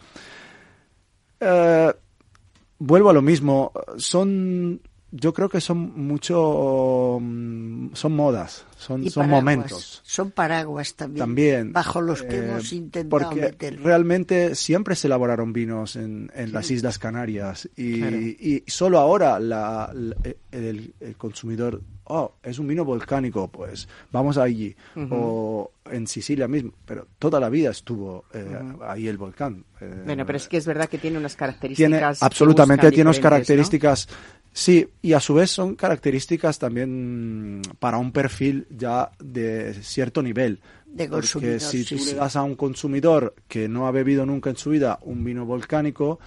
Vuelvo 2.78 3.10
a 3.10 3.12
lo 3.12 3.22
mismo. 3.22 3.72
Son, 3.96 4.80
yo 5.16 5.32
creo 5.32 5.48
que 5.48 5.60
son 5.60 5.92
mucho, 5.96 7.18
mm, 7.20 7.90
son 7.94 8.16
modas, 8.16 8.66
son, 8.76 9.02
momentos. 9.28 10.00
Son 10.04 10.30
paraguas 10.32 10.94
también. 10.94 11.18
También. 11.24 11.72
Bajo 11.72 12.00
los 12.00 12.22
que 12.22 12.36
eh, 12.36 12.48
hemos 12.50 12.72
intentado 12.72 13.08
Porque 13.24 13.40
meter. 13.42 13.80
realmente 13.80 14.54
siempre 14.56 14.96
se 14.96 15.06
elaboraron 15.06 15.52
vinos 15.52 15.94
en, 15.96 16.30
en 16.34 16.52
las 16.52 16.70
Islas 16.70 16.98
Canarias 16.98 17.68
y, 17.76 18.00
Claro. 18.00 18.16
y 18.16 18.64
solo 18.66 18.98
ahora 18.98 19.38
la, 19.38 19.90
la- 19.94 20.16
el, 20.50 20.92
el 21.00 21.16
consumidor, 21.16 21.80
oh, 22.04 22.32
es 22.42 22.58
un 22.58 22.66
vino 22.66 22.84
volcánico, 22.84 23.48
pues 23.48 23.88
vamos 24.12 24.36
allí. 24.36 24.74
O 25.10 25.70
en 25.90 26.06
Sicilia 26.06 26.48
mismo, 26.48 26.72
pero 26.86 27.06
toda 27.18 27.38
la 27.38 27.48
vida 27.50 27.70
estuvo 27.70 28.24
eh, 28.32 28.46
ahí 28.86 29.06
el 29.06 29.18
volcán. 29.18 29.64
eh, 29.80 30.02
Bueno, 30.04 30.24
pero 30.26 30.38
es 30.38 30.48
que 30.48 30.56
es 30.56 30.66
verdad 30.66 30.88
que 30.88 30.98
tiene 30.98 31.18
unas 31.18 31.36
tiene 31.36 31.38
características. 31.52 32.18
que 32.18 32.24
absolutamente 32.24 32.90
tiene 32.90 33.10
unas 33.10 33.18
¿no? 33.18 33.22
Sí 34.54 34.88
y 35.02 35.12
a 35.12 35.20
su 35.20 35.34
vez 35.34 35.50
son 35.50 35.74
características 35.74 36.58
también 36.58 37.58
mm, 37.58 37.62
para 37.78 37.98
un 37.98 38.12
perfil 38.12 38.66
ya 38.70 39.10
de 39.22 39.74
cierto 39.82 40.22
nivel 40.22 40.60
De 40.86 41.08
porque 41.08 41.58
si 41.60 41.84
sí, 41.84 41.96
tú 41.96 42.02
sí. 42.02 42.10
le 42.12 42.14
das 42.14 42.36
a 42.36 42.42
un 42.44 42.54
consumidor 42.54 43.34
que 43.48 43.68
no 43.68 43.86
ha 43.86 43.90
bebido 43.90 44.24
nunca 44.24 44.48
en 44.50 44.56
su 44.56 44.70
vida 44.70 44.98
un 45.02 45.22
vino 45.24 45.44
volcánico 45.44 46.18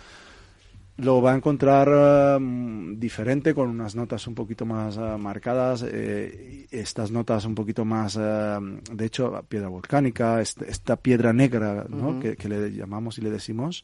lo 0.98 1.22
va 1.22 1.34
a 1.34 1.36
encontrar 1.36 2.40
mm, 2.40 3.00
diferente 3.00 3.54
con 3.54 3.70
unas 3.70 3.96
notas 3.96 4.26
un 4.28 4.34
poquito 4.34 4.66
más 4.66 4.98
eh, 4.98 5.02
marcadas 5.20 5.86
eh, 5.88 6.66
estas 6.72 7.12
notas 7.12 7.46
un 7.46 7.54
poquito 7.54 7.86
más 7.86 8.18
eh, 8.20 8.58
de 8.92 9.06
hecho 9.06 9.46
piedra 9.48 9.68
volcánica 9.68 10.42
est- 10.42 10.64
esta 10.64 10.96
piedra 10.96 11.34
negra 11.34 11.86
¿no? 11.88 12.20
que, 12.20 12.36
que 12.36 12.50
le 12.50 12.72
llamamos 12.74 13.20
y 13.20 13.22
le 13.22 13.30
decimos 13.30 13.84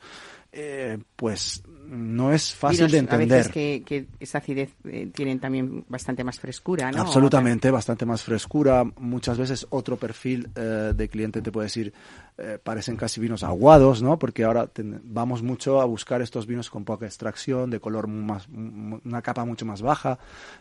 eh, 0.51 0.97
pues 1.15 1.63
no 1.93 2.33
es 2.33 2.53
fácil 2.53 2.87
Vinos 2.87 2.91
de 2.91 2.97
A 2.97 3.01
entender 3.01 3.37
veces 3.37 3.51
que, 3.51 3.83
que 3.85 4.07
esa 4.19 4.39
acidez 4.39 4.71
eh, 4.85 5.09
tienen 5.13 5.39
también 5.39 5.85
bastante 5.87 6.23
más 6.23 6.39
frescura, 6.39 6.91
¿no? 6.91 7.01
Absolutamente, 7.01 7.69
bastante 7.69 8.05
más 8.05 8.23
frescura. 8.23 8.83
Muchas 8.97 9.37
veces 9.37 9.67
otro 9.69 9.97
perfil 9.97 10.49
eh, 10.55 10.93
de 10.95 11.09
cliente 11.09 11.41
te 11.41 11.51
puede 11.51 11.65
decir, 11.65 11.93
eh, 12.37 12.57
parecen 12.61 12.95
casi 12.95 13.21
vinos 13.21 13.43
aguados, 13.43 14.01
¿no? 14.01 14.17
Porque 14.17 14.43
ahora 14.43 14.69
vamos 15.03 15.43
mucho 15.43 15.81
a 15.81 15.85
buscar 15.85 16.21
estos 16.21 16.47
vinos 16.47 16.69
con 16.69 16.83
poca 16.83 17.05
extracción, 17.05 17.69
de 17.69 17.79
color 17.79 18.07
más, 18.07 18.47
una 18.49 19.21
capa 19.21 19.45
mucho 19.45 19.65
más 19.65 19.81
baja. 19.81 20.17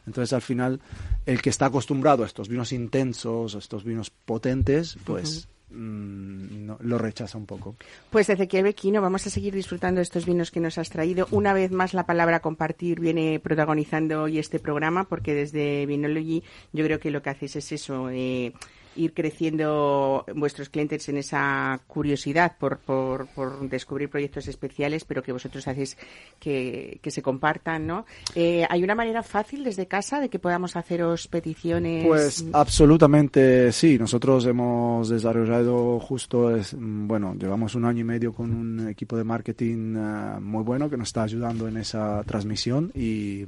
Entonces, 0.07 0.35
al 0.35 0.43
final, 0.43 0.81
el 1.25 1.41
que 1.41 1.51
está 1.51 1.67
acostumbrado 1.67 2.25
a 2.25 2.27
estos 2.27 2.49
vinos 2.49 2.73
intensos, 2.73 3.55
a 3.55 3.59
estos 3.59 3.85
vinos 3.85 4.11
potentes, 4.11 4.99
pues 5.05 5.49
mm, 5.73 6.71
lo 6.81 6.99
rechaza 6.99 7.39
un 7.39 7.47
poco. 7.47 7.75
Pues 8.11 8.29
Ezequiel 8.29 8.65
Bequino, 8.65 9.01
vamos 9.01 9.27
a 9.27 9.31
seguir 9.31 9.55
disfrutando 9.55 9.99
de 9.99 10.03
estos 10.03 10.27
vinos 10.27 10.51
que 10.51 10.61
nos 10.61 10.79
has 10.79 10.91
traído. 10.91 11.27
Una 11.31 11.53
vez 11.53 11.71
más 11.71 11.95
la 11.95 12.07
palabra 12.07 12.41
compartir 12.41 13.01
viene 13.01 13.41
protagonizando 13.41 14.23
hoy 14.23 14.39
este 14.39 14.59
programa 14.59 15.05
porque 15.05 15.35
desde 15.35 15.87
Vinology 15.87 16.43
yo 16.73 16.85
creo 16.85 17.01
que 17.01 17.11
lo 17.11 17.23
que 17.23 17.31
haces 17.31 17.57
es 17.57 17.73
eso, 17.73 18.11
eh, 18.11 18.53
ir 18.97 19.15
creciendo 19.15 20.25
vuestros 20.35 20.69
clientes 20.69 21.09
en 21.09 21.17
esa 21.17 21.81
curiosidad 21.87 22.57
por, 22.59 22.79
por, 22.79 23.27
por 23.29 23.69
descubrir 23.69 24.09
proyectos 24.09 24.49
especiales, 24.49 25.05
pero 25.05 25.23
que 25.23 25.33
vosotros 25.33 25.67
hacéis 25.69 25.97
que, 26.39 26.99
que 27.03 27.11
se 27.11 27.23
compartan, 27.23 27.87
¿no? 27.87 28.07
Eh, 28.35 28.67
¿Hay 28.69 28.83
una 28.83 28.95
manera 28.95 29.23
fácil 29.23 29.65
desde 29.65 29.87
casa 29.87 30.21
de 30.21 30.29
que 30.29 30.39
podamos 30.39 30.77
haceros 30.77 31.29
peticiones? 31.29 32.07
Pues 32.07 32.45
absolutamente 32.53 33.73
sí. 33.73 33.99
Nosotros 33.99 34.47
hemos 34.47 35.09
desarrollado 35.09 35.99
justo, 36.01 36.55
es, 36.55 36.75
bueno, 36.79 37.35
llevamos 37.35 37.75
un 37.75 37.85
año 37.85 38.01
y 38.01 38.05
medio 38.05 38.33
con 38.33 38.53
un 38.53 38.89
equipo 38.89 39.17
de 39.17 39.25
marketing 39.25 39.97
uh, 39.97 40.41
muy 40.41 40.63
bueno 40.63 40.89
que 40.89 40.97
nos 40.97 41.09
está 41.09 41.23
ayudando 41.23 41.69
en 41.69 41.77
esa 41.77 42.23
transmisión 42.25 42.91
y 42.95 43.45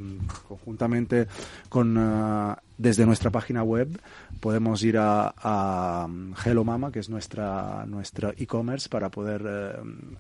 conjuntamente 0.49 1.27
con 1.69 1.97
uh, 1.97 2.55
desde 2.77 3.07
nuestra 3.07 3.31
página 3.31 3.63
web 3.63 4.01
podemos 4.41 4.83
ir 4.83 4.99
a, 4.99 5.35
a 5.37 6.09
Hello 6.45 6.65
Mama, 6.65 6.91
que 6.91 6.99
es 6.99 7.09
nuestra 7.09 7.87
nuestra 7.87 8.35
e-commerce, 8.37 8.89
para 8.89 9.11
poder 9.11 9.43
eh, 9.47 9.73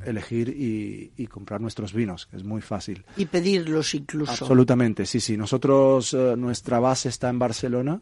elegir 0.06 0.48
y, 0.48 1.12
y, 1.16 1.26
comprar 1.26 1.60
nuestros 1.60 1.92
vinos, 1.92 2.26
que 2.26 2.36
es 2.36 2.44
muy 2.44 2.60
fácil. 2.60 3.04
Y 3.16 3.26
pedirlos 3.26 3.94
incluso. 3.94 4.44
Absolutamente, 4.44 5.06
sí, 5.06 5.20
sí. 5.20 5.36
Nosotros, 5.36 6.14
eh, 6.14 6.34
nuestra 6.36 6.78
base 6.78 7.08
está 7.08 7.28
en 7.28 7.38
Barcelona, 7.38 8.00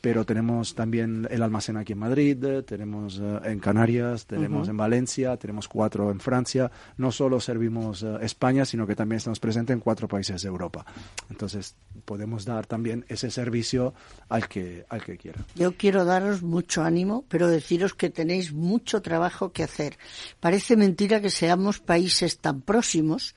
pero 0.00 0.24
tenemos 0.24 0.74
también 0.74 1.28
el 1.30 1.42
almacén 1.42 1.76
aquí 1.76 1.92
en 1.92 1.98
Madrid, 1.98 2.44
tenemos 2.66 3.20
eh, 3.20 3.40
en 3.44 3.58
Canarias, 3.58 4.26
tenemos 4.26 4.68
en 4.68 4.76
Valencia, 4.76 5.36
tenemos 5.36 5.68
cuatro 5.68 6.10
en 6.10 6.20
Francia. 6.20 6.70
No 6.96 7.12
solo 7.12 7.40
servimos 7.40 8.02
uh, 8.02 8.16
España, 8.22 8.64
sino 8.64 8.86
que 8.86 8.96
también 8.96 9.18
estamos 9.18 9.40
presentes 9.40 9.74
en 9.74 9.80
cuatro 9.80 10.08
países 10.08 10.42
de 10.42 10.48
Europa. 10.48 10.86
Entonces, 11.28 11.74
podemos 12.04 12.44
dar 12.44 12.66
también 12.66 13.04
ese 13.08 13.30
servicio 13.30 13.94
al 14.28 14.48
que, 14.48 14.86
al 14.88 15.04
que 15.04 15.18
quiera. 15.18 15.44
Yo 15.54 15.76
quiero 15.76 16.04
daros 16.04 16.42
mucho 16.42 16.82
ánimo, 16.82 17.24
pero 17.28 17.48
deciros 17.48 17.94
que 17.94 18.10
tenéis 18.10 18.52
mucho 18.52 19.02
trabajo 19.02 19.52
que 19.52 19.64
hacer. 19.64 19.98
Parece 20.40 20.76
mentira 20.76 21.20
que 21.20 21.30
seamos 21.30 21.78
países 21.78 22.38
tan 22.38 22.62
próximos 22.62 23.34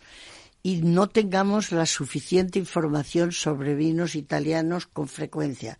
y 0.64 0.82
no 0.82 1.10
tengamos 1.10 1.74
la 1.74 1.86
suficiente 1.86 2.58
información 2.58 3.34
sobre 3.34 3.76
vinos 3.76 4.16
italianos 4.16 4.88
con 4.88 5.10
frecuencia. 5.10 5.78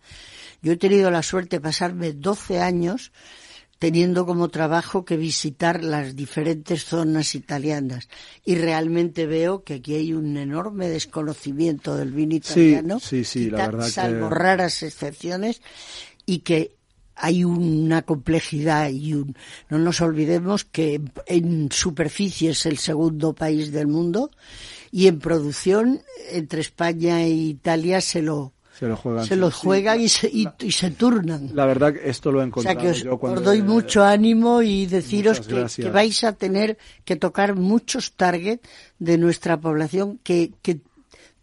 Yo 0.60 0.72
he 0.72 0.76
tenido 0.76 1.10
la 1.10 1.22
suerte 1.22 1.56
de 1.56 1.62
pasarme 1.62 2.12
12 2.12 2.60
años 2.60 3.10
teniendo 3.78 4.24
como 4.24 4.48
trabajo 4.48 5.04
que 5.04 5.16
visitar 5.16 5.82
las 5.82 6.14
diferentes 6.14 6.84
zonas 6.84 7.34
italianas 7.34 8.08
y 8.44 8.54
realmente 8.54 9.26
veo 9.26 9.64
que 9.64 9.74
aquí 9.74 9.94
hay 9.94 10.12
un 10.12 10.36
enorme 10.36 10.88
desconocimiento 10.88 11.96
del 11.96 12.12
vino 12.12 12.36
italiano, 12.36 13.00
sí, 13.00 13.24
sí, 13.24 13.50
la 13.50 13.66
verdad 13.66 13.88
salvo 13.88 14.30
raras 14.30 14.82
excepciones 14.82 15.60
y 16.24 16.38
que 16.40 16.76
hay 17.16 17.44
una 17.44 18.02
complejidad 18.02 18.90
y 18.90 19.14
un, 19.14 19.36
no 19.68 19.78
nos 19.78 20.00
olvidemos 20.00 20.64
que 20.64 21.00
en 21.26 21.70
superficie 21.70 22.50
es 22.50 22.66
el 22.66 22.78
segundo 22.78 23.34
país 23.34 23.72
del 23.72 23.86
mundo 23.86 24.30
y 24.94 25.08
en 25.08 25.18
producción 25.18 26.02
entre 26.30 26.60
España 26.60 27.20
e 27.22 27.28
Italia 27.28 28.00
se 28.00 28.22
lo 28.22 28.52
se 28.78 28.86
lo 28.86 28.94
juegan, 28.96 29.26
se 29.26 29.34
lo 29.34 29.50
juegan 29.50 30.00
y, 30.00 30.08
se, 30.08 30.28
y, 30.28 30.46
y, 30.60 30.70
se 30.70 30.92
turnan. 30.92 31.50
La 31.52 31.66
verdad 31.66 31.96
esto 31.96 32.30
lo 32.30 32.40
he 32.40 32.44
encontrado 32.44 32.78
o 32.78 32.80
sea 32.80 32.92
que 32.92 32.96
os, 32.96 33.02
yo 33.02 33.18
cuando 33.18 33.40
os 33.40 33.44
doy 33.44 33.62
mucho 33.62 34.04
ánimo 34.04 34.62
y 34.62 34.86
deciros 34.86 35.40
que, 35.40 35.66
que, 35.82 35.90
vais 35.90 36.22
a 36.22 36.34
tener 36.34 36.78
que 37.04 37.16
tocar 37.16 37.56
muchos 37.56 38.12
targets 38.12 38.62
de 39.00 39.18
nuestra 39.18 39.58
población 39.58 40.20
que, 40.22 40.52
que 40.62 40.78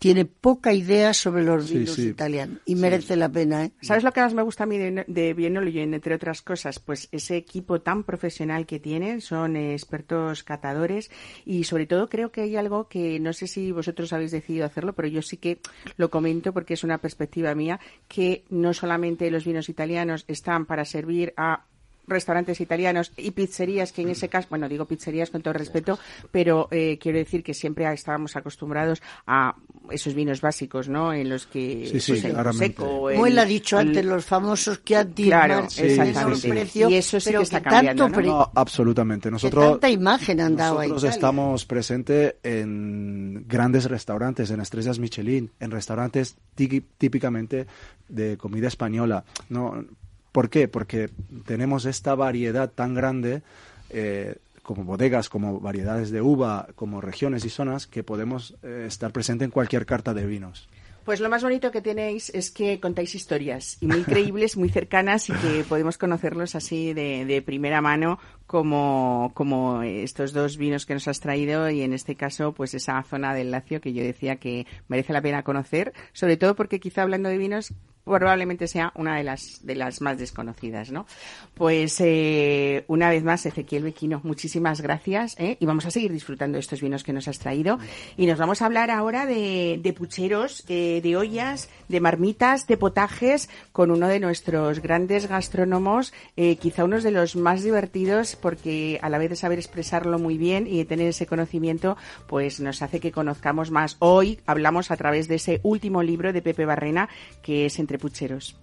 tiene 0.01 0.25
poca 0.25 0.73
idea 0.73 1.13
sobre 1.13 1.43
los 1.43 1.69
vinos 1.69 1.91
sí, 1.91 2.01
sí. 2.01 2.07
italianos 2.09 2.57
y 2.65 2.73
merece 2.73 3.15
la 3.15 3.29
pena. 3.29 3.65
¿eh? 3.65 3.71
¿Sabes 3.83 4.03
lo 4.03 4.11
que 4.11 4.21
más 4.21 4.33
me 4.33 4.41
gusta 4.41 4.63
a 4.63 4.65
mí 4.65 4.79
de, 4.79 5.05
de 5.07 5.83
entre 5.93 6.15
otras 6.15 6.41
cosas? 6.41 6.79
Pues 6.79 7.07
ese 7.11 7.37
equipo 7.37 7.81
tan 7.81 8.03
profesional 8.03 8.65
que 8.65 8.79
tienen, 8.79 9.21
son 9.21 9.55
expertos 9.55 10.41
catadores 10.43 11.11
y 11.45 11.65
sobre 11.65 11.85
todo 11.85 12.09
creo 12.09 12.31
que 12.31 12.41
hay 12.41 12.55
algo 12.55 12.87
que 12.87 13.19
no 13.19 13.31
sé 13.31 13.45
si 13.45 13.71
vosotros 13.71 14.11
habéis 14.11 14.31
decidido 14.31 14.65
hacerlo, 14.65 14.93
pero 14.93 15.07
yo 15.07 15.21
sí 15.21 15.37
que 15.37 15.59
lo 15.97 16.09
comento 16.09 16.51
porque 16.51 16.73
es 16.73 16.83
una 16.83 16.97
perspectiva 16.97 17.53
mía, 17.53 17.79
que 18.07 18.43
no 18.49 18.73
solamente 18.73 19.29
los 19.29 19.45
vinos 19.45 19.69
italianos 19.69 20.25
están 20.27 20.65
para 20.65 20.83
servir 20.83 21.31
a 21.37 21.67
restaurantes 22.11 22.61
italianos 22.61 23.11
y 23.17 23.31
pizzerías 23.31 23.91
que 23.91 24.01
en 24.03 24.09
ese 24.09 24.29
caso, 24.29 24.47
bueno, 24.49 24.69
digo 24.69 24.85
pizzerías 24.85 25.29
con 25.29 25.41
todo 25.41 25.53
respeto, 25.53 25.97
pero 26.31 26.67
eh, 26.71 26.99
quiero 27.01 27.17
decir 27.17 27.43
que 27.43 27.53
siempre 27.53 27.91
estábamos 27.91 28.35
acostumbrados 28.35 29.01
a 29.25 29.55
esos 29.89 30.13
vinos 30.13 30.41
básicos, 30.41 30.87
¿no? 30.89 31.13
En 31.13 31.29
los 31.29 31.47
que 31.47 31.87
sí, 31.91 31.99
sí, 31.99 32.11
pues, 32.21 32.25
el 32.25 32.53
seco, 32.53 32.83
Como 32.85 33.25
él 33.25 33.39
ha 33.39 33.45
dicho 33.45 33.79
el, 33.79 33.87
antes, 33.87 34.05
los 34.05 34.25
famosos 34.25 34.79
que 34.79 34.95
han 34.95 35.11
claro, 35.13 35.69
sí, 35.69 35.81
exactamente. 35.83 36.49
precio, 36.49 36.89
y 36.89 36.95
eso 36.95 37.19
sí 37.19 37.29
pero 37.29 37.39
que 37.39 37.43
está 37.43 37.59
que 37.61 37.69
cambiando, 37.69 38.03
tanto 38.03 38.21
¿no? 38.21 38.27
No, 38.27 38.51
absolutamente. 38.55 39.31
Nosotros, 39.31 39.71
tanta 39.71 39.89
imagen 39.89 40.39
han 40.41 40.55
dado 40.55 40.75
nosotros 40.81 41.03
estamos 41.03 41.65
presentes 41.65 42.35
en 42.43 43.45
grandes 43.47 43.85
restaurantes, 43.85 44.51
en 44.51 44.61
estrellas 44.61 44.99
Michelin, 44.99 45.51
en 45.59 45.71
restaurantes 45.71 46.35
tí- 46.55 46.83
típicamente 46.97 47.67
de 48.07 48.37
comida 48.37 48.67
española. 48.67 49.23
No, 49.49 49.83
¿Por 50.31 50.49
qué? 50.49 50.67
Porque 50.67 51.09
tenemos 51.45 51.85
esta 51.85 52.15
variedad 52.15 52.69
tan 52.69 52.93
grande, 52.93 53.41
eh, 53.89 54.35
como 54.63 54.83
bodegas, 54.83 55.29
como 55.29 55.59
variedades 55.59 56.11
de 56.11 56.21
uva, 56.21 56.67
como 56.75 57.01
regiones 57.01 57.43
y 57.45 57.49
zonas, 57.49 57.87
que 57.87 58.03
podemos 58.03 58.55
eh, 58.63 58.85
estar 58.87 59.11
presente 59.11 59.43
en 59.43 59.51
cualquier 59.51 59.85
carta 59.85 60.13
de 60.13 60.25
vinos. 60.25 60.69
Pues 61.03 61.19
lo 61.19 61.29
más 61.29 61.41
bonito 61.41 61.71
que 61.71 61.81
tenéis 61.81 62.29
es 62.29 62.51
que 62.51 62.79
contáis 62.79 63.15
historias 63.15 63.77
y 63.81 63.87
muy 63.87 64.03
creíbles, 64.03 64.55
muy 64.55 64.69
cercanas 64.69 65.29
y 65.29 65.33
que 65.33 65.65
podemos 65.67 65.97
conocerlos 65.97 66.53
así 66.55 66.93
de, 66.93 67.25
de 67.25 67.41
primera 67.41 67.81
mano 67.81 68.19
como, 68.51 69.31
como 69.33 69.81
estos 69.81 70.33
dos 70.33 70.57
vinos 70.57 70.85
que 70.85 70.93
nos 70.93 71.07
has 71.07 71.21
traído 71.21 71.69
y 71.69 71.83
en 71.83 71.93
este 71.93 72.15
caso 72.15 72.51
pues 72.51 72.73
esa 72.73 73.01
zona 73.03 73.33
del 73.33 73.49
Lacio 73.49 73.79
que 73.79 73.93
yo 73.93 74.03
decía 74.03 74.35
que 74.35 74.67
merece 74.89 75.13
la 75.13 75.21
pena 75.21 75.43
conocer, 75.43 75.93
sobre 76.11 76.35
todo 76.35 76.53
porque 76.53 76.81
quizá 76.81 77.03
hablando 77.03 77.29
de 77.29 77.37
vinos 77.37 77.73
probablemente 78.03 78.67
sea 78.67 78.91
una 78.95 79.17
de 79.17 79.23
las 79.23 79.65
de 79.65 79.75
las 79.75 80.01
más 80.01 80.17
desconocidas, 80.17 80.91
¿no? 80.91 81.05
Pues 81.53 81.97
eh, 81.99 82.83
una 82.87 83.09
vez 83.09 83.23
más 83.23 83.45
Ezequiel 83.45 83.83
Bequino, 83.83 84.21
muchísimas 84.23 84.81
gracias 84.81 85.35
¿eh? 85.39 85.57
y 85.59 85.65
vamos 85.65 85.85
a 85.85 85.91
seguir 85.91 86.11
disfrutando 86.11 86.55
de 86.55 86.61
estos 86.61 86.81
vinos 86.81 87.03
que 87.03 87.13
nos 87.13 87.27
has 87.27 87.39
traído 87.39 87.79
y 88.17 88.25
nos 88.25 88.39
vamos 88.39 88.61
a 88.61 88.65
hablar 88.65 88.91
ahora 88.91 89.25
de, 89.25 89.95
pucheros, 89.97 90.63
eh, 90.67 90.99
de 91.03 91.15
ollas, 91.15 91.69
de 91.89 91.99
marmitas, 91.99 92.67
de 92.67 92.77
potajes 92.77 93.49
con 93.71 93.91
uno 93.91 94.07
de 94.07 94.19
nuestros 94.19 94.79
grandes 94.81 95.27
gastrónomos, 95.27 96.13
quizá 96.59 96.83
uno 96.83 96.99
de 96.99 97.11
los 97.11 97.35
más 97.35 97.63
divertidos 97.63 98.35
porque 98.41 98.99
a 99.01 99.09
la 99.09 99.17
vez 99.17 99.29
de 99.29 99.35
saber 99.35 99.59
expresarlo 99.59 100.19
muy 100.19 100.37
bien 100.37 100.67
y 100.67 100.77
de 100.77 100.85
tener 100.85 101.07
ese 101.07 101.27
conocimiento, 101.27 101.97
pues 102.27 102.59
nos 102.59 102.81
hace 102.81 102.99
que 102.99 103.11
conozcamos 103.11 103.71
más. 103.71 103.97
Hoy 103.99 104.39
hablamos 104.45 104.91
a 104.91 104.97
través 104.97 105.27
de 105.27 105.35
ese 105.35 105.59
último 105.63 106.03
libro 106.03 106.33
de 106.33 106.41
Pepe 106.41 106.65
Barrena 106.65 107.09
que 107.41 107.65
es 107.67 107.79
Entre 107.79 107.97
Pucheros. 107.97 108.55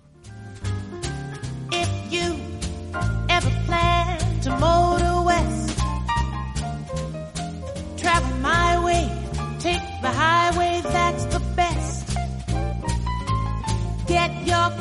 Get 14.08 14.46
your 14.46 14.72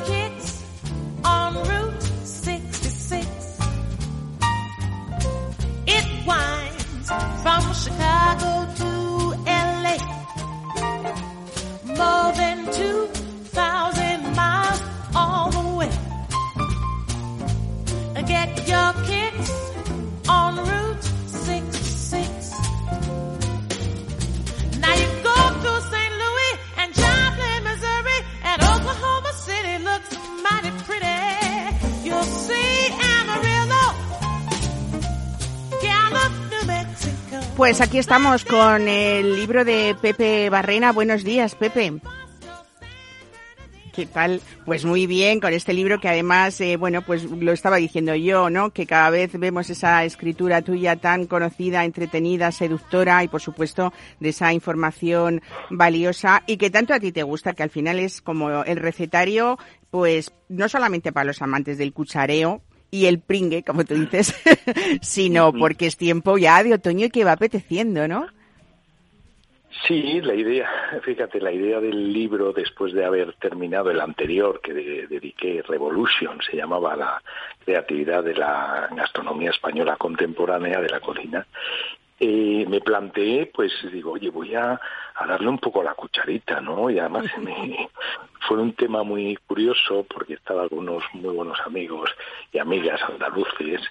on 1.26 1.54
Route 1.68 1.97
Chicago 7.88 8.68
to 8.80 8.92
LA. 9.48 9.98
More 12.02 12.32
than 12.34 12.58
2,000 12.74 14.36
miles 14.36 14.82
all 15.16 15.50
the 15.52 15.66
way. 15.80 15.92
Get 18.34 18.68
your 18.68 18.92
kicks 19.10 19.52
on 20.28 20.58
Route 20.68 21.04
66. 21.28 22.52
Now 24.82 24.94
you 25.02 25.08
go 25.24 25.38
through 25.62 25.82
St. 25.94 26.14
Louis 26.24 26.54
and 26.80 26.94
Joplin, 26.94 27.64
Missouri, 27.70 28.20
and 28.44 28.62
Oklahoma 28.64 29.32
City 29.48 29.76
looks 29.90 30.12
mighty 30.44 30.72
pretty. 30.84 31.18
You'll 32.04 32.24
see 32.24 32.76
pues 37.58 37.82
aquí 37.82 37.97
estamos 37.97 38.45
con 38.45 38.88
el 38.88 39.36
libro 39.36 39.66
de 39.66 39.95
Pepe 39.99 40.47
Barrena. 40.51 40.91
Buenos 40.91 41.24
días, 41.24 41.55
Pepe. 41.55 41.91
¿Qué 43.95 44.05
tal? 44.05 44.41
Pues 44.64 44.86
muy 44.86 45.08
bien, 45.08 45.39
con 45.39 45.51
este 45.51 45.74
libro 45.74 45.99
que 45.99 46.08
además, 46.08 46.62
eh, 46.62 46.78
bueno, 46.78 47.01
pues 47.01 47.24
lo 47.24 47.51
estaba 47.51 47.78
diciendo 47.78 48.14
yo, 48.14 48.51
¿no? 48.51 48.70
Que 48.70 48.86
cada 48.86 49.10
vez 49.10 49.32
vemos 49.39 49.72
esa 49.72 50.03
escritura 50.03 50.62
tuya 50.62 50.97
tan 50.97 51.26
conocida, 51.26 51.84
entretenida, 51.84 52.51
seductora 52.51 53.24
y 53.24 53.28
por 53.28 53.41
supuesto 53.41 53.91
de 54.20 54.30
esa 54.30 54.53
información 54.53 55.41
valiosa 55.72 56.43
y 56.45 56.58
que 56.58 56.70
tanto 56.70 56.93
a 56.93 56.99
ti 56.99 57.12
te 57.12 57.24
gusta, 57.24 57.53
que 57.53 57.64
al 57.64 57.72
final 57.72 57.97
es 57.97 58.22
como 58.22 58.64
el 58.66 58.78
recetario, 58.78 59.58
pues 59.89 60.32
no 60.47 60.70
solamente 60.70 61.12
para 61.12 61.26
los 61.26 61.41
amantes 61.41 61.80
del 61.80 61.91
cuchareo, 61.91 62.62
y 62.92 63.06
el 63.08 63.20
pringue, 63.20 63.64
como 63.64 63.84
tú 63.86 63.96
dices, 63.96 64.34
sino 65.02 65.52
porque 65.54 65.88
es 65.88 65.98
tiempo 65.98 66.38
ya 66.38 66.64
de 66.64 66.74
otoño 66.76 67.06
y 67.08 67.10
que 67.10 67.24
va 67.26 67.34
apeteciendo, 67.34 68.08
¿no? 68.08 68.28
Sí, 69.86 70.22
la 70.22 70.34
idea, 70.34 70.68
fíjate, 71.04 71.40
la 71.40 71.52
idea 71.52 71.80
del 71.80 72.12
libro 72.12 72.52
después 72.52 72.94
de 72.94 73.06
haber 73.06 73.34
terminado 73.34 73.92
el 73.92 74.02
anterior 74.02 74.60
que 74.62 74.74
de- 74.74 75.08
dediqué, 75.08 75.62
Revolution, 75.62 76.40
se 76.42 76.58
llamaba 76.58 76.96
la 76.96 77.22
creatividad 77.64 78.24
de 78.24 78.34
la 78.34 78.90
gastronomía 78.96 79.52
española 79.52 79.96
contemporánea 79.96 80.82
de 80.82 80.90
la 80.90 81.00
cocina, 81.00 81.46
eh, 82.20 82.65
me 82.68 82.82
planteé, 82.82 83.45
pues 83.47 83.72
digo, 83.91 84.13
oye, 84.13 84.30
voy 84.30 84.55
a, 84.55 84.80
a 85.15 85.28
darle 85.28 85.49
un 85.49 85.59
poco 85.59 85.84
la 85.84 85.93
cucharita, 85.93 86.61
¿no? 86.61 86.89
Y 86.89 86.97
además 86.99 87.26
me- 87.39 87.89
fue 88.47 88.57
un 88.57 88.74
tema 88.74 89.03
muy 89.03 89.36
curioso 89.47 90.05
porque 90.13 90.34
estaban 90.36 90.63
algunos 90.63 91.03
muy 91.13 91.36
buenos 91.36 91.59
amigos 91.65 92.09
y 92.51 92.59
amigas 92.59 93.01
andaluces 93.03 93.82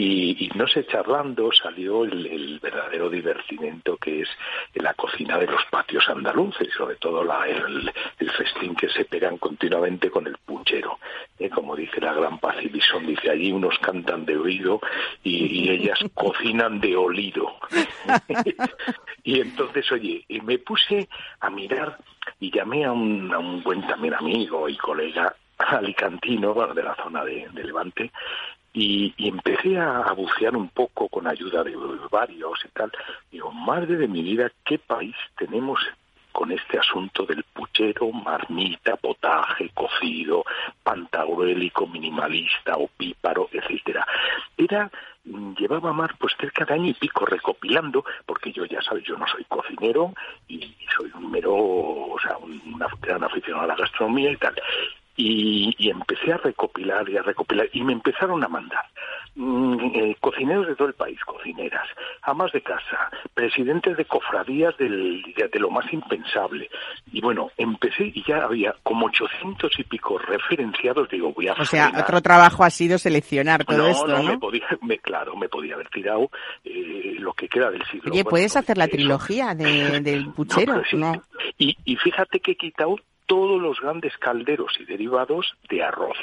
y, 0.00 0.44
y 0.44 0.48
no 0.54 0.68
sé, 0.68 0.86
charlando 0.86 1.50
salió 1.50 2.04
el, 2.04 2.24
el 2.24 2.60
verdadero 2.60 3.10
divertimento 3.10 3.96
que 3.96 4.20
es 4.20 4.28
la 4.74 4.94
cocina 4.94 5.36
de 5.38 5.48
los 5.48 5.64
patios 5.64 6.08
andaluces, 6.08 6.68
sobre 6.72 6.94
todo 6.96 7.24
la, 7.24 7.48
el, 7.48 7.92
el 8.20 8.30
festín 8.30 8.76
que 8.76 8.88
se 8.88 9.06
pegan 9.06 9.38
continuamente 9.38 10.08
con 10.08 10.28
el 10.28 10.36
puchero. 10.38 11.00
Eh, 11.36 11.50
como 11.50 11.74
dice 11.74 12.00
la 12.00 12.12
gran 12.12 12.38
Bisón, 12.70 13.08
dice 13.08 13.28
allí 13.28 13.50
unos 13.50 13.76
cantan 13.80 14.24
de 14.24 14.36
oído 14.36 14.80
y, 15.24 15.64
y 15.64 15.70
ellas 15.70 15.98
cocinan 16.14 16.78
de 16.80 16.94
olido. 16.96 17.56
y 19.24 19.40
entonces, 19.40 19.90
oye, 19.90 20.24
y 20.28 20.40
me 20.42 20.58
puse 20.58 21.08
a 21.40 21.50
mirar 21.50 21.98
y 22.38 22.52
llamé 22.52 22.84
a 22.84 22.92
un, 22.92 23.34
a 23.34 23.38
un 23.40 23.64
buen 23.64 23.84
también 23.84 24.14
amigo 24.14 24.68
y 24.68 24.76
colega 24.76 25.34
alicantino, 25.58 26.54
bueno, 26.54 26.72
de 26.72 26.84
la 26.84 26.94
zona 26.94 27.24
de, 27.24 27.48
de 27.52 27.64
Levante, 27.64 28.12
y, 28.72 29.14
y 29.16 29.28
empecé 29.28 29.78
a, 29.78 30.12
bucear 30.12 30.56
un 30.56 30.68
poco 30.68 31.08
con 31.08 31.26
ayuda 31.26 31.62
de 31.62 31.76
varios 32.10 32.64
y 32.64 32.68
tal. 32.68 32.92
Digo, 33.30 33.50
madre 33.52 33.96
de 33.96 34.08
mi 34.08 34.22
vida, 34.22 34.50
¿qué 34.64 34.78
país 34.78 35.14
tenemos 35.36 35.80
con 36.32 36.52
este 36.52 36.78
asunto 36.78 37.24
del 37.24 37.42
puchero, 37.42 38.12
marmita, 38.12 38.96
potaje, 38.96 39.70
cocido, 39.74 40.44
pantagruélico, 40.82 41.86
minimalista, 41.86 42.76
opíparo, 42.76 43.48
etcétera? 43.52 44.06
Era 44.56 44.90
llevaba 45.58 45.92
Mar 45.92 46.14
pues 46.18 46.34
cerca 46.38 46.64
de 46.64 46.74
año 46.74 46.90
y 46.90 46.94
pico 46.94 47.26
recopilando, 47.26 48.04
porque 48.26 48.52
yo 48.52 48.64
ya 48.64 48.80
sabes, 48.82 49.04
yo 49.04 49.16
no 49.16 49.26
soy 49.26 49.44
cocinero 49.44 50.12
y 50.48 50.74
soy 50.96 51.10
un 51.14 51.30
mero, 51.30 51.54
o 51.54 52.16
sea, 52.20 52.36
un 52.38 52.78
gran 53.00 53.24
aficionado 53.24 53.64
a 53.64 53.68
la 53.68 53.76
gastronomía 53.76 54.30
y 54.32 54.36
tal. 54.36 54.54
Y, 55.20 55.74
y 55.78 55.90
empecé 55.90 56.32
a 56.32 56.36
recopilar 56.36 57.08
y 57.10 57.16
a 57.16 57.22
recopilar 57.22 57.68
y 57.72 57.82
me 57.82 57.92
empezaron 57.92 58.44
a 58.44 58.48
mandar 58.48 58.84
mm, 59.34 59.76
eh, 59.94 60.16
cocineros 60.20 60.68
de 60.68 60.76
todo 60.76 60.86
el 60.86 60.94
país, 60.94 61.18
cocineras, 61.24 61.88
amas 62.22 62.52
de 62.52 62.60
casa, 62.62 63.10
presidentes 63.34 63.96
de 63.96 64.04
cofradías 64.04 64.76
del, 64.78 65.20
de, 65.36 65.48
de 65.48 65.58
lo 65.58 65.70
más 65.70 65.92
impensable. 65.92 66.70
Y 67.12 67.20
bueno, 67.20 67.50
empecé 67.56 68.04
y 68.14 68.22
ya 68.28 68.44
había 68.44 68.76
como 68.84 69.06
800 69.06 69.76
y 69.80 69.82
pico 69.82 70.18
referenciados. 70.18 71.08
Digo, 71.10 71.32
voy 71.32 71.48
a 71.48 71.54
O 71.54 71.64
sea, 71.64 71.86
frenar. 71.86 72.02
otro 72.04 72.20
trabajo 72.22 72.62
ha 72.62 72.70
sido 72.70 72.96
seleccionar 72.96 73.64
todo 73.64 73.78
no, 73.78 73.86
esto, 73.88 74.06
no, 74.06 74.18
¿no? 74.22 74.30
me 74.30 74.38
podía, 74.38 74.66
me, 74.82 74.98
claro, 74.98 75.34
me 75.36 75.48
podía 75.48 75.74
haber 75.74 75.88
tirado 75.88 76.30
eh, 76.64 77.16
lo 77.18 77.32
que 77.32 77.48
queda 77.48 77.72
del 77.72 77.82
siglo. 77.86 78.12
Oye, 78.12 78.22
Bueno, 78.22 78.30
¿puedes 78.30 78.56
hacer 78.56 78.78
la 78.78 78.84
eso. 78.84 78.92
trilogía 78.96 79.54
de, 79.56 79.98
del 80.00 80.26
puchero? 80.32 80.80
sí. 80.88 80.96
No. 80.96 81.12
Y, 81.58 81.76
y 81.84 81.96
fíjate 81.96 82.38
que 82.38 82.52
he 82.52 82.56
quitado 82.56 82.94
todos 83.28 83.60
los 83.60 83.78
grandes 83.78 84.16
calderos 84.16 84.72
y 84.80 84.86
derivados 84.86 85.54
de 85.68 85.82
arroz, 85.84 86.16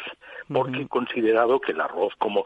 porque 0.52 0.82
he 0.82 0.88
considerado 0.88 1.62
que 1.62 1.72
el 1.72 1.80
arroz, 1.80 2.14
como 2.18 2.44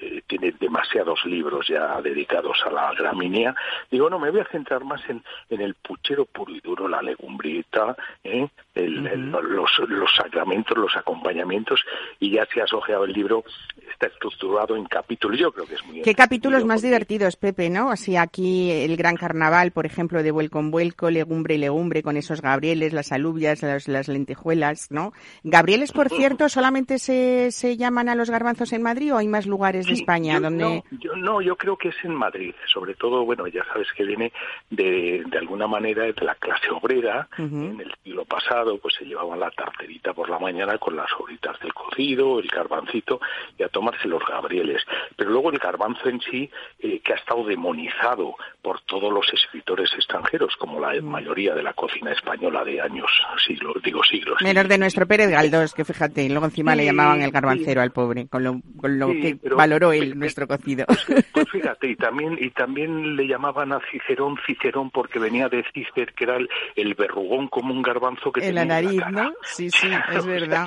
eh, 0.00 0.22
tiene 0.26 0.52
demasiados 0.58 1.24
libros 1.24 1.68
ya 1.68 2.02
dedicados 2.02 2.58
a 2.66 2.70
la 2.70 2.92
gramínea, 2.92 3.54
digo, 3.88 4.10
no, 4.10 4.18
me 4.18 4.30
voy 4.30 4.40
a 4.40 4.48
centrar 4.50 4.84
más 4.84 5.00
en, 5.08 5.22
en 5.48 5.60
el 5.60 5.74
puchero 5.74 6.24
puro 6.26 6.52
y 6.52 6.60
duro, 6.60 6.88
la 6.88 7.00
legumbrita, 7.00 7.96
¿eh? 8.24 8.48
El- 8.74 9.06
el- 9.06 9.30
los, 9.30 9.70
los 9.88 10.10
sacramentos, 10.14 10.78
los 10.78 10.96
acompañamientos, 10.96 11.80
y 12.20 12.30
ya 12.30 12.46
si 12.52 12.60
has 12.60 12.72
ojeado 12.72 13.04
el 13.04 13.12
libro, 13.12 13.42
está 13.90 14.06
estructurado 14.06 14.76
en 14.76 14.84
capítulos. 14.84 15.38
Yo 15.40 15.50
creo 15.52 15.66
que 15.66 15.74
es 15.74 15.84
muy 15.84 16.02
¿Qué 16.02 16.14
capítulos 16.14 16.64
más 16.64 16.80
divertidos, 16.80 17.34
Pepe, 17.36 17.68
no? 17.68 17.90
Así 17.90 18.16
aquí 18.16 18.70
el 18.70 18.96
gran 18.96 19.16
carnaval, 19.16 19.72
por 19.72 19.86
ejemplo, 19.86 20.22
de 20.22 20.30
vuelco 20.30 20.60
en 20.60 20.70
vuelco, 20.70 21.10
legumbre 21.10 21.56
y 21.56 21.58
legumbre, 21.58 22.02
con 22.04 22.16
esos 22.16 22.40
gabrieles, 22.40 22.92
las 22.92 23.10
alubias, 23.10 23.62
las, 23.62 23.88
las 23.88 24.06
lentejuelas, 24.08 24.90
¿no? 24.90 25.12
Gabrieles, 25.42 25.90
por 25.92 26.08
cierto, 26.08 26.48
¿solamente 26.48 26.98
se, 27.00 27.50
se 27.50 27.76
llaman 27.76 28.08
a 28.08 28.14
los 28.14 28.30
garbanzos 28.30 28.72
en 28.72 28.82
Madrid 28.82 29.12
o 29.14 29.18
hay 29.18 29.26
más 29.28 29.46
lugares 29.46 29.84
de 29.86 29.94
Sí, 29.96 30.00
España 30.02 30.34
yo, 30.34 30.40
donde...? 30.42 30.64
No 30.64 30.82
yo, 31.00 31.16
no, 31.16 31.42
yo 31.42 31.56
creo 31.56 31.76
que 31.76 31.88
es 31.88 31.96
en 32.04 32.14
Madrid. 32.14 32.54
Sobre 32.72 32.94
todo, 32.94 33.24
bueno, 33.24 33.46
ya 33.48 33.64
sabes 33.72 33.88
que 33.96 34.04
viene 34.04 34.32
de, 34.70 35.24
de 35.26 35.38
alguna 35.38 35.66
manera 35.66 36.04
de 36.04 36.14
la 36.20 36.36
clase 36.36 36.70
obrera. 36.70 37.28
En 37.36 37.80
el 37.80 37.92
siglo 38.04 38.24
pasado, 38.24 38.69
pues 38.78 38.94
se 38.94 39.04
llevaban 39.04 39.40
la 39.40 39.50
tarterita 39.50 40.12
por 40.12 40.28
la 40.28 40.38
mañana 40.38 40.78
con 40.78 40.96
las 40.96 41.08
horitas 41.18 41.58
del 41.60 41.72
cocido, 41.74 42.38
el 42.38 42.48
garbancito, 42.48 43.20
y 43.58 43.62
a 43.62 43.68
tomarse 43.68 44.08
los 44.08 44.22
gabrieles. 44.24 44.82
Pero 45.16 45.30
luego 45.30 45.50
el 45.50 45.58
garbanzo 45.58 46.08
en 46.08 46.20
sí, 46.20 46.50
eh, 46.78 47.00
que 47.00 47.12
ha 47.12 47.16
estado 47.16 47.44
demonizado 47.44 48.34
por 48.62 48.80
todos 48.82 49.12
los 49.12 49.26
escritores 49.32 49.90
extranjeros, 49.94 50.54
como 50.56 50.80
la 50.80 51.00
mayoría 51.00 51.54
de 51.54 51.62
la 51.62 51.72
cocina 51.72 52.12
española 52.12 52.64
de 52.64 52.80
años, 52.80 53.10
siglos, 53.46 53.76
digo 53.82 54.02
siglos. 54.04 54.38
Menos 54.42 54.68
de 54.68 54.78
nuestro 54.78 55.06
Pérez 55.06 55.30
Galdós, 55.30 55.72
que 55.74 55.84
fíjate, 55.84 56.28
luego 56.28 56.46
encima 56.46 56.74
le 56.74 56.82
sí. 56.84 56.88
el 56.90 57.30
garbancero 57.30 57.80
sí. 57.80 57.84
al 57.84 57.92
pobre, 57.92 58.26
con 58.28 58.44
lo, 58.44 58.60
con 58.76 58.98
lo 58.98 59.08
Sí, 59.10 59.20
que 59.20 59.36
pero- 59.36 59.56
valoró 59.56 59.92
él 59.92 60.18
nuestro 60.18 60.46
cocido. 60.46 60.84
Pues 60.86 61.48
fíjate, 61.52 61.88
y 61.88 61.96
también, 61.96 62.36
y 62.40 62.50
también 62.50 63.16
le 63.16 63.26
llamaban 63.26 63.72
a 63.72 63.80
Cicerón 63.90 64.36
Cicerón 64.46 64.90
porque 64.90 65.18
venía 65.18 65.48
de 65.48 65.64
Cicer, 65.72 66.12
que 66.14 66.24
era 66.24 66.36
el, 66.36 66.48
el 66.76 66.94
verrugón 66.94 67.48
como 67.48 67.72
un 67.72 67.82
garbanzo 67.82 68.32
que 68.32 68.40
la 68.52 68.64
nariz. 68.64 69.00
¿no? 69.10 69.32
Sí, 69.42 69.70
sí, 69.70 69.88
es 70.12 70.26
verdad. 70.26 70.66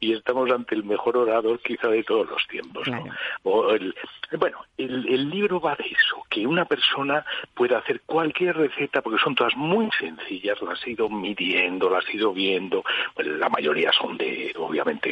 y 0.00 0.12
estamos 0.12 0.50
ante 0.50 0.74
el 0.74 0.84
mejor 0.84 1.16
orador 1.16 1.60
quizá 1.60 1.88
de 1.88 2.02
todos 2.04 2.28
los 2.28 2.46
tiempos. 2.46 2.86
¿no? 2.88 3.02
Claro. 3.02 3.16
O 3.44 3.70
el- 3.70 3.94
bueno, 4.38 4.58
el, 4.76 5.06
el 5.08 5.30
libro 5.30 5.60
va 5.60 5.76
de 5.76 5.84
eso, 5.84 6.22
que 6.28 6.46
una 6.46 6.64
persona 6.64 7.24
pueda 7.54 7.78
hacer 7.78 8.00
cualquier 8.06 8.56
receta, 8.56 9.00
porque 9.02 9.22
son 9.22 9.34
todas 9.34 9.54
muy 9.56 9.88
sencillas, 9.98 10.60
las 10.62 10.84
he 10.86 10.90
ido 10.90 11.08
midiendo, 11.08 11.88
las 11.88 12.04
he 12.08 12.16
ido 12.16 12.32
viendo, 12.32 12.82
pues 13.14 13.26
la 13.28 13.48
mayoría 13.48 13.92
son 13.92 14.16
de, 14.16 14.52
obviamente, 14.56 15.08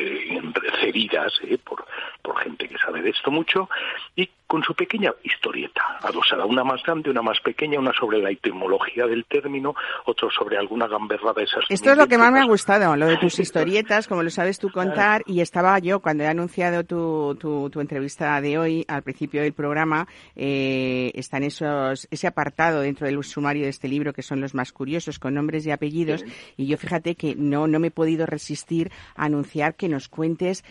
recibidas 0.54 1.32
¿eh? 1.44 1.58
por, 1.58 1.84
por 2.22 2.38
gente 2.38 2.68
que 2.68 2.78
sabe 2.78 3.02
de 3.02 3.10
esto 3.10 3.30
mucho, 3.30 3.68
y 4.16 4.28
con 4.53 4.62
su 4.62 4.74
pequeña 4.74 5.14
historieta. 5.22 5.80
Adosada, 6.03 6.44
una 6.44 6.62
más 6.62 6.82
grande, 6.82 7.09
una 7.09 7.22
más 7.22 7.40
pequeña, 7.40 7.78
una 7.78 7.94
sobre 7.94 8.20
la 8.20 8.30
etimología 8.30 9.07
del 9.07 9.24
término, 9.24 9.74
otro 10.05 10.30
sobre 10.30 10.59
alguna 10.59 10.86
gamberra 10.86 11.32
de 11.32 11.44
esas. 11.44 11.64
Esto 11.70 11.92
es 11.92 11.96
lo 11.96 12.07
que 12.07 12.18
más 12.18 12.30
me 12.30 12.40
ha 12.40 12.44
gustado, 12.44 12.94
lo 12.94 13.07
de 13.07 13.16
tus 13.16 13.38
historietas, 13.38 14.07
como 14.07 14.22
lo 14.22 14.28
sabes 14.28 14.59
tú 14.59 14.70
contar, 14.70 15.22
y 15.24 15.40
estaba 15.40 15.78
yo 15.78 16.00
cuando 16.00 16.24
he 16.24 16.26
anunciado 16.26 16.84
tu, 16.84 17.34
tu, 17.40 17.70
tu 17.70 17.80
entrevista 17.80 18.38
de 18.42 18.59
hoy, 18.59 18.84
al 18.88 19.03
principio 19.03 19.40
del 19.40 19.55
programa, 19.55 20.07
eh, 20.36 21.12
están 21.14 21.44
esos, 21.44 22.07
ese 22.11 22.26
apartado 22.26 22.82
dentro 22.82 23.07
del 23.07 23.24
sumario 23.24 23.62
de 23.62 23.70
este 23.70 23.88
libro 23.88 24.12
que 24.12 24.20
son 24.20 24.42
los 24.42 24.55
más 24.55 24.70
curiosos, 24.70 25.18
con 25.18 25.32
nombres 25.32 25.64
y 25.64 25.70
apellidos, 25.70 26.26
y 26.59 26.66
yo 26.66 26.76
fíjate 26.76 27.14
que 27.14 27.34
no, 27.36 27.68
no 27.68 27.80
me 27.80 27.86
he 27.86 27.90
podido 27.90 28.26
resistir 28.26 28.92
a 29.16 29.24
anunciar 29.24 29.76
que 29.76 29.88
nos 29.88 30.09
cuentes 30.09 30.62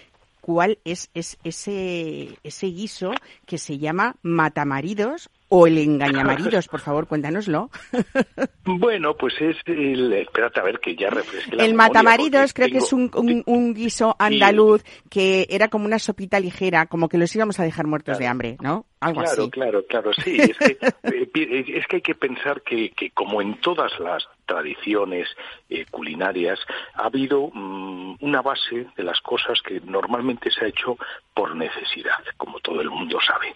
cuál 0.42 0.80
es, 0.84 1.10
es 1.14 1.38
ese, 1.44 2.38
ese 2.44 2.68
guiso 2.68 3.12
que 3.46 3.58
se 3.58 3.78
llama 3.78 4.16
matamaridos 4.24 5.30
o 5.54 5.68
el 5.68 5.78
engañamaridos, 5.78 6.68
por 6.68 6.80
favor, 6.80 7.08
cuéntanoslo. 7.08 7.70
Bueno, 8.64 9.16
pues 9.18 9.34
es 9.42 9.58
el. 9.66 10.14
Espérate 10.14 10.60
a 10.60 10.64
ver 10.64 10.80
que 10.80 10.96
ya 10.96 11.10
refresque 11.10 11.56
la 11.56 11.64
El 11.64 11.72
memoria, 11.72 11.88
matamaridos 11.90 12.54
creo 12.54 12.70
que 12.70 12.78
es 12.78 12.94
un, 12.94 13.12
un, 13.16 13.44
un 13.46 13.74
guiso 13.74 14.16
andaluz 14.18 14.84
que 15.10 15.48
era 15.50 15.68
como 15.68 15.86
una 15.86 16.00
sopita 16.00 16.40
ligera, 16.40 16.86
como 16.86 17.10
que 17.10 17.18
los 17.18 17.36
íbamos 17.36 17.60
a 17.60 17.64
dejar 17.64 17.88
muertos 17.88 18.18
de 18.18 18.28
hambre, 18.28 18.58
¿no? 18.62 18.86
Algo 19.02 19.22
Claro, 19.22 19.42
así. 19.44 19.52
claro, 19.52 19.86
claro, 19.88 20.14
sí. 20.14 20.38
Es 20.40 20.58
que, 20.58 20.78
eh, 21.04 21.26
pi- 21.26 21.74
es 21.76 21.88
que 21.88 21.98
hay 21.98 22.02
que 22.02 22.16
pensar 22.16 22.62
que, 22.62 22.92
que 22.92 23.10
como 23.12 23.42
en 23.42 23.60
todas 23.60 23.92
las 24.00 24.28
tradiciones 24.46 25.28
eh, 25.70 25.86
culinarias, 25.90 26.60
ha 26.94 27.06
habido 27.06 27.50
mm, 27.54 28.18
una 28.22 28.42
base 28.42 28.88
de 28.96 29.04
las 29.04 29.20
cosas 29.22 29.60
que 29.62 29.80
normalmente 29.82 30.52
se 30.52 30.66
ha 30.66 30.68
hecho 30.68 30.98
por 31.34 31.56
necesidad, 31.56 32.18
como 32.38 32.60
todo 32.60 32.82
el 32.82 32.90
mundo 32.90 33.18
sabe. 33.26 33.56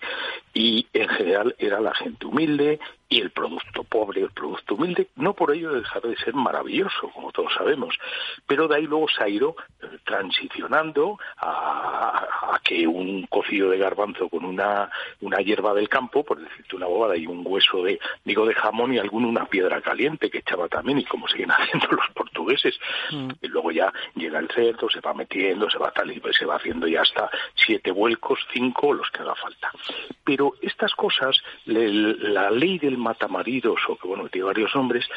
Y 0.53 0.87
en 0.93 1.07
general 1.09 1.55
era 1.59 1.79
la 1.79 1.93
gente 1.93 2.25
humilde 2.25 2.79
y 3.07 3.21
el 3.21 3.29
producto 3.31 3.83
pobre, 3.83 4.21
el 4.21 4.31
producto 4.31 4.75
humilde, 4.75 5.09
no 5.15 5.33
por 5.33 5.51
ello 5.53 5.71
dejar 5.73 6.01
de 6.01 6.15
ser 6.17 6.33
maravilloso, 6.33 7.09
como 7.13 7.31
todos 7.31 7.53
sabemos, 7.53 7.95
pero 8.47 8.67
de 8.67 8.77
ahí 8.77 8.87
luego 8.87 9.07
se 9.09 9.23
ha 9.23 9.29
ido 9.29 9.55
eh, 9.81 9.85
transicionando 10.03 11.19
a, 11.37 12.53
a 12.55 12.59
que 12.63 12.87
un 12.87 13.27
cocido 13.27 13.69
de 13.69 13.77
garbanzo 13.77 14.27
con 14.29 14.43
una, 14.43 14.89
una 15.21 15.37
hierba 15.37 15.73
del 15.73 15.87
campo, 15.89 16.23
por 16.23 16.39
decirte 16.39 16.75
una 16.75 16.87
bobada, 16.87 17.15
y 17.15 17.27
un 17.27 17.43
hueso 17.45 17.83
de, 17.83 17.99
digo, 18.23 18.45
de 18.45 18.53
jamón 18.55 18.93
y 18.93 18.97
alguno 18.97 19.27
una 19.29 19.45
piedra 19.45 19.81
caliente 19.81 20.29
que 20.29 20.39
echaba 20.39 20.67
también, 20.67 20.99
y 20.99 21.05
como 21.05 21.27
siguen 21.27 21.51
haciendo 21.51 21.87
los 21.91 22.07
portugueses. 22.13 22.77
Y 23.41 23.47
luego 23.47 23.71
ya 23.71 23.93
llega 24.15 24.39
el 24.39 24.49
cerdo, 24.49 24.89
se 24.89 24.99
va 24.99 25.13
metiendo, 25.13 25.69
se 25.69 25.77
va 25.77 25.91
tal 25.91 26.11
y 26.11 26.21
se 26.37 26.45
va 26.45 26.55
haciendo 26.55 26.87
ya 26.87 27.01
hasta 27.01 27.29
siete 27.55 27.91
vuelcos, 27.91 28.39
cinco, 28.53 28.93
los 28.93 29.09
que 29.11 29.21
haga 29.21 29.35
falta. 29.35 29.71
Pero 30.23 30.53
estas 30.61 30.93
cosas, 30.95 31.37
le- 31.65 31.85
la 32.15 32.49
ley 32.49 32.79
del 32.79 32.94
matamaridos, 32.97 33.79
o 33.87 33.97
que 33.97 34.07
bueno, 34.07 34.29
tiene 34.29 34.45
varios 34.45 34.73
nombres, 34.75 35.07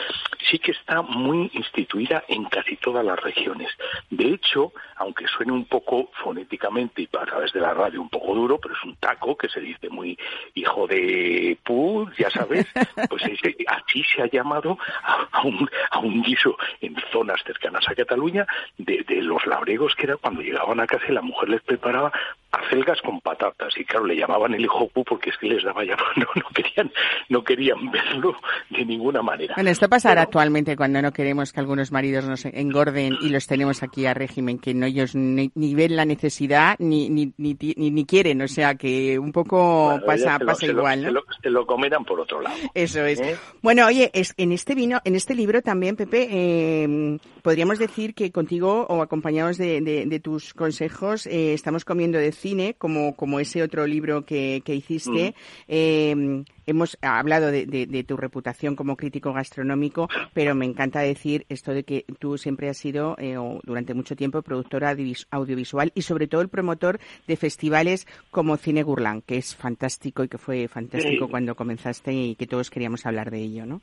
sí 0.50 0.58
que 0.58 0.72
está 0.72 1.02
muy 1.02 1.50
instituida 1.54 2.24
en 2.28 2.44
casi 2.44 2.76
todas 2.76 3.04
las 3.04 3.18
regiones. 3.20 3.70
De 4.10 4.28
hecho, 4.28 4.72
aunque 4.96 5.26
suene 5.26 5.52
un 5.52 5.64
poco 5.64 6.10
fonéticamente 6.22 7.02
y 7.02 7.08
a 7.16 7.26
través 7.26 7.52
de 7.52 7.60
la 7.60 7.74
radio 7.74 8.00
un 8.00 8.08
poco 8.08 8.34
duro, 8.34 8.58
pero 8.58 8.74
es 8.74 8.84
un 8.84 8.96
taco 8.96 9.36
que 9.36 9.48
se 9.48 9.60
dice 9.60 9.88
muy 9.88 10.18
hijo 10.54 10.86
de 10.86 11.58
pu, 11.64 12.10
ya 12.18 12.30
sabes, 12.30 12.66
pues 13.08 13.22
así 13.22 14.04
se 14.04 14.22
ha 14.22 14.26
llamado 14.26 14.78
a, 15.02 15.28
a 15.32 15.42
un, 15.42 15.68
a 15.90 15.98
un 15.98 16.22
guiso 16.22 16.56
en 16.80 16.96
zonas 17.12 17.42
cercanas 17.44 17.88
a 17.88 17.94
Cataluña 17.94 18.46
de, 18.76 19.04
de 19.06 19.22
los 19.22 19.46
labregos 19.46 19.94
que 19.94 20.04
era 20.04 20.16
cuando 20.16 20.42
llegaban 20.42 20.80
a 20.80 20.86
casa 20.86 21.04
y 21.08 21.12
la 21.12 21.22
mujer 21.22 21.48
les 21.48 21.62
preparaba 21.62 22.12
acelgas 22.50 23.00
con 23.02 23.20
patatas 23.20 23.74
y 23.76 23.84
claro 23.84 24.06
le 24.06 24.16
llamaban 24.16 24.54
el 24.54 24.64
hijo 24.64 24.88
pu 24.88 25.04
porque 25.04 25.30
es 25.30 25.36
que 25.38 25.48
les 25.48 25.62
daba 25.62 25.84
ya 25.84 25.96
no, 26.16 26.26
no 26.34 26.42
querían 26.54 26.90
no 27.28 27.44
querían 27.44 27.90
verlo 27.90 28.34
de 28.70 28.84
ninguna 28.86 29.20
manera 29.22 29.54
Bueno, 29.54 29.70
esto 29.70 29.88
pasará 29.88 30.22
Pero- 30.22 30.28
actualmente 30.28 30.76
cuando 30.76 31.02
no 31.02 31.12
queremos 31.12 31.52
que 31.52 31.60
algunos 31.60 31.92
maridos 31.92 32.24
nos 32.26 32.44
engorden 32.46 33.16
y 33.20 33.28
los 33.28 33.46
tenemos 33.46 33.82
aquí 33.82 34.06
a 34.06 34.14
régimen, 34.14 34.58
que 34.58 34.72
no 34.74 34.86
ellos 34.86 35.14
ni, 35.14 35.50
ni 35.54 35.74
ven 35.74 35.94
la 35.96 36.04
necesidad 36.04 36.76
ni, 36.78 37.10
ni, 37.10 37.32
ni, 37.36 37.54
ni, 37.76 38.04
quieren, 38.06 38.40
o 38.42 38.48
sea 38.48 38.74
que 38.76 39.18
un 39.18 39.32
poco 39.32 39.90
Bueno, 39.90 40.06
pasa, 40.06 40.38
lo- 40.38 40.46
pasa 40.46 40.60
se 40.60 40.72
lo- 40.72 40.78
igual, 40.80 41.00
se 41.00 41.06
¿no? 41.06 41.12
lo, 41.12 41.24
se 41.42 41.50
lo 41.50 41.66
comerán 41.66 42.04
por 42.04 42.18
otro 42.20 42.40
lado 42.40 42.56
Eso 42.74 43.04
es. 43.04 43.20
¿Eh? 43.20 43.36
Bueno, 43.62 43.86
oye, 43.86 44.10
es, 44.14 44.32
en 44.38 44.52
este 44.52 44.74
vino, 44.74 45.00
en 45.04 45.14
este 45.14 45.34
libro 45.34 45.60
también, 45.62 45.96
Pepe, 45.96 46.28
eh, 46.30 47.18
podríamos 47.42 47.78
decir 47.78 48.14
que 48.14 48.32
contigo 48.32 48.86
o 48.88 49.02
acompañados 49.02 49.58
de, 49.58 49.80
de- 49.80 50.06
de 50.06 50.20
tus 50.20 50.54
consejos 50.54 51.26
eh, 51.26 51.52
estamos 51.54 51.84
comiendo 51.84 52.18
de 52.18 52.32
cine, 52.38 52.74
como, 52.74 53.14
como 53.16 53.40
ese 53.40 53.62
otro 53.62 53.86
libro 53.86 54.24
que, 54.24 54.62
que 54.64 54.74
hiciste. 54.74 55.34
Eh, 55.66 56.44
hemos 56.66 56.96
hablado 57.02 57.50
de, 57.50 57.66
de- 57.66 57.86
de 57.86 58.04
tu 58.04 58.16
reputación 58.16 58.76
como 58.76 58.96
crítico 58.96 59.32
gastronómico, 59.32 60.08
pero 60.34 60.54
me 60.54 60.64
encanta 60.66 61.00
decir 61.00 61.44
esto 61.48 61.72
de 61.72 61.82
que 61.84 62.04
tú 62.18 62.38
siempre 62.38 62.68
has 62.68 62.76
sido, 62.78 63.16
eh, 63.18 63.36
o 63.36 63.60
durante 63.64 63.94
mucho 63.94 64.16
tiempo, 64.16 64.42
productor 64.42 64.82
audiovis- 64.84 65.26
audiovisual 65.30 65.92
y 65.94 66.02
sobre 66.02 66.26
todo 66.26 66.40
el 66.40 66.48
promotor 66.48 67.00
de 67.26 67.36
festivales 67.36 68.06
como 68.30 68.56
Cine 68.56 68.82
Gurlán, 68.82 69.22
que 69.22 69.36
es 69.36 69.54
fantástico 69.56 70.24
y 70.24 70.28
que 70.28 70.38
fue 70.38 70.68
fantástico 70.68 71.26
Sí. 71.26 71.30
cuando 71.30 71.54
comenzaste 71.56 72.12
y 72.12 72.34
que 72.34 72.46
todos 72.46 72.70
queríamos 72.70 73.04
hablar 73.06 73.30
de 73.30 73.40
ello, 73.40 73.66
¿no? 73.66 73.80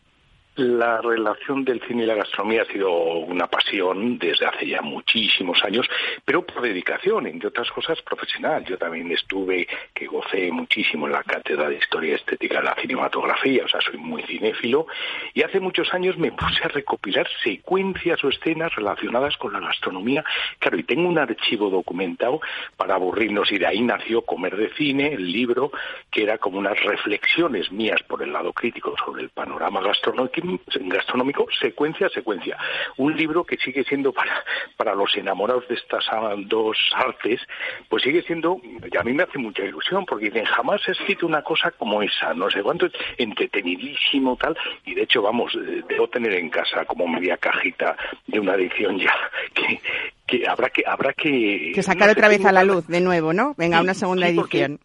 La 0.57 1.01
relación 1.01 1.65
del 1.65 1.81
cine 1.81 2.03
y 2.03 2.05
la 2.05 2.15
gastronomía 2.15 2.61
ha 2.61 2.65
sido 2.71 2.89
una 2.89 3.47
pasión 3.47 4.17
desde 4.17 4.45
hace 4.45 4.65
ya 4.65 4.81
muchísimos 4.81 5.61
años, 5.65 5.85
pero 6.23 6.45
por 6.45 6.61
dedicación, 6.61 7.27
entre 7.27 7.49
otras 7.49 7.69
cosas 7.71 8.01
profesional. 8.03 8.63
Yo 8.63 8.77
también 8.77 9.11
estuve, 9.11 9.67
que 9.93 10.07
gocé 10.07 10.49
muchísimo 10.53 11.07
en 11.07 11.11
la 11.11 11.23
cátedra 11.23 11.67
de 11.67 11.75
Historia 11.75 12.15
Estética 12.15 12.59
de 12.59 12.63
la 12.63 12.75
Cinematografía, 12.75 13.65
o 13.65 13.67
sea, 13.67 13.81
soy 13.81 13.97
muy 13.97 14.23
cinéfilo, 14.23 14.87
y 15.33 15.41
hace 15.41 15.59
muchos 15.59 15.93
años 15.93 16.17
me 16.17 16.31
puse 16.31 16.63
a 16.63 16.69
recopilar 16.69 17.27
secuencias 17.43 18.23
o 18.23 18.29
escenas 18.29 18.73
relacionadas 18.75 19.35
con 19.35 19.51
la 19.51 19.59
gastronomía. 19.59 20.23
Claro, 20.59 20.77
y 20.77 20.83
tengo 20.83 21.09
un 21.09 21.17
archivo 21.17 21.69
documentado 21.69 22.39
para 22.77 22.95
aburrirnos, 22.95 23.51
y 23.51 23.57
de 23.57 23.67
ahí 23.67 23.81
nació 23.81 24.21
Comer 24.21 24.55
de 24.55 24.69
Cine, 24.75 25.15
el 25.15 25.33
libro, 25.33 25.73
que 26.09 26.23
era 26.23 26.37
como 26.37 26.59
unas 26.59 26.81
reflexiones 26.81 27.73
mías 27.73 28.01
por 28.03 28.23
el 28.23 28.31
lado 28.31 28.53
crítico 28.53 28.95
sobre 29.03 29.23
el 29.23 29.31
panorama 29.31 29.81
gastronómico, 29.81 30.44
gastronómico 30.81 31.47
secuencia 31.59 32.07
a 32.07 32.09
secuencia. 32.09 32.57
Un 32.97 33.15
libro 33.15 33.43
que 33.43 33.57
sigue 33.57 33.83
siendo 33.83 34.11
para, 34.13 34.43
para 34.77 34.95
los 34.95 35.15
enamorados 35.17 35.67
de 35.67 35.75
estas 35.75 36.03
dos 36.47 36.77
artes, 36.95 37.41
pues 37.89 38.03
sigue 38.03 38.21
siendo, 38.23 38.59
y 38.63 38.97
a 38.97 39.03
mí 39.03 39.13
me 39.13 39.23
hace 39.23 39.37
mucha 39.37 39.63
ilusión, 39.63 40.05
porque 40.05 40.25
dicen, 40.25 40.45
jamás 40.45 40.81
he 40.87 40.91
escrito 40.91 41.25
una 41.25 41.41
cosa 41.41 41.71
como 41.71 42.01
esa, 42.01 42.33
no 42.33 42.49
sé 42.49 42.61
cuánto, 42.63 42.87
entretenidísimo, 43.17 44.35
tal, 44.37 44.57
y 44.85 44.93
de 44.95 45.03
hecho, 45.03 45.21
vamos, 45.21 45.53
eh, 45.55 45.83
debo 45.87 46.07
tener 46.07 46.33
en 46.33 46.49
casa 46.49 46.85
como 46.85 47.07
media 47.07 47.37
cajita 47.37 47.95
de 48.27 48.39
una 48.39 48.55
edición 48.55 48.97
ya 48.97 49.13
que, 49.53 49.79
que 50.25 50.47
habrá 50.47 50.69
que 50.69 50.83
habrá 50.85 51.13
que 51.13 51.71
Que 51.73 51.83
sacar 51.83 52.07
no 52.07 52.13
sé, 52.13 52.19
otra 52.19 52.27
vez 52.29 52.45
a 52.45 52.51
la 52.51 52.63
luz 52.63 52.87
de 52.87 53.01
nuevo, 53.01 53.33
¿no? 53.33 53.53
Venga, 53.57 53.77
Sí, 53.77 53.83
una 53.83 53.93
segunda 53.93 54.27
sí, 54.27 54.35
porque- 54.35 54.77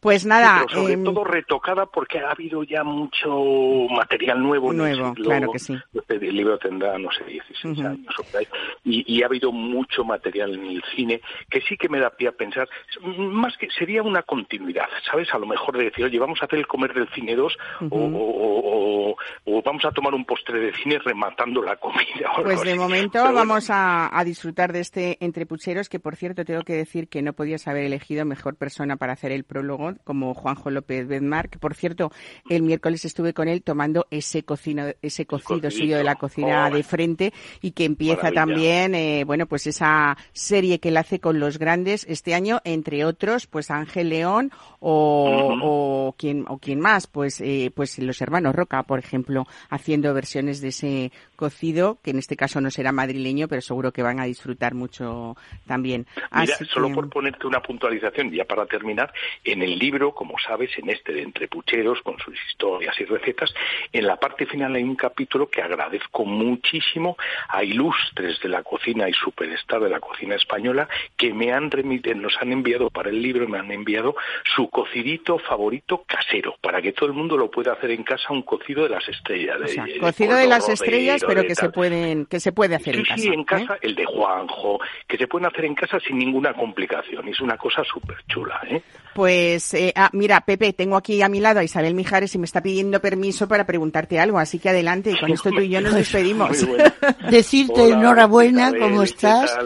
Pues 0.00 0.22
Sí, 0.22 0.28
nada, 0.28 0.64
pero 0.66 0.80
sobre 0.80 0.94
em, 0.94 1.04
todo 1.04 1.24
retocada 1.24 1.86
porque 1.86 2.18
ha 2.20 2.30
habido 2.30 2.62
ya 2.64 2.84
mucho 2.84 3.28
material 3.90 4.42
nuevo. 4.42 4.72
en 4.72 4.72
el 4.72 4.78
Nuevo, 4.98 5.14
siglo- 5.14 5.24
claro 5.30 5.52
que 5.52 5.58
sí. 5.58 5.76
El 6.08 6.36
libro 6.36 6.58
tendrá, 6.58 6.98
no 6.98 7.10
sé, 7.10 7.24
16 7.24 7.78
Ujú. 7.78 7.86
años 7.88 8.14
o 8.18 8.22
por 8.24 8.40
ahí. 8.40 8.46
Y, 8.84 9.04
y 9.18 9.22
ha 9.22 9.26
habido 9.26 9.52
mucho 9.52 10.04
material 10.04 10.54
en 10.54 10.66
el 10.66 10.82
cine 10.94 11.20
que 11.50 11.60
sí 11.62 11.76
que 11.76 11.88
me 11.88 11.98
da 12.00 12.10
pie 12.10 12.28
a 12.28 12.32
pensar, 12.32 12.68
más 13.18 13.56
que 13.56 13.68
sería 13.70 14.02
una 14.02 14.22
continuidad, 14.22 14.86
¿sabes? 15.10 15.32
A 15.32 15.38
lo 15.38 15.46
mejor 15.46 15.76
de 15.78 15.84
decir, 15.84 16.04
oye, 16.04 16.18
vamos 16.18 16.40
a 16.42 16.46
hacer 16.46 16.58
el 16.58 16.66
comer 16.66 16.92
del 16.94 17.08
cine 17.14 17.34
2 17.36 17.56
o- 17.80 17.96
o, 17.96 17.98
o- 17.98 19.10
o- 19.12 19.16
o 19.44 19.62
vamos 19.62 19.84
a 19.84 19.90
tomar 19.90 20.14
un 20.14 20.24
postre 20.24 20.58
de 20.60 20.72
cine 20.74 20.98
rematando 20.98 21.62
la 21.62 21.76
comida. 21.76 22.02
o 22.32 22.36
algo 22.38 22.42
Pues 22.44 22.62
de 22.62 22.70
así. 22.70 22.78
momento 22.78 23.12
Pero 23.12 23.24
bueno, 23.24 23.38
vamos 23.38 23.70
a, 23.70 24.16
a 24.18 24.24
disfrutar 24.24 24.72
de 24.72 24.80
este 24.80 25.16
Entre 25.20 25.46
Pucheros, 25.46 25.88
que 25.88 26.00
por 26.00 26.16
cierto 26.16 26.44
tengo 26.44 26.62
que 26.62 26.74
decir 26.74 27.08
que 27.08 27.22
no 27.22 27.32
podías 27.32 27.66
haber 27.68 27.84
elegido 27.84 28.24
mejor 28.24 28.56
persona 28.56 28.96
para 28.96 29.12
hacer 29.12 29.32
el 29.32 29.44
prólogo, 29.62 29.94
como 30.04 30.34
Juanjo 30.34 30.70
López 30.70 31.06
Bedmar, 31.06 31.48
que 31.48 31.58
por 31.58 31.74
cierto 31.74 32.10
el 32.50 32.62
miércoles 32.62 33.04
estuve 33.04 33.32
con 33.32 33.48
él 33.48 33.62
tomando 33.62 34.06
ese 34.10 34.42
cocino, 34.42 34.86
ese 35.00 35.24
cocido 35.26 35.70
suyo 35.70 35.96
de 35.96 36.04
la 36.04 36.16
cocina 36.16 36.68
de 36.68 36.82
frente 36.82 37.32
y 37.60 37.70
que 37.72 37.84
empieza 37.84 38.24
Maravilla. 38.30 38.40
también, 38.40 38.94
eh, 38.94 39.24
bueno, 39.24 39.46
pues 39.46 39.66
esa 39.66 40.16
serie 40.32 40.80
que 40.80 40.88
él 40.88 40.96
hace 40.96 41.20
con 41.20 41.38
los 41.38 41.58
grandes 41.58 42.04
este 42.08 42.34
año, 42.34 42.60
entre 42.64 43.04
otros, 43.04 43.46
pues 43.46 43.70
Ángel 43.70 44.08
León 44.08 44.50
o, 44.80 45.52
Ujú. 45.54 45.60
o 45.62 46.14
quién 46.18 46.44
o 46.48 46.58
quién 46.58 46.80
más, 46.80 47.06
pues 47.06 47.40
eh, 47.40 47.70
pues 47.74 47.98
los 48.00 48.20
hermanos 48.20 48.54
Roca, 48.54 48.82
por 48.82 48.98
ejemplo, 48.98 49.46
haciendo 49.70 50.12
versiones 50.12 50.60
de 50.60 50.68
ese 50.68 51.12
cocido, 51.36 51.98
que 52.02 52.10
en 52.10 52.18
este 52.18 52.36
caso 52.36 52.60
no 52.60 52.70
será 52.70 52.90
madrileño, 52.92 53.48
pero 53.48 53.62
seguro 53.62 53.92
que 53.92 54.02
van 54.02 54.18
a 54.20 54.24
disfrutar 54.24 54.74
mucho 54.74 55.36
también. 55.66 56.06
Mira, 56.16 56.54
Así 56.54 56.64
solo 56.66 56.88
que- 56.88 56.94
por 56.94 57.08
ponerte 57.10 57.46
una 57.46 57.60
puntualización, 57.60 58.30
ya 58.32 58.44
para 58.44 58.66
terminar, 58.66 59.12
en 59.52 59.62
el 59.62 59.78
libro, 59.78 60.12
como 60.12 60.38
sabes, 60.38 60.70
en 60.78 60.90
este 60.90 61.12
de 61.12 61.22
Entre 61.22 61.48
Pucheros, 61.48 62.00
con 62.02 62.18
sus 62.18 62.34
historias 62.48 62.98
y 63.00 63.04
recetas, 63.04 63.52
en 63.92 64.06
la 64.06 64.16
parte 64.16 64.46
final 64.46 64.74
hay 64.74 64.82
un 64.82 64.96
capítulo 64.96 65.48
que 65.48 65.62
agradezco 65.62 66.24
muchísimo 66.24 67.16
a 67.48 67.64
ilustres 67.64 68.40
de 68.40 68.48
la 68.48 68.62
cocina 68.62 69.08
y 69.08 69.12
superstar 69.12 69.80
de 69.80 69.88
la 69.90 70.00
cocina 70.00 70.34
española 70.34 70.88
que 71.16 71.32
me 71.32 71.52
han 71.52 71.70
remitido, 71.70 72.14
nos 72.16 72.36
han 72.40 72.52
enviado 72.52 72.90
para 72.90 73.10
el 73.10 73.20
libro, 73.22 73.48
me 73.48 73.58
han 73.58 73.70
enviado 73.70 74.14
su 74.54 74.68
cocidito 74.70 75.38
favorito 75.38 76.04
casero, 76.06 76.56
para 76.60 76.80
que 76.82 76.92
todo 76.92 77.06
el 77.06 77.12
mundo 77.14 77.36
lo 77.36 77.50
pueda 77.50 77.72
hacer 77.72 77.90
en 77.90 78.02
casa, 78.04 78.32
un 78.32 78.42
cocido 78.42 78.84
de 78.84 78.90
las 78.90 79.08
estrellas. 79.08 79.58
o 79.62 79.66
sea, 79.68 79.84
de- 79.84 79.92
de 79.94 79.98
cocido 80.00 80.30
de 80.34 80.42
pollo 80.44 80.48
las 80.48 80.68
estrellas, 80.68 81.22
pero 81.26 81.42
de 81.42 81.46
que 81.48 81.54
se 81.54 81.70
pueden 81.70 82.26
que 82.26 82.40
se 82.40 82.52
puede 82.52 82.74
hacer 82.74 82.94
Sí, 82.94 83.00
en 83.00 83.04
casa. 83.06 83.22
sí, 83.22 83.28
en 83.28 83.40
¿eh? 83.40 83.44
casa, 83.46 83.78
el 83.82 83.94
de 83.94 84.04
Juanjo, 84.04 84.80
que 85.06 85.16
se 85.16 85.26
pueden 85.26 85.46
hacer 85.46 85.64
en 85.64 85.74
casa 85.74 85.98
sin 86.00 86.18
ninguna 86.18 86.54
complicación. 86.54 87.28
Es 87.28 87.40
una 87.40 87.56
cosa 87.56 87.82
súper 87.84 88.16
chula, 88.28 88.60
¿eh? 88.68 88.82
Pues, 89.14 89.41
eh, 89.74 89.92
ah, 89.96 90.10
mira, 90.12 90.40
Pepe, 90.42 90.72
tengo 90.72 90.96
aquí 90.96 91.22
a 91.22 91.28
mi 91.28 91.40
lado 91.40 91.60
a 91.60 91.64
Isabel 91.64 91.94
Mijares 91.94 92.34
y 92.34 92.38
me 92.38 92.44
está 92.46 92.62
pidiendo 92.62 93.00
permiso 93.00 93.48
para 93.48 93.66
preguntarte 93.66 94.18
algo, 94.18 94.38
así 94.38 94.58
que 94.58 94.68
adelante, 94.70 95.10
y 95.12 95.18
con 95.20 95.30
esto 95.30 95.50
tú 95.50 95.60
y 95.60 95.68
yo 95.68 95.80
nos 95.80 95.94
despedimos. 95.94 96.66
Decirte 97.30 97.80
Hola, 97.82 97.94
enhorabuena, 97.98 98.62
Isabel, 98.68 98.80
¿cómo 98.80 98.98
¿qué 99.00 99.04
estás? 99.06 99.58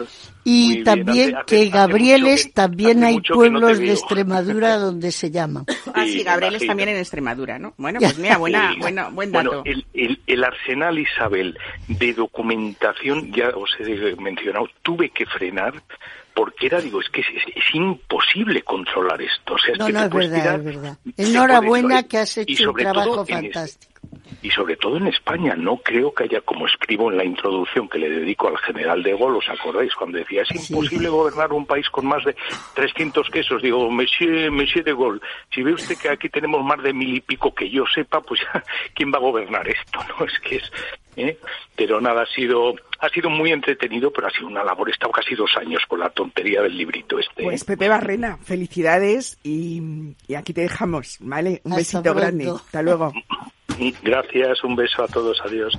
Y 0.49 0.71
bien, 0.75 0.83
también 0.85 1.35
hace- 1.35 1.45
que 1.45 1.55
hace 1.63 1.69
Gabrieles 1.69 2.45
que- 2.45 2.51
también 2.53 3.03
hay 3.03 3.17
no 3.17 3.21
pueblos 3.35 3.79
de. 3.79 3.91
Extremadura 3.91 4.75
donde 4.79 5.11
se 5.11 5.29
llama. 5.29 5.65
Ah, 5.93 6.03
Sí, 6.05 6.11
sí, 6.13 6.17
me 6.19 6.23
Gabriel 6.23 6.55
es 6.55 6.61
imagino. 6.61 6.71
también 6.71 6.89
en 6.89 6.97
Extremadura, 6.97 7.59
¿no? 7.59 7.73
Bueno, 7.77 7.99
pues 7.99 8.17
mira, 8.17 8.37
buena, 8.37 8.71
Sí. 8.73 8.79
buena, 8.79 9.09
buen 9.09 9.31
dato. 9.33 9.49
Bueno, 9.49 9.63
el, 9.65 9.85
el- 9.93 10.21
el 10.25 10.43
arsenal, 10.45 10.97
Isabel, 10.99 11.57
de 11.89 12.13
documentación, 12.13 13.31
ya 13.33 13.49
os 13.49 13.69
he 13.79 14.15
mencionado, 14.15 14.67
tuve 14.83 15.09
que 15.09 15.25
frenar 15.25 15.73
porque 16.37 16.67
era, 16.67 16.79
digo, 16.79 17.01
es 17.01 17.09
que 17.09 17.21
es, 17.21 17.27
es- 17.35 17.55
es 17.55 17.63
imposible 17.75 18.61
controlar 18.61 19.19
esto. 19.23 19.55
O 19.55 19.57
sea, 19.57 19.73
es 19.73 19.79
No, 19.79 19.87
que 19.87 19.93
no, 19.93 20.03
es 20.03 20.09
verdad, 20.11 20.35
tirar- 20.37 20.59
es 20.59 20.65
verdad. 20.65 20.97
Enhorabuena 21.17 22.03
que 22.03 22.17
has 22.19 22.37
hecho 22.37 22.69
un 22.69 22.75
trabajo 22.77 23.21
este- 23.21 23.33
fantástico. 23.33 23.93
y 24.43 24.51
sobre 24.51 24.77
todo 24.77 24.97
en 24.97 25.07
España. 25.07 25.55
No 25.55 25.77
creo 25.77 26.13
que 26.13 26.25
haya, 26.25 26.41
como 26.41 26.67
escribo 26.67 27.11
en 27.11 27.17
la 27.17 27.25
introducción 27.25 27.89
que 27.89 27.97
le 27.97 28.07
dedico 28.09 28.47
al 28.47 28.57
general 28.59 29.01
de 29.01 29.11
Gaulle, 29.17 29.39
¿os 29.39 29.49
acordáis? 29.49 29.93
Cuando 29.95 30.19
decía, 30.19 30.43
es 30.43 30.49
Sí. 30.49 30.73
imposible 30.73 31.09
gobernar 31.09 31.51
un 31.51 31.65
país 31.65 31.89
con 31.89 32.05
más 32.05 32.23
de 32.23 32.35
300 32.75 33.27
quesos. 33.31 33.61
Digo, 33.63 33.89
Monsieur, 33.89 34.51
Monsieur 34.51 34.85
de 34.85 34.93
Gaulle, 34.93 35.19
si 35.53 35.63
ve 35.63 35.73
usted 35.73 35.97
que 35.97 36.09
aquí 36.09 36.29
tenemos 36.29 36.63
más 36.63 36.81
de 36.83 36.93
mil 36.93 37.15
y 37.15 37.21
pico 37.21 37.53
que 37.53 37.67
yo 37.69 37.83
sepa, 37.93 38.21
pues 38.21 38.39
¿quién 38.93 39.11
va 39.11 39.17
a 39.17 39.21
gobernar 39.21 39.67
esto? 39.67 39.99
No 40.19 40.25
es 40.25 40.39
que 40.39 40.57
es... 40.57 40.71
¿eh? 41.17 41.37
Pero 41.75 41.99
nada, 41.99 42.23
ha 42.23 42.25
sido, 42.27 42.73
ha 42.99 43.09
sido 43.09 43.29
muy 43.29 43.51
entretenido, 43.51 44.11
pero 44.11 44.27
ha 44.27 44.31
sido 44.31 44.47
una 44.47 44.63
labor. 44.63 44.87
He 44.89 44.91
estado 44.91 45.11
casi 45.11 45.35
dos 45.35 45.51
años 45.57 45.81
con 45.87 45.99
la 45.99 46.09
tontería 46.09 46.61
del 46.61 46.77
librito 46.77 47.19
este. 47.19 47.41
¿eh? 47.41 47.45
Pues 47.45 47.63
Pepe 47.63 47.89
Barrena, 47.89 48.37
felicidades 48.43 49.37
y, 49.43 49.81
y 50.27 50.35
aquí 50.35 50.53
te 50.53 50.61
dejamos, 50.61 51.17
¿vale? 51.19 51.61
Un 51.63 51.73
Hasta 51.73 51.77
besito 51.77 52.01
pronto. 52.03 52.19
grande. 52.19 52.49
Hasta 52.49 52.81
luego. 52.81 53.13
Gracias, 54.01 54.63
un 54.63 54.75
beso 54.75 55.03
a 55.03 55.07
todos, 55.07 55.39
adiós. 55.45 55.77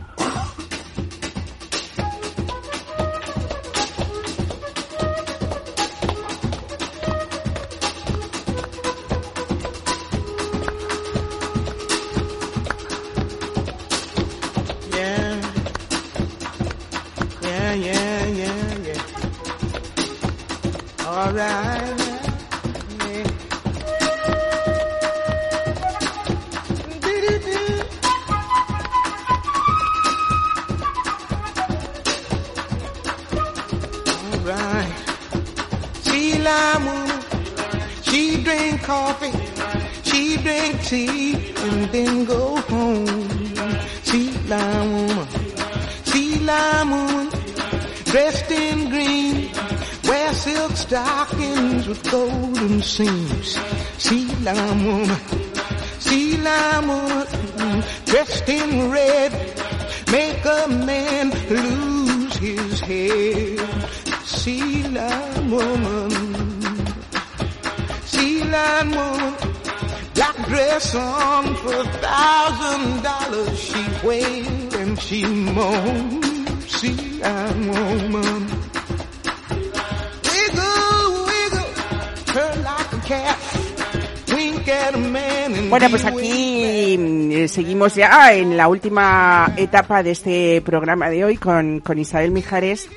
Seguimos 87.78 87.94
ya 87.94 88.32
en 88.34 88.56
la 88.56 88.66
última 88.66 89.52
etapa 89.56 90.02
de 90.02 90.10
este 90.10 90.60
programa 90.62 91.08
de 91.10 91.24
hoy 91.24 91.36
con, 91.36 91.78
con 91.78 91.96
Isabel 91.96 92.32
Mijares, 92.32 92.88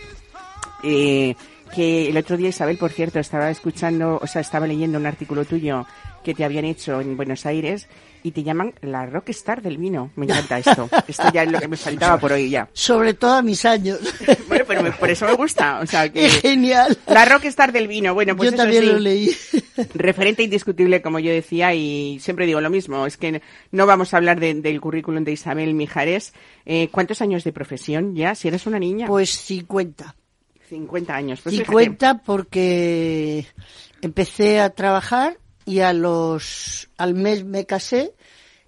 eh, 0.83 1.35
que 1.75 2.09
el 2.09 2.17
otro 2.17 2.35
día 2.35 2.49
Isabel, 2.49 2.77
por 2.79 2.89
cierto, 2.91 3.19
estaba 3.19 3.51
escuchando, 3.51 4.17
o 4.19 4.25
sea, 4.25 4.41
estaba 4.41 4.65
leyendo 4.65 4.97
un 4.97 5.05
artículo 5.05 5.45
tuyo 5.45 5.85
que 6.23 6.33
te 6.33 6.43
habían 6.43 6.65
hecho 6.65 6.99
en 6.99 7.15
Buenos 7.15 7.45
Aires 7.45 7.87
y 8.23 8.31
te 8.31 8.41
llaman 8.41 8.73
la 8.81 9.05
rockstar 9.05 9.61
del 9.61 9.77
vino. 9.77 10.09
Me 10.15 10.25
encanta 10.25 10.57
esto. 10.57 10.89
Esto 11.07 11.31
ya 11.31 11.43
es 11.43 11.51
lo 11.51 11.59
que 11.59 11.67
me 11.67 11.77
faltaba 11.77 12.17
por 12.19 12.31
hoy 12.31 12.49
ya. 12.49 12.67
Sobre 12.73 13.13
todo 13.13 13.33
a 13.35 13.41
mis 13.43 13.63
años. 13.65 13.99
Bueno, 14.47 14.65
pero 14.67 14.83
me- 14.83 14.91
por 14.91 15.09
eso 15.09 15.25
me 15.27 15.33
gusta. 15.33 15.79
O 15.79 15.85
sea, 15.87 16.09
que 16.11 16.27
genial. 16.29 16.97
la 17.07 17.23
rockstar 17.25 17.71
del 17.71 17.87
vino. 17.87 18.13
Bueno, 18.13 18.35
pues 18.35 18.49
Yo 18.49 18.55
eso 18.55 18.63
también 18.63 18.83
sí. 18.83 18.89
lo 18.89 18.99
leí. 18.99 19.29
Referente 19.93 20.43
indiscutible, 20.43 21.01
como 21.01 21.19
yo 21.19 21.31
decía, 21.31 21.73
y 21.73 22.19
siempre 22.19 22.45
digo 22.45 22.61
lo 22.61 22.69
mismo, 22.69 23.05
es 23.05 23.17
que 23.17 23.41
no 23.71 23.85
vamos 23.85 24.13
a 24.13 24.17
hablar 24.17 24.39
de- 24.39 24.53
del 24.55 24.81
currículum 24.81 25.23
de 25.23 25.31
Isabel 25.33 25.73
Mijares. 25.73 26.33
Eh, 26.65 26.89
¿Cuántos 26.91 27.21
años 27.21 27.43
de 27.43 27.53
profesión 27.53 28.15
ya? 28.15 28.35
Si 28.35 28.47
eres 28.47 28.65
una 28.67 28.79
niña. 28.79 29.07
Pues 29.07 29.29
50. 29.31 30.15
50 30.69 31.15
años. 31.15 31.41
Pues 31.41 31.53
fíjate. 31.55 31.69
50 31.69 32.21
porque 32.23 33.45
empecé 34.01 34.59
a 34.59 34.69
trabajar 34.69 35.37
y 35.65 35.79
a 35.79 35.93
los 35.93 36.89
al 36.97 37.13
mes 37.13 37.43
me 37.43 37.65
casé 37.65 38.13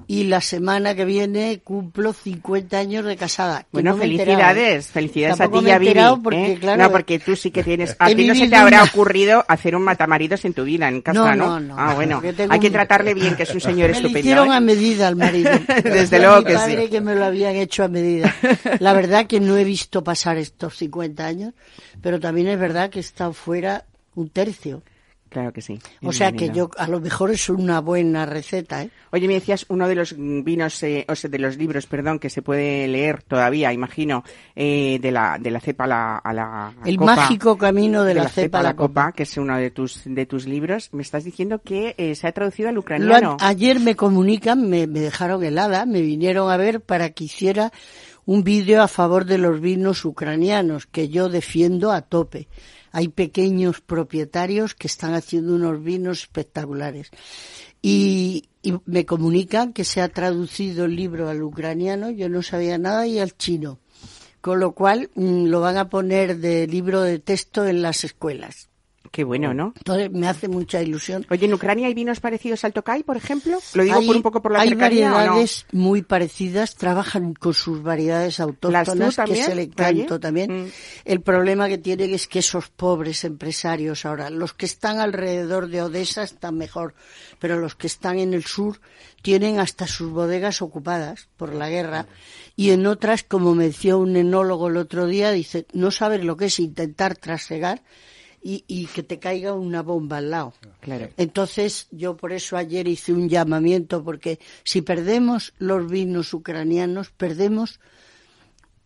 y 0.07 0.25
la 0.25 0.41
semana 0.41 0.95
que 0.95 1.05
viene 1.05 1.59
cumplo 1.63 2.13
50 2.13 2.77
años 2.77 3.05
de 3.05 3.15
casada. 3.17 3.65
Bueno, 3.71 3.95
felicidades, 3.97 4.87
felicidades 4.87 5.37
Tampoco 5.37 5.59
a 5.59 5.61
ti 5.61 5.67
y 5.67 5.71
a 5.71 5.77
Vivi. 5.79 6.21
porque, 6.23 6.51
¿eh? 6.53 6.57
claro, 6.59 6.83
no, 6.83 6.91
porque 6.91 7.19
tú 7.19 7.35
sí 7.35 7.51
que 7.51 7.63
tienes... 7.63 7.95
A 7.99 8.07
ti 8.07 8.27
no 8.27 8.35
se 8.35 8.47
te 8.47 8.55
habrá 8.55 8.81
una- 8.81 8.91
ocurrido 8.91 9.43
hacer 9.47 9.75
un 9.75 9.83
matamaridos 9.83 10.45
en 10.45 10.53
tu 10.53 10.63
vida, 10.63 10.87
en 10.87 11.01
casa, 11.01 11.19
No, 11.19 11.35
¿no? 11.35 11.59
no, 11.59 11.75
no, 11.75 11.75
ah, 11.79 11.93
bueno. 11.95 12.21
porque 12.21 12.47
Hay 12.49 12.59
que 12.59 12.67
un- 12.67 12.73
tratarle 12.73 13.13
bien, 13.13 13.35
que 13.35 13.43
es 13.43 13.53
un 13.53 13.61
señor 13.61 13.87
Me 13.89 13.93
lo 13.93 14.07
estupendo. 14.07 14.19
hicieron 14.19 14.47
¿eh? 14.51 14.55
a 14.55 14.59
medida 14.59 15.07
al 15.07 15.15
marido. 15.15 15.51
Desde 15.83 16.19
luego 16.19 16.43
que 16.43 16.53
padre 16.53 16.83
sí. 16.85 16.89
que 16.89 17.01
me 17.01 17.15
lo 17.15 17.25
habían 17.25 17.55
hecho 17.55 17.83
a 17.83 17.87
medida. 17.87 18.33
La 18.79 18.93
verdad 18.93 19.27
que 19.27 19.39
no 19.39 19.57
he 19.57 19.63
visto 19.63 20.03
pasar 20.03 20.37
estos 20.37 20.77
50 20.77 21.25
años, 21.25 21.53
pero 22.01 22.19
también 22.19 22.47
es 22.47 22.59
verdad 22.59 22.89
que 22.89 22.99
he 22.99 23.01
estado 23.01 23.33
fuera 23.33 23.85
un 24.15 24.29
tercio. 24.29 24.83
Claro 25.33 25.51
que 25.51 25.61
sí. 25.63 25.79
O 26.03 26.13
sea 26.13 26.31
que 26.31 26.49
yo, 26.51 26.69
a 26.77 26.87
lo 26.87 26.99
mejor 27.01 27.31
es 27.31 27.49
una 27.49 27.81
buena 27.81 28.25
receta, 28.27 28.83
¿eh? 28.83 28.91
Oye, 29.11 29.27
me 29.27 29.33
decías 29.33 29.65
uno 29.67 29.87
de 29.87 29.95
los 29.95 30.15
vinos, 30.15 30.81
eh, 30.83 31.05
o 31.09 31.15
sea, 31.15 31.27
de 31.29 31.39
los 31.39 31.57
libros, 31.57 31.87
perdón, 31.87 32.19
que 32.19 32.29
se 32.29 32.43
puede 32.43 32.87
leer 32.87 33.23
todavía, 33.23 33.73
imagino, 33.73 34.23
eh, 34.55 34.99
de 35.01 35.11
la 35.11 35.39
de 35.39 35.49
la 35.49 35.59
cepa 35.59 35.85
a 35.85 35.87
la, 35.87 36.17
a 36.17 36.33
la 36.33 36.73
El 36.85 36.97
copa, 36.97 37.15
mágico 37.15 37.57
camino 37.57 38.03
de, 38.03 38.13
la, 38.13 38.29
cepa 38.29 38.59
a 38.59 38.63
la 38.63 38.75
copa. 38.75 39.11
que 39.11 39.23
es 39.23 39.35
uno 39.37 39.57
de 39.57 39.71
tus 39.71 40.01
de 40.05 40.25
tus 40.27 40.45
libros. 40.45 40.89
Me 40.93 41.01
estás 41.01 41.23
diciendo 41.23 41.59
que 41.63 41.95
eh, 41.97 42.13
se 42.13 42.27
ha 42.27 42.31
traducido 42.31 42.69
al 42.69 42.77
ucraniano. 42.77 43.37
han- 43.39 43.47
ayer 43.49 43.79
me 43.79 43.95
comunican, 43.95 44.69
me, 44.69 44.85
me 44.85 44.99
dejaron 44.99 45.43
helada, 45.43 45.87
me 45.87 46.01
vinieron 46.01 46.51
a 46.51 46.57
ver 46.57 46.79
para 46.81 47.09
que 47.09 47.23
hiciera 47.23 47.71
un 48.25 48.43
vídeo 48.43 48.83
a 48.83 48.87
favor 48.87 49.25
de 49.25 49.39
los 49.39 49.59
vinos 49.59 50.05
ucranianos, 50.05 50.85
que 50.85 51.09
yo 51.09 51.27
defiendo 51.27 51.91
a 51.91 52.01
tope. 52.03 52.47
Hay 52.93 53.09
pequeños 53.09 53.81
propietarios 53.81 54.75
que 54.75 54.87
están 54.87 55.15
haciendo 55.15 55.55
unos 55.55 55.83
vinos 55.83 56.21
espectaculares. 56.21 57.09
Y, 57.81 58.45
me 58.85 59.05
comunican 59.05 59.73
que 59.73 59.83
se 59.83 59.99
ha 59.99 60.07
traducido 60.07 60.85
el 60.85 60.95
libro 60.95 61.27
al 61.27 61.43
ucraniano, 61.43 62.11
yo 62.11 62.29
no 62.29 62.41
sabía 62.41 62.77
nada, 62.77 63.05
y 63.07 63.19
al 63.19 63.35
chino. 63.35 63.79
Con 64.39 64.61
lo 64.61 64.71
cual 64.71 65.09
mm, 65.15 65.47
lo 65.47 65.59
van 65.59 65.75
a 65.75 65.89
poner 65.89 66.37
de 66.37 66.65
libro 66.65 67.01
de 67.01 67.19
texto 67.19 67.67
en 67.67 67.81
las 67.81 68.05
escuelas. 68.05 68.69
Qué 69.13 69.23
bueno, 69.23 69.53
¿no? 69.53 69.75
Entonces 69.77 70.09
me 70.09 70.27
hace 70.27 70.47
mucha 70.47 70.81
ilusión. 70.81 71.23
Oye, 71.29 71.45
¿en 71.45 71.53
Ucrania 71.53 71.85
hay 71.85 71.93
vinos 71.93 72.19
parecidos 72.19 72.63
al 72.63 72.73
Tokay, 72.73 73.03
por 73.03 73.15
ejemplo? 73.15 73.59
Lo 73.75 73.83
digo 73.83 73.99
hay, 73.99 74.07
por 74.07 74.15
un 74.15 74.23
poco 74.23 74.41
por 74.41 74.53
la 74.53 74.61
hay 74.61 74.69
cercanía, 74.69 75.05
¿o 75.05 75.09
no? 75.09 75.15
variedades 75.17 75.67
muy 75.71 76.01
parecidas, 76.01 76.73
trabajan 76.73 77.35
con 77.35 77.53
sus 77.53 77.83
variedades 77.83 78.39
autóctonas, 78.39 79.15
que 79.17 79.45
el 79.45 79.59
encanto 79.59 80.15
Oye? 80.15 80.19
también. 80.19 80.63
Mm. 80.63 80.67
El 81.05 81.21
problema 81.21 81.67
que 81.67 81.77
tienen 81.77 82.11
es 82.11 82.27
que 82.27 82.39
esos 82.39 82.69
pobres 82.69 83.23
empresarios 83.23 84.03
ahora, 84.07 84.31
los 84.31 84.55
que 84.55 84.65
están 84.65 84.99
alrededor 84.99 85.67
de 85.67 85.83
Odessa 85.83 86.23
están 86.23 86.57
mejor, 86.57 86.95
pero 87.37 87.59
los 87.59 87.75
que 87.75 87.85
están 87.85 88.17
en 88.17 88.33
el 88.33 88.45
sur 88.45 88.81
tienen 89.21 89.59
hasta 89.59 89.85
sus 89.85 90.09
bodegas 90.09 90.63
ocupadas 90.63 91.29
por 91.37 91.53
la 91.53 91.69
guerra 91.69 92.07
y 92.55 92.71
en 92.71 92.87
otras, 92.87 93.21
como 93.21 93.53
me 93.53 93.65
decía 93.65 93.95
un 93.95 94.15
enólogo 94.15 94.69
el 94.69 94.77
otro 94.77 95.05
día, 95.05 95.29
dice, 95.29 95.67
no 95.71 95.91
sabes 95.91 96.23
lo 96.23 96.35
que 96.35 96.45
es 96.45 96.59
intentar 96.59 97.15
trasegar 97.15 97.83
y, 98.43 98.65
y 98.67 98.87
que 98.87 99.03
te 99.03 99.19
caiga 99.19 99.53
una 99.53 99.81
bomba 99.81 100.17
al 100.17 100.31
lado. 100.31 100.53
Claro. 100.81 101.09
Entonces, 101.17 101.87
yo 101.91 102.17
por 102.17 102.33
eso 102.33 102.57
ayer 102.57 102.87
hice 102.87 103.13
un 103.13 103.29
llamamiento, 103.29 104.03
porque 104.03 104.39
si 104.63 104.81
perdemos 104.81 105.53
los 105.57 105.89
vinos 105.89 106.33
ucranianos, 106.33 107.11
perdemos 107.11 107.79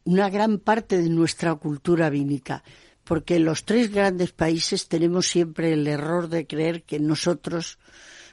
una 0.04 0.30
gran 0.30 0.60
parte 0.60 1.02
de 1.02 1.10
nuestra 1.10 1.56
cultura 1.56 2.10
vínica, 2.10 2.64
porque 3.04 3.40
los 3.40 3.66
tres 3.66 3.92
grandes 3.92 4.32
países 4.32 4.88
tenemos 4.88 5.28
siempre 5.28 5.74
el 5.74 5.88
error 5.88 6.30
de 6.30 6.46
creer 6.48 6.84
que 6.84 7.00
nosotros 7.00 7.80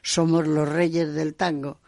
somos 0.03 0.47
los 0.47 0.69
reyes 0.69 1.15
del 1.15 1.35
tango. 1.35 1.81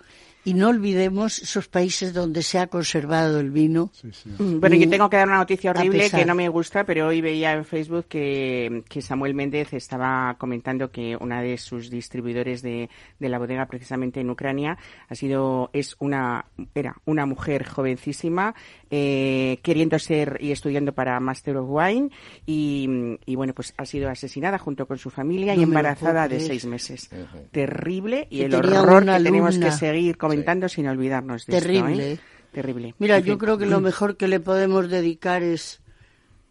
Y 0.47 0.55
no 0.55 0.69
olvidemos 0.69 1.41
esos 1.41 1.67
países 1.67 2.15
donde 2.15 2.41
se 2.45 2.61
ha 2.61 2.69
conservado 2.69 3.41
el 3.41 3.51
vino. 3.51 3.91
Mm, 4.39 4.61
Bueno, 4.61 4.77
yo 4.77 4.89
tengo 4.89 5.11
que 5.11 5.17
dar 5.17 5.27
una 5.27 5.39
noticia 5.39 5.73
horrible 5.73 6.09
que 6.09 6.25
no 6.25 6.37
me 6.37 6.49
gusta, 6.49 6.85
pero 6.85 7.09
hoy 7.09 7.21
veía 7.21 7.53
en 7.53 7.65
Facebook 7.65 8.07
que, 8.09 8.85
que 8.89 9.03
Samuel 9.03 9.35
Méndez 9.35 9.73
estaba 9.73 10.37
comentando 10.39 10.93
que 10.93 11.17
una 11.19 11.43
de 11.43 11.59
sus 11.59 11.91
distribuidores 11.91 12.63
de, 12.63 12.89
de 13.19 13.29
la 13.29 13.41
bodega, 13.41 13.67
precisamente 13.67 14.21
en 14.21 14.31
Ucrania, 14.31 14.79
ha 15.09 15.15
sido, 15.17 15.69
es 15.73 15.97
una, 15.99 16.45
era 16.77 16.95
una 17.07 17.27
mujer 17.27 17.67
jovencísima, 17.67 18.55
eh, 18.91 19.59
queriendo 19.63 19.99
ser 19.99 20.39
y 20.41 20.53
estudiando 20.53 20.93
para 20.93 21.19
Master 21.21 21.57
of 21.57 21.67
Wine, 21.69 22.11
y, 22.47 22.89
y 23.27 23.35
bueno, 23.35 23.53
pues 23.55 23.75
ha 23.77 23.85
sido 23.87 24.09
asesinada 24.11 24.59
junto 24.59 24.87
con 24.87 24.99
su 24.99 25.11
familia 25.11 25.55
y 25.55 25.59
No 25.59 25.63
embarazada 25.65 26.29
de 26.29 26.41
seis 26.41 26.65
meses. 26.67 27.11
Terrible, 27.53 28.27
y 28.31 28.39
Que 28.41 28.45
el 28.47 28.55
horror 28.55 29.05
que 29.05 29.23
tenemos 29.23 29.59
que 29.59 29.73
seguir 29.73 30.17
comentando 30.17 30.69
sin 30.69 30.87
olvidarnos 30.89 31.47
de 31.47 31.53
Terrible. 31.61 32.13
esto, 32.13 32.23
¿eh? 32.23 32.27
Terrible. 32.53 32.95
Mira, 32.99 33.19
En 33.19 33.25
yo 33.25 33.33
fin. 33.35 33.39
creo 33.39 33.59
que 33.59 33.67
lo 33.67 33.81
mejor 33.81 34.17
que 34.17 34.29
le 34.29 34.41
podemos 34.41 34.89
dedicar 34.89 35.43
es, 35.43 35.81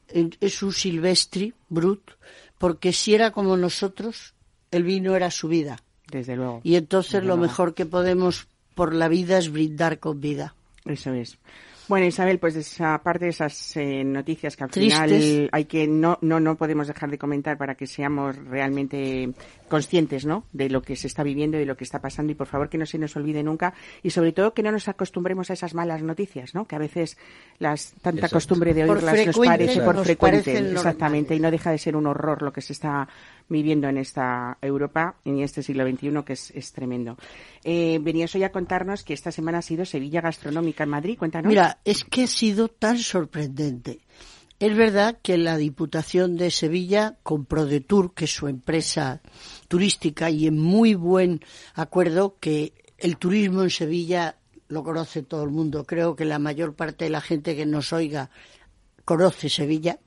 es 0.10 0.62
un 0.62 0.72
Silvestri, 0.72 1.54
Brut, 1.70 2.12
porque 2.60 2.94
si 2.94 3.16
era 3.16 3.32
como 3.32 3.58
nosotros, 3.58 4.36
el 4.72 4.84
vino 4.84 5.16
era 5.16 5.32
su 5.32 5.48
vida. 5.48 5.80
Desde 6.12 6.36
luego. 6.36 6.62
Y 6.64 6.76
entonces 6.76 7.14
Desde 7.14 7.28
lo 7.28 7.36
luego. 7.36 7.42
mejor 7.50 7.74
que 7.74 7.86
podemos 7.88 8.48
por 8.76 8.94
la 8.94 9.08
vida 9.08 9.38
es 9.40 9.52
brindar 9.52 10.00
con 10.00 10.22
vida. 10.22 10.54
Eso 10.86 11.12
es. 11.14 11.40
Bueno, 11.88 12.08
Isabel, 12.08 12.40
pues 12.40 12.56
de 12.56 12.62
esa 12.62 12.98
parte 13.04 13.26
de 13.26 13.32
esas 13.32 13.78
eh, 13.78 14.04
noticias 14.04 14.56
que 14.56 14.64
al 14.64 14.72
Tristes. 14.72 15.00
final 15.00 15.50
hay 15.52 15.66
que 15.66 15.88
no 15.88 16.18
no 16.22 16.40
no 16.40 16.56
podemos 16.56 16.88
dejar 16.88 17.12
de 17.12 17.18
comentar 17.18 17.58
para 17.58 17.76
que 17.76 17.86
seamos 17.86 18.36
realmente 18.36 19.32
conscientes, 19.68 20.26
¿no? 20.26 20.46
De 20.52 20.70
lo 20.70 20.82
que 20.82 20.96
se 20.96 21.08
está 21.08 21.22
viviendo 21.24 21.58
y 21.58 21.62
de 21.62 21.66
lo 21.66 21.78
que 21.78 21.84
está 21.84 22.02
pasando 22.02 22.32
y 22.32 22.36
por 22.36 22.48
favor 22.48 22.70
que 22.70 22.78
no 22.78 22.86
se 22.86 22.98
nos 22.98 23.16
olvide 23.16 23.44
nunca 23.44 23.74
y 24.02 24.10
sobre 24.10 24.32
todo 24.32 24.54
que 24.54 24.64
no 24.64 24.72
nos 24.72 24.88
acostumbremos 24.88 25.50
a 25.50 25.54
esas 25.54 25.74
malas 25.74 26.02
noticias, 26.02 26.56
¿no? 26.56 26.66
Que 26.66 26.76
a 26.76 26.80
veces 26.80 27.18
las 27.60 27.94
tanta 28.02 28.22
Exacto. 28.22 28.36
costumbre 28.36 28.74
de 28.74 28.84
oírlas 28.84 29.26
nos 29.28 29.38
parece 29.38 29.82
por 29.82 29.96
nos 29.96 30.06
frecuente, 30.06 30.58
exactamente, 30.58 31.36
y 31.36 31.40
no 31.40 31.52
deja 31.52 31.72
de 31.72 31.78
ser 31.78 31.96
un 31.96 32.08
horror 32.08 32.42
lo 32.42 32.52
que 32.52 32.62
se 32.62 32.74
está 32.74 33.08
viviendo 33.48 33.88
en 33.88 33.98
esta 33.98 34.58
Europa 34.62 35.16
en 35.24 35.40
este 35.40 35.62
siglo 35.62 35.88
XXI 35.88 36.24
que 36.26 36.34
es, 36.34 36.52
es 36.52 36.72
tremendo. 36.72 37.18
Eh, 37.68 37.98
venías 38.00 38.36
hoy 38.36 38.44
a 38.44 38.52
contarnos 38.52 39.04
que 39.04 39.16
esta 39.16 39.32
semana 39.32 39.58
ha 39.58 39.62
sido 39.64 39.86
Sevilla 39.86 40.22
Gastronómica 40.22 40.84
en 40.84 40.90
Madrid, 40.92 41.18
cuéntanos. 41.18 41.50
Mira, 41.50 41.80
es 41.84 42.04
que 42.04 42.26
ha 42.26 42.28
sido 42.28 42.68
tan 42.68 43.00
sorprendente. 43.00 44.02
Es 44.60 44.78
verdad 44.78 45.18
que 45.24 45.36
la 45.40 45.58
Diputación 45.58 46.38
de 46.38 46.52
Sevilla 46.52 47.18
con 47.24 47.46
ProDetour, 47.46 48.14
que 48.14 48.26
es 48.26 48.36
su 48.36 48.48
empresa 48.48 49.20
turística, 49.68 50.30
y 50.30 50.46
en 50.46 50.60
muy 50.60 50.94
buen 50.94 51.42
acuerdo 51.74 52.38
que 52.40 52.74
el 53.00 53.18
turismo 53.18 53.64
en 53.64 53.72
Sevilla 53.72 54.38
lo 54.68 54.84
conoce 54.84 55.24
todo 55.24 55.44
el 55.44 55.50
mundo. 55.50 55.86
Creo 55.86 56.16
que 56.16 56.26
la 56.26 56.38
mayor 56.38 56.76
parte 56.76 57.06
de 57.06 57.10
la 57.10 57.22
gente 57.22 57.56
que 57.56 57.66
nos 57.66 57.92
oiga 57.94 58.30
conoce 59.06 59.50
Sevilla 59.50 59.98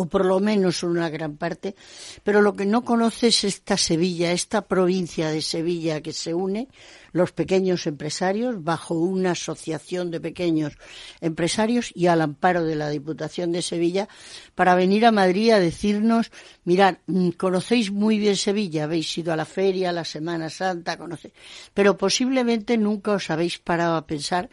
o 0.00 0.06
por 0.08 0.24
lo 0.24 0.40
menos 0.40 0.82
una 0.82 1.10
gran 1.10 1.36
parte, 1.36 1.76
pero 2.24 2.40
lo 2.40 2.56
que 2.56 2.64
no 2.64 2.86
conoce 2.86 3.28
es 3.28 3.44
esta 3.44 3.76
Sevilla, 3.76 4.32
esta 4.32 4.62
provincia 4.62 5.28
de 5.28 5.42
Sevilla 5.42 6.00
que 6.00 6.14
se 6.14 6.32
une, 6.32 6.68
los 7.12 7.32
pequeños 7.32 7.86
empresarios, 7.86 8.64
bajo 8.64 8.94
una 8.94 9.32
asociación 9.32 10.10
de 10.10 10.18
pequeños 10.20 10.78
empresarios 11.20 11.92
y 11.94 12.06
al 12.06 12.22
amparo 12.22 12.64
de 12.64 12.76
la 12.76 12.88
Diputación 12.88 13.52
de 13.52 13.60
Sevilla, 13.60 14.08
para 14.54 14.74
venir 14.74 15.04
a 15.04 15.12
Madrid 15.12 15.50
a 15.50 15.60
decirnos, 15.60 16.32
mirad, 16.64 16.96
mm, 17.06 17.30
conocéis 17.30 17.90
muy 17.90 18.18
bien 18.18 18.36
Sevilla, 18.36 18.84
habéis 18.84 19.18
ido 19.18 19.34
a 19.34 19.36
la 19.36 19.44
feria, 19.44 19.90
a 19.90 19.92
la 19.92 20.06
Semana 20.06 20.48
Santa, 20.48 20.96
conocéis, 20.96 21.34
pero 21.74 21.98
posiblemente 21.98 22.78
nunca 22.78 23.12
os 23.12 23.28
habéis 23.28 23.58
parado 23.58 23.96
a 23.96 24.06
pensar 24.06 24.48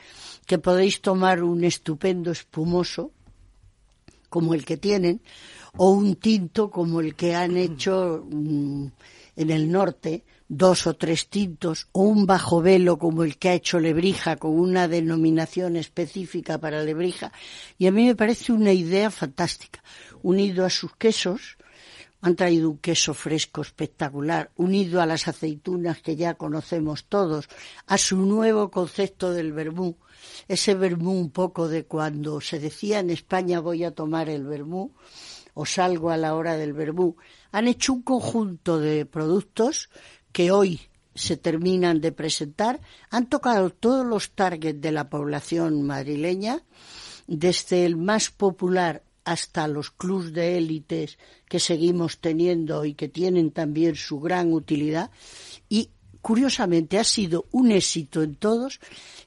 que 0.45 0.57
podéis 0.57 0.99
tomar 0.99 1.41
un 1.41 1.63
estupendo 1.63 2.31
espumoso, 2.31 3.13
como 4.29 4.53
el 4.53 4.65
que 4.65 4.77
tienen, 4.77 5.21
o 5.75 5.91
un 5.91 6.15
tinto 6.15 6.69
como 6.71 7.01
el 7.01 7.15
que 7.15 7.35
han 7.35 7.57
hecho 7.57 8.25
mm, 8.29 8.87
en 9.35 9.49
el 9.49 9.71
norte, 9.71 10.23
dos 10.49 10.87
o 10.87 10.95
tres 10.95 11.27
tintos, 11.27 11.87
o 11.91 12.03
un 12.03 12.25
bajo 12.25 12.61
velo 12.61 12.97
como 12.97 13.23
el 13.23 13.37
que 13.37 13.49
ha 13.49 13.53
hecho 13.53 13.79
Lebrija, 13.79 14.37
con 14.37 14.51
una 14.51 14.87
denominación 14.87 15.75
específica 15.75 16.57
para 16.57 16.83
Lebrija. 16.83 17.31
Y 17.77 17.87
a 17.87 17.91
mí 17.91 18.05
me 18.05 18.15
parece 18.15 18.53
una 18.53 18.71
idea 18.71 19.11
fantástica. 19.11 19.83
Unido 20.23 20.65
a 20.65 20.69
sus 20.69 20.95
quesos, 20.95 21.57
han 22.21 22.35
traído 22.35 22.69
un 22.69 22.77
queso 22.79 23.13
fresco 23.13 23.61
espectacular, 23.61 24.51
unido 24.55 25.01
a 25.01 25.05
las 25.05 25.27
aceitunas 25.27 26.01
que 26.01 26.15
ya 26.15 26.33
conocemos 26.33 27.05
todos, 27.05 27.47
a 27.85 27.97
su 27.97 28.17
nuevo 28.17 28.71
concepto 28.71 29.31
del 29.31 29.53
vermú, 29.53 29.97
ese 30.47 30.73
vermú 30.75 31.11
un 31.11 31.31
poco 31.31 31.67
de 31.67 31.85
cuando 31.85 32.41
se 32.41 32.59
decía 32.59 32.99
en 32.99 33.09
España 33.09 33.59
voy 33.59 33.83
a 33.83 33.91
tomar 33.91 34.29
el 34.29 34.45
vermú 34.45 34.93
o 35.53 35.65
salgo 35.65 36.11
a 36.11 36.17
la 36.17 36.35
hora 36.35 36.55
del 36.55 36.73
vermú. 36.73 37.17
Han 37.51 37.67
hecho 37.67 37.93
un 37.93 38.03
conjunto 38.03 38.79
de 38.79 39.05
productos 39.05 39.89
que 40.31 40.51
hoy 40.51 40.81
se 41.15 41.35
terminan 41.35 41.99
de 41.99 42.11
presentar, 42.11 42.79
han 43.09 43.27
tocado 43.27 43.71
todos 43.71 44.05
los 44.05 44.31
targets 44.31 44.79
de 44.79 44.91
la 44.91 45.09
población 45.09 45.81
madrileña, 45.81 46.61
desde 47.25 47.85
el 47.85 47.97
más 47.97 48.29
popular 48.29 49.03
hasta 49.25 49.67
los 49.67 49.91
clubs 49.91 50.31
de 50.31 50.57
élites 50.57 51.17
que 51.49 51.59
seguimos 51.59 52.19
teniendo 52.19 52.85
y 52.85 52.93
que 52.93 53.09
tienen 53.09 53.51
también 53.51 53.95
su 53.95 54.21
gran 54.21 54.53
utilidad. 54.53 55.11
Y 55.67 55.89
curiosamente 56.27 56.99
ha 56.99 57.05
sido 57.05 57.45
un 57.53 57.71
éxito 57.71 58.21
en 58.21 58.35
todos 58.35 58.81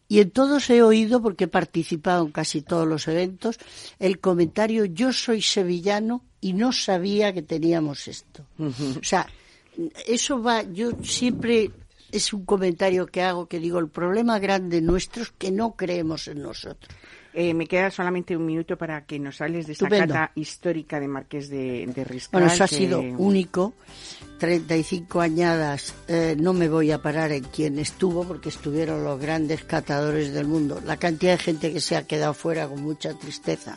y 0.06 0.20
en 0.20 0.30
todos 0.30 0.68
he 0.68 0.82
oído, 0.82 1.22
porque 1.22 1.44
he 1.44 1.48
participado 1.48 2.26
en 2.26 2.30
casi 2.30 2.60
todos 2.60 2.86
los 2.86 3.08
eventos, 3.08 3.56
el 3.98 4.20
comentario 4.20 4.84
yo 4.84 5.10
soy 5.10 5.40
sevillano 5.40 6.22
y 6.42 6.52
no 6.52 6.72
sabía 6.72 7.32
que 7.32 7.40
teníamos 7.40 8.06
esto. 8.06 8.44
O 8.58 9.02
sea, 9.02 9.26
eso 10.06 10.42
va, 10.42 10.62
yo 10.62 10.90
siempre 11.02 11.70
es 12.12 12.34
un 12.34 12.44
comentario 12.44 13.06
que 13.06 13.22
hago 13.22 13.46
que 13.46 13.60
digo, 13.60 13.78
el 13.78 13.88
problema 13.88 14.38
grande 14.38 14.82
nuestro 14.82 15.22
es 15.22 15.30
que 15.30 15.50
no 15.50 15.76
creemos 15.76 16.28
en 16.28 16.42
nosotros. 16.42 16.94
Eh, 17.32 17.54
me 17.54 17.66
queda 17.66 17.90
solamente 17.90 18.36
un 18.36 18.44
minuto 18.44 18.76
para 18.76 19.04
que 19.04 19.18
nos 19.18 19.40
hables 19.40 19.66
de 19.66 19.74
esa 19.74 19.84
Estupendo. 19.84 20.14
cata 20.14 20.32
histórica 20.34 20.98
de 20.98 21.06
Marqués 21.06 21.48
de, 21.48 21.86
de 21.86 22.04
Riscal. 22.04 22.40
Bueno, 22.40 22.52
eso 22.52 22.64
ha 22.64 22.66
sido 22.66 23.00
único. 23.00 23.74
35 24.38 25.20
añadas, 25.20 25.94
eh, 26.08 26.34
no 26.38 26.54
me 26.54 26.68
voy 26.68 26.90
a 26.90 27.02
parar 27.02 27.30
en 27.30 27.44
quien 27.44 27.78
estuvo, 27.78 28.24
porque 28.24 28.48
estuvieron 28.48 29.04
los 29.04 29.20
grandes 29.20 29.64
catadores 29.64 30.32
del 30.32 30.46
mundo. 30.46 30.80
La 30.84 30.96
cantidad 30.96 31.32
de 31.32 31.38
gente 31.38 31.72
que 31.72 31.80
se 31.80 31.94
ha 31.94 32.06
quedado 32.06 32.32
fuera 32.32 32.66
con 32.66 32.82
mucha 32.82 33.12
tristeza. 33.14 33.76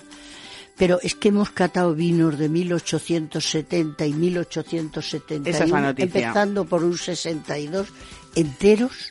Pero 0.78 1.00
es 1.04 1.16
que 1.16 1.28
hemos 1.28 1.52
catado 1.52 1.94
vinos 1.94 2.40
de 2.40 2.50
1870 2.50 4.06
y 4.06 4.14
1871, 4.14 5.50
Esa 5.50 5.66
es 5.66 6.00
empezando 6.00 6.66
por 6.66 6.84
un 6.84 6.98
62, 6.98 7.90
enteros, 8.36 9.10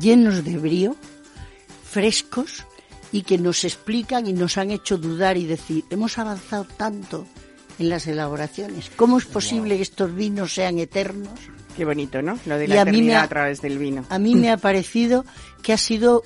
llenos 0.00 0.42
de 0.42 0.56
brío, 0.56 0.96
frescos 1.84 2.64
y 3.12 3.22
que 3.22 3.38
nos 3.38 3.64
explican 3.64 4.26
y 4.26 4.32
nos 4.32 4.58
han 4.58 4.70
hecho 4.70 4.98
dudar 4.98 5.36
y 5.36 5.46
decir, 5.46 5.84
hemos 5.90 6.18
avanzado 6.18 6.64
tanto 6.76 7.26
en 7.78 7.88
las 7.88 8.06
elaboraciones. 8.06 8.90
¿Cómo 8.96 9.18
es 9.18 9.24
posible 9.24 9.76
que 9.76 9.82
estos 9.82 10.14
vinos 10.14 10.52
sean 10.54 10.78
eternos? 10.78 11.30
Qué 11.76 11.84
bonito, 11.84 12.20
¿no? 12.22 12.36
Lo 12.44 12.58
de 12.58 12.66
la 12.66 12.74
a 12.74 12.82
eternidad 12.82 13.20
ha- 13.20 13.24
a 13.24 13.28
través 13.28 13.62
del 13.62 13.78
vino. 13.78 14.04
A 14.10 14.18
mí 14.18 14.34
me 14.34 14.50
ha 14.50 14.56
parecido 14.58 15.24
que 15.68 15.74
ha 15.74 15.76
sido 15.76 16.22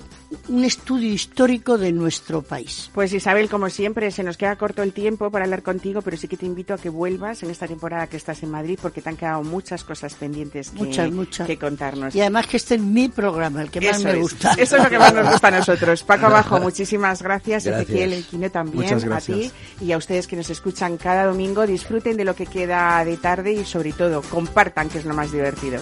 un 0.47 0.63
estudio 0.63 1.11
histórico 1.11 1.77
de 1.77 1.91
nuestro 1.91 2.43
país. 2.43 2.89
Pues 2.93 3.11
Isabel, 3.11 3.49
como 3.49 3.69
siempre, 3.69 4.09
se 4.09 4.23
nos 4.23 4.37
queda 4.37 4.55
corto 4.55 4.81
el 4.83 4.93
tiempo 4.93 5.29
para 5.31 5.43
hablar 5.43 5.63
contigo, 5.63 6.01
pero 6.01 6.15
sí 6.15 6.29
que 6.29 6.37
te 6.37 6.45
invito 6.45 6.73
a 6.73 6.77
que 6.77 6.87
vuelvas 6.87 7.43
en 7.43 7.49
esta 7.49 7.67
temporada 7.67 8.07
que 8.07 8.15
estás 8.15 8.41
en 8.41 8.51
Madrid 8.51 8.79
porque 8.81 9.01
te 9.01 9.09
han 9.09 9.17
quedado 9.17 9.43
muchas 9.43 9.83
cosas 9.83 10.13
pendientes 10.13 10.69
que, 10.69 10.77
Muchas, 10.85 11.11
muchas. 11.11 11.45
que 11.45 11.57
contarnos. 11.57 12.15
Y 12.15 12.21
además 12.21 12.47
que 12.47 12.55
este 12.55 12.75
es 12.75 12.81
mi 12.81 13.09
programa, 13.09 13.61
el 13.63 13.69
que 13.69 13.81
más 13.81 13.97
Eso 13.97 14.05
me 14.05 14.11
es. 14.13 14.19
gusta. 14.21 14.53
Eso 14.53 14.77
es 14.77 14.83
lo 14.83 14.89
que 14.89 14.97
más 14.97 15.13
nos 15.13 15.29
gusta 15.29 15.47
a 15.49 15.51
nosotros. 15.51 16.03
Paco 16.07 16.27
Abajo, 16.27 16.61
muchísimas 16.61 17.21
gracias. 17.21 17.65
Gracias. 17.65 17.83
Ezequiel 17.89 18.13
Elquino 18.13 18.49
también. 18.49 19.11
A 19.11 19.19
ti 19.19 19.51
y 19.81 19.91
a 19.91 19.97
ustedes 19.97 20.25
que 20.27 20.37
nos 20.37 20.49
escuchan 20.49 20.95
cada 20.95 21.25
domingo. 21.25 21.67
Disfruten 21.67 22.15
de 22.15 22.23
lo 22.23 22.33
que 22.33 22.45
queda 22.45 23.03
de 23.03 23.17
tarde 23.17 23.51
y 23.51 23.65
sobre 23.65 23.91
todo 23.91 24.21
compartan, 24.21 24.87
que 24.87 24.99
es 24.99 25.05
lo 25.05 25.13
más 25.13 25.33
divertido. 25.33 25.81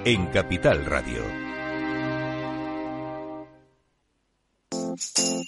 en 0.03 0.27
Capital 0.27 0.83
Radio. 0.85 1.21